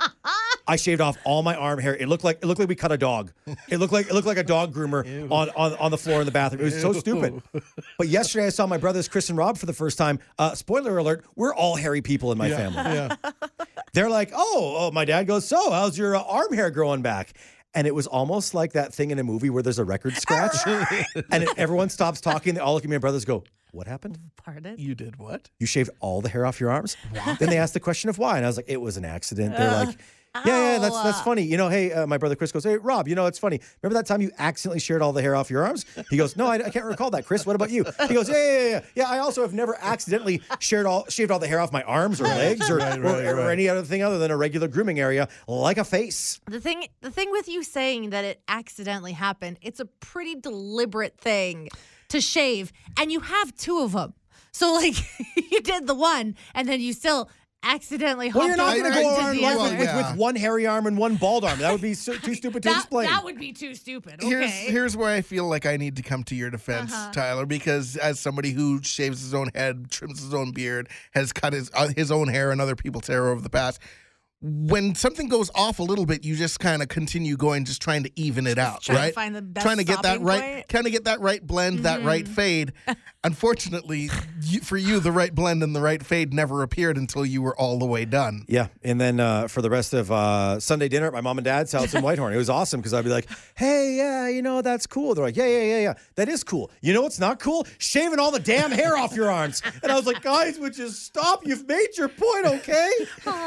I 0.67 0.77
shaved 0.77 1.01
off 1.01 1.17
all 1.25 1.43
my 1.43 1.55
arm 1.55 1.79
hair. 1.79 1.97
It 1.97 2.09
looked 2.09 2.25
like 2.25 2.39
it 2.43 2.47
looked 2.47 2.61
like 2.61 2.69
we 2.69 2.75
cut 2.75 2.93
a 2.93 2.99
dog. 2.99 3.33
It 3.69 3.79
looked 3.79 3.93
like 3.93 4.07
it 4.07 4.15
looked 4.15 4.27
like 4.27 4.39
a 4.39 4.45
dog 4.45 4.75
groomer 4.75 5.31
on, 5.31 5.51
on 5.51 5.75
on 5.75 5.91
the 5.91 5.99
floor 5.99 6.21
in 6.21 6.27
the 6.27 6.33
bathroom. 6.33 6.63
It 6.63 6.65
was 6.65 6.81
so 6.81 6.93
stupid. 6.93 7.43
But 7.99 8.09
yesterday 8.09 8.47
I 8.47 8.51
saw 8.51 8.67
my 8.67 8.79
brothers 8.79 9.09
Chris 9.09 9.29
and 9.29 9.39
Rob 9.39 9.59
for 9.59 9.67
the 9.67 9.73
first 9.73 9.99
time. 9.99 10.19
Uh, 10.39 10.55
spoiler 10.55 10.99
alert: 10.99 11.25
We're 11.37 11.55
all 11.55 11.77
hairy 11.77 12.03
people 12.03 12.33
in 12.33 12.39
my 12.39 12.51
family. 12.51 12.79
Yeah. 12.83 13.17
They're 13.93 14.11
like, 14.11 14.31
oh, 14.35 14.77
oh, 14.79 14.91
my 14.93 15.05
dad 15.05 15.27
goes, 15.27 15.47
so 15.47 15.71
how's 15.71 15.99
your 15.99 16.17
uh, 16.17 16.23
arm 16.23 16.53
hair 16.53 16.71
growing 16.71 17.03
back? 17.03 17.33
And 17.75 17.87
it 17.87 17.95
was 17.95 18.07
almost 18.07 18.55
like 18.55 18.73
that 18.73 18.93
thing 18.93 19.11
in 19.11 19.19
a 19.19 19.25
movie 19.25 19.51
where 19.51 19.63
there's 19.63 19.79
a 19.79 19.85
record 19.85 20.17
scratch 20.17 20.57
and 20.67 21.45
it, 21.45 21.49
everyone 21.57 21.89
stops 21.89 22.21
talking. 22.21 22.55
They 22.55 22.61
all 22.61 22.75
look 22.75 22.85
at 22.85 22.91
me 22.91 22.97
and 22.97 23.01
brothers 23.01 23.25
go, 23.25 23.45
what 23.73 23.87
happened? 23.87 24.19
Pardon? 24.37 24.77
You 24.79 24.97
did 24.97 25.17
what? 25.19 25.51
You 25.61 25.67
shaved 25.67 25.91
all 26.01 26.21
the 26.21 26.29
hair 26.29 26.45
off 26.47 26.59
your 26.61 26.71
arms? 26.71 26.97
Then 27.39 27.51
they 27.51 27.59
asked 27.59 27.75
the 27.75 27.81
question 27.81 28.11
of 28.11 28.19
why. 28.19 28.37
And 28.37 28.45
I 28.45 28.49
was 28.49 28.57
like, 28.57 28.69
it 28.69 28.81
was 28.81 28.97
an 28.97 29.05
accident. 29.05 29.57
They're 29.57 29.71
like, 29.87 29.97
yeah, 30.35 30.45
yeah, 30.45 30.79
that's 30.79 31.03
that's 31.03 31.21
funny. 31.23 31.43
You 31.43 31.57
know, 31.57 31.69
hey, 31.69 31.93
uh, 31.93 32.07
my 32.07 32.17
brother 32.17 32.37
Chris 32.37 32.53
goes, 32.53 32.63
hey, 32.63 32.77
Rob, 32.77 33.09
you 33.09 33.17
know, 33.17 33.27
it's 33.27 33.39
funny. 33.39 33.61
Remember 33.83 33.99
that 33.99 34.07
time 34.07 34.21
you 34.21 34.31
accidentally 34.39 34.79
shared 34.79 35.03
all 35.03 35.13
the 35.13 35.23
hair 35.23 35.35
off 35.35 35.51
your 35.51 35.65
arms? 35.65 35.85
He 36.09 36.17
goes, 36.17 36.37
no, 36.37 36.47
I, 36.47 36.55
I 36.67 36.71
can't 36.71 36.85
recall 36.85 37.11
that. 37.11 37.27
Chris, 37.27 37.45
what 37.45 37.57
about 37.57 37.71
you? 37.71 37.85
He 38.07 38.15
goes, 38.15 38.29
yeah, 38.29 38.37
yeah, 38.37 38.69
yeah, 38.69 38.81
yeah. 38.95 39.09
I 39.09 39.19
also 39.19 39.43
have 39.43 39.53
never 39.53 39.77
accidentally 39.81 40.41
shared 40.61 40.87
all 40.87 41.05
shaved 41.09 41.33
all 41.33 41.41
the 41.41 41.49
hair 41.49 41.59
off 41.59 41.73
my 41.73 41.83
arms 41.83 42.21
or 42.21 42.25
legs 42.25 42.71
or, 42.71 42.77
Right, 42.81 42.99
or, 42.99 43.03
right, 43.03 43.27
or 43.27 43.37
right. 43.37 43.53
any 43.53 43.69
other 43.69 43.83
thing 43.83 44.03
other 44.03 44.19
than 44.19 44.31
a 44.31 44.37
regular 44.37 44.69
grooming 44.69 45.01
area 45.01 45.29
like 45.49 45.79
a 45.79 45.85
face. 45.85 46.41
The 46.47 46.61
thing 46.61 46.87
the 47.01 47.11
thing 47.11 47.31
with 47.33 47.49
you 47.49 47.63
saying 47.65 48.11
that 48.11 48.25
it 48.25 48.41
accidentally 48.47 49.13
happened, 49.13 49.59
it's 49.63 49.81
a 49.81 49.85
pretty 49.85 50.37
deliberate 50.37 51.19
thing 51.19 51.69
to 52.11 52.21
shave, 52.21 52.73
and 52.99 53.11
you 53.11 53.21
have 53.21 53.55
two 53.57 53.81
of 53.81 53.93
them. 53.93 54.15
So 54.53 54.73
like 54.73 54.95
you 55.51 55.61
did 55.61 55.87
the 55.87 55.95
one, 55.95 56.37
and 56.55 56.69
then 56.69 56.81
you 56.81 56.93
still 56.93 57.29
accidentally 57.63 58.33
Well, 58.33 58.47
you're 58.47 58.57
not 58.57 58.77
going 58.77 58.93
to 58.93 59.01
go 59.01 59.11
into 59.11 59.21
around 59.21 59.37
the 59.37 59.43
with, 59.43 59.57
other. 59.57 59.77
with, 59.77 59.85
yeah. 59.89 60.11
with 60.11 60.19
one 60.19 60.37
hairy 60.37 60.67
arm 60.67 60.87
and 60.87 60.97
one 60.97 61.17
bald 61.17 61.45
arm. 61.45 61.59
That 61.59 61.73
would 61.73 61.81
be 61.81 61.95
so, 61.95 62.15
too 62.15 62.35
stupid 62.41 62.63
to 62.65 62.69
that, 62.71 62.77
explain. 62.79 63.07
that 63.09 63.25
would 63.25 63.39
be 63.39 63.53
too 63.53 63.75
stupid. 63.75 64.15
Okay. 64.15 64.27
Here's 64.29 64.51
here's 64.51 64.97
where 64.97 65.13
I 65.15 65.21
feel 65.23 65.47
like 65.47 65.67
I 65.67 65.77
need 65.77 65.97
to 65.97 66.03
come 66.03 66.25
to 66.25 66.35
your 66.35 66.51
defense, 66.51 66.93
Uh-huh. 66.93 67.13
Tyler, 67.13 67.47
because 67.47 67.97
as 67.97 68.19
somebody 68.21 68.51
who 68.53 68.83
shaves 68.83 69.21
his 69.21 69.35
own 69.35 69.51
head, 69.55 69.91
trims 69.91 70.21
his 70.23 70.33
own 70.35 70.53
beard, 70.53 70.89
has 71.13 71.33
cut 71.33 71.53
his 71.53 71.71
uh, 71.75 71.89
his 71.97 72.11
own 72.11 72.29
hair 72.29 72.51
and 72.51 72.61
other 72.61 72.77
people's 72.77 73.07
hair 73.07 73.29
over 73.29 73.41
the 73.41 73.51
past. 73.51 73.81
When 74.43 74.95
something 74.95 75.29
goes 75.29 75.51
off 75.55 75.81
a 75.81 75.83
little 75.83 76.07
bit, 76.07 76.25
you 76.25 76.35
just 76.35 76.61
kind 76.61 76.81
of 76.81 76.89
continue 76.89 77.37
going, 77.37 77.67
just 77.67 77.83
trying 77.83 78.05
to 78.05 78.11
even 78.17 78.47
it 78.47 78.57
out, 78.59 78.81
trying 78.81 78.97
to 78.97 79.03
right? 79.05 79.15
find 79.15 79.37
the 79.37 79.43
best 79.43 79.67
trying 79.67 79.77
to 79.77 79.85
get 79.85 80.01
that 80.03 80.23
right, 80.23 80.67
kind 80.67 80.87
of 80.87 80.93
get 80.93 81.05
that 81.05 81.21
right 81.21 81.47
blend, 81.47 81.81
that 81.81 82.03
right 82.03 82.25
Mm-hmm. 82.25 82.33
fade. 82.35 82.73
Unfortunately, 83.23 84.09
you, 84.43 84.61
for 84.61 84.79
you, 84.79 84.99
the 84.99 85.13
right 85.13 85.35
blend 85.35 85.63
and 85.63 85.77
the 85.77 85.81
right 85.83 86.03
fade 86.03 86.33
never 86.33 86.63
appeared 86.63 86.97
until 86.97 87.25
you 87.27 87.43
were 87.43 87.55
all 87.59 87.79
the 87.79 87.85
way 87.85 88.07
done. 88.07 88.45
Yeah, 88.49 88.69
and 88.83 88.99
then 88.99 89.21
uh, 89.21 89.47
for 89.47 89.61
the 89.61 89.69
rest 89.69 89.93
of 89.93 90.11
uh, 90.11 90.59
Sunday 90.59 90.89
dinner 90.89 91.07
at 91.07 91.13
my 91.13 91.21
mom 91.21 91.37
and 91.37 91.45
dad's 91.45 91.71
house 91.71 91.93
in 91.93 92.03
Whitehorn, 92.03 92.33
it 92.33 92.39
was 92.39 92.49
awesome 92.49 92.81
because 92.81 92.95
I'd 92.95 93.05
be 93.05 93.11
like, 93.11 93.29
"Hey, 93.57 93.97
yeah, 93.99 94.29
you 94.29 94.41
know 94.41 94.63
that's 94.63 94.87
cool." 94.87 95.15
They're 95.15 95.25
like, 95.25 95.37
"Yeah, 95.37 95.47
yeah, 95.47 95.63
yeah, 95.63 95.81
yeah, 95.81 95.95
that 96.15 96.31
is 96.31 96.43
cool." 96.43 96.71
You 96.81 96.95
know 96.95 97.03
what's 97.03 97.21
not 97.21 97.41
cool? 97.41 97.67
Shaving 97.77 98.19
all 98.19 98.31
the 98.31 98.41
damn 98.41 98.71
hair 98.71 98.97
off 98.97 99.15
your 99.15 99.31
arms. 99.31 99.61
And 99.83 99.93
I 99.93 99.97
was 99.97 100.07
like, 100.07 100.23
"Guys, 100.23 100.59
would 100.59 100.79
you 100.79 100.89
stop? 100.89 101.47
You've 101.47 101.69
made 101.69 101.89
your 101.99 102.09
point, 102.09 102.47
okay? 102.47 102.91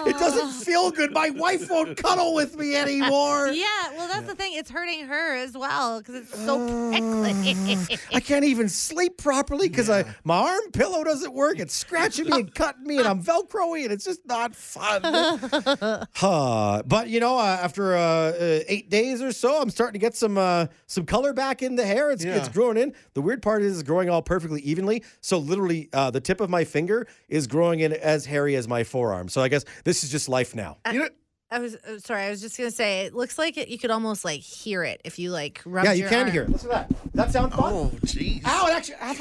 It 0.06 0.17
doesn't 0.19 0.51
feel 0.63 0.83
good. 0.91 1.12
My 1.12 1.30
wife 1.30 1.69
won't 1.69 1.98
cuddle 1.98 2.34
with 2.34 2.58
me 2.58 2.76
anymore. 2.76 3.52
Yeah, 3.63 3.96
well, 3.96 4.08
that's 4.08 4.28
the 4.28 4.36
thing. 4.36 4.54
It's 4.56 4.69
hurting 4.69 5.06
her 5.06 5.36
as 5.36 5.56
well 5.58 6.00
because 6.00 6.15
it's 6.15 6.36
so 6.46 6.58
prickly. 6.89 7.78
I 8.13 8.19
can't 8.19 8.43
even 8.46 8.67
sleep 8.67 9.17
properly 9.17 9.69
because 9.69 9.89
I 9.89 10.06
my 10.24 10.38
arm 10.38 10.72
pillow 10.72 11.04
doesn't 11.04 11.34
work. 11.34 11.60
It's 11.60 11.74
scratching 11.74 12.26
me 12.30 12.39
and 12.41 12.56
cutting 12.56 12.84
me, 12.84 12.98
and 12.98 13.08
I'm 13.08 13.22
velcroing, 13.24 13.84
and 13.84 13.91
it's 13.91 14.06
just 14.06 14.26
not 14.26 14.56
fun. 14.56 15.02
huh. 16.15 16.84
But 16.86 17.08
you 17.10 17.19
know, 17.19 17.38
uh, 17.38 17.60
after 17.62 17.96
uh, 17.96 18.00
uh, 18.00 18.60
eight 18.67 18.89
days 18.89 19.22
or 19.22 19.32
so, 19.32 19.62
I'm 19.62 19.69
starting 19.69 19.93
to 19.93 20.00
get 20.00 20.15
some 20.15 20.38
uh, 20.38 20.67
some 20.88 21.06
color 21.06 21.34
back 21.34 21.62
in 21.62 21.76
the 21.76 21.86
hair. 21.86 22.12
It's 22.12 22.24
it's 22.24 22.50
growing 22.50 22.78
in. 22.78 22.93
The 23.13 23.22
weird 23.22 23.41
part 23.41 23.62
is 23.62 23.80
it's 23.80 23.88
growing 23.88 24.10
all 24.10 24.22
perfectly 24.22 24.62
evenly. 24.62 25.04
So 25.22 25.38
literally, 25.38 25.89
uh, 25.93 26.12
the 26.12 26.22
tip 26.22 26.41
of 26.41 26.50
my 26.50 26.63
finger 26.63 27.08
is 27.30 27.48
growing 27.48 27.82
in 27.82 27.93
as 27.93 28.26
hairy 28.26 28.56
as 28.56 28.67
my 28.67 28.84
forearm. 28.84 29.30
So 29.30 29.41
I 29.41 29.48
guess 29.48 29.63
this 29.84 30.04
is 30.04 30.10
just 30.12 30.28
life 30.28 30.56
now. 30.56 30.72
You 30.91 30.99
know, 30.99 31.09
I 31.51 31.59
was 31.59 31.75
uh, 31.75 31.99
sorry. 31.99 32.23
I 32.23 32.29
was 32.29 32.41
just 32.41 32.57
gonna 32.57 32.71
say 32.71 33.01
it 33.05 33.13
looks 33.13 33.38
like 33.38 33.57
it, 33.57 33.67
you 33.67 33.77
could 33.77 33.91
almost 33.91 34.25
like 34.25 34.39
hear 34.41 34.83
it 34.83 35.01
if 35.03 35.19
you 35.19 35.31
like 35.31 35.62
rub. 35.65 35.86
yeah, 35.86 35.93
you 35.93 36.01
your 36.01 36.09
can 36.09 36.23
arm. 36.23 36.31
hear. 36.31 36.43
it. 36.43 36.49
Listen 36.49 36.69
to 36.69 36.75
that. 36.75 36.91
That 37.13 37.31
sound 37.31 37.53
fun? 37.53 37.73
oh, 37.73 37.91
jeez. 38.05 38.41
Ow! 38.45 38.67
It 38.67 38.73
actually. 38.73 38.95
Ow! 39.01 39.15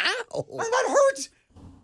Ow! 0.00 0.44
That 0.58 0.84
hurt. 0.88 1.28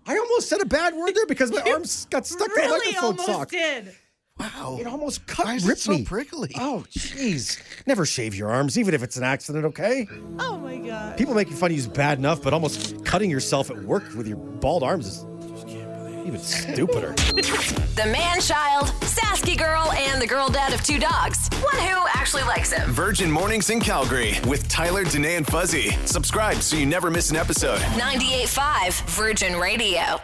I 0.06 0.16
almost 0.16 0.48
said 0.48 0.60
a 0.60 0.64
bad 0.64 0.94
word 0.94 1.14
there 1.14 1.26
because 1.26 1.52
my 1.52 1.60
arms 1.72 2.06
got 2.10 2.26
stuck 2.26 2.48
to 2.48 2.54
the 2.54 2.60
Really, 2.60 2.92
microphone 2.92 3.04
almost 3.10 3.26
sock. 3.26 3.50
did. 3.50 3.94
Wow. 4.40 4.78
It 4.80 4.86
almost 4.86 5.26
cut 5.26 5.46
Why 5.46 5.54
is 5.56 5.64
it 5.64 5.68
ripped 5.68 5.80
so 5.80 5.90
me. 5.92 6.04
prickly? 6.04 6.50
Oh, 6.56 6.84
jeez. 6.90 7.60
Never 7.86 8.06
shave 8.06 8.34
your 8.36 8.48
arms, 8.50 8.78
even 8.78 8.94
if 8.94 9.02
it's 9.02 9.16
an 9.16 9.24
accident, 9.24 9.64
okay? 9.66 10.06
Oh 10.38 10.56
my 10.58 10.76
god. 10.76 11.18
People 11.18 11.34
making 11.34 11.54
fun 11.56 11.72
of 11.72 11.76
you 11.76 11.80
is 11.80 11.88
bad 11.88 12.18
enough, 12.18 12.40
but 12.42 12.52
almost 12.54 13.04
cutting 13.04 13.30
yourself 13.30 13.68
at 13.68 13.82
work 13.82 14.04
with 14.14 14.28
your 14.28 14.36
bald 14.36 14.84
arms 14.84 15.06
is 15.08 15.24
even 16.28 16.40
stupider. 16.40 17.14
The 17.96 18.06
man 18.12 18.40
child, 18.40 18.88
Sasky 19.00 19.58
girl, 19.58 19.90
and 19.92 20.20
the 20.20 20.26
girl 20.26 20.48
dad 20.48 20.72
of 20.74 20.82
two 20.82 20.98
dogs. 20.98 21.48
One 21.62 21.76
who 21.76 22.06
actually 22.14 22.42
likes 22.42 22.70
him. 22.70 22.90
Virgin 22.90 23.30
Mornings 23.30 23.70
in 23.70 23.80
Calgary 23.80 24.34
with 24.46 24.68
Tyler, 24.68 25.04
Danae, 25.04 25.36
and 25.36 25.46
Fuzzy. 25.46 25.90
Subscribe 26.04 26.58
so 26.58 26.76
you 26.76 26.86
never 26.86 27.10
miss 27.10 27.30
an 27.30 27.36
episode. 27.36 27.80
98.5 27.80 29.00
Virgin 29.08 29.56
Radio. 29.58 30.20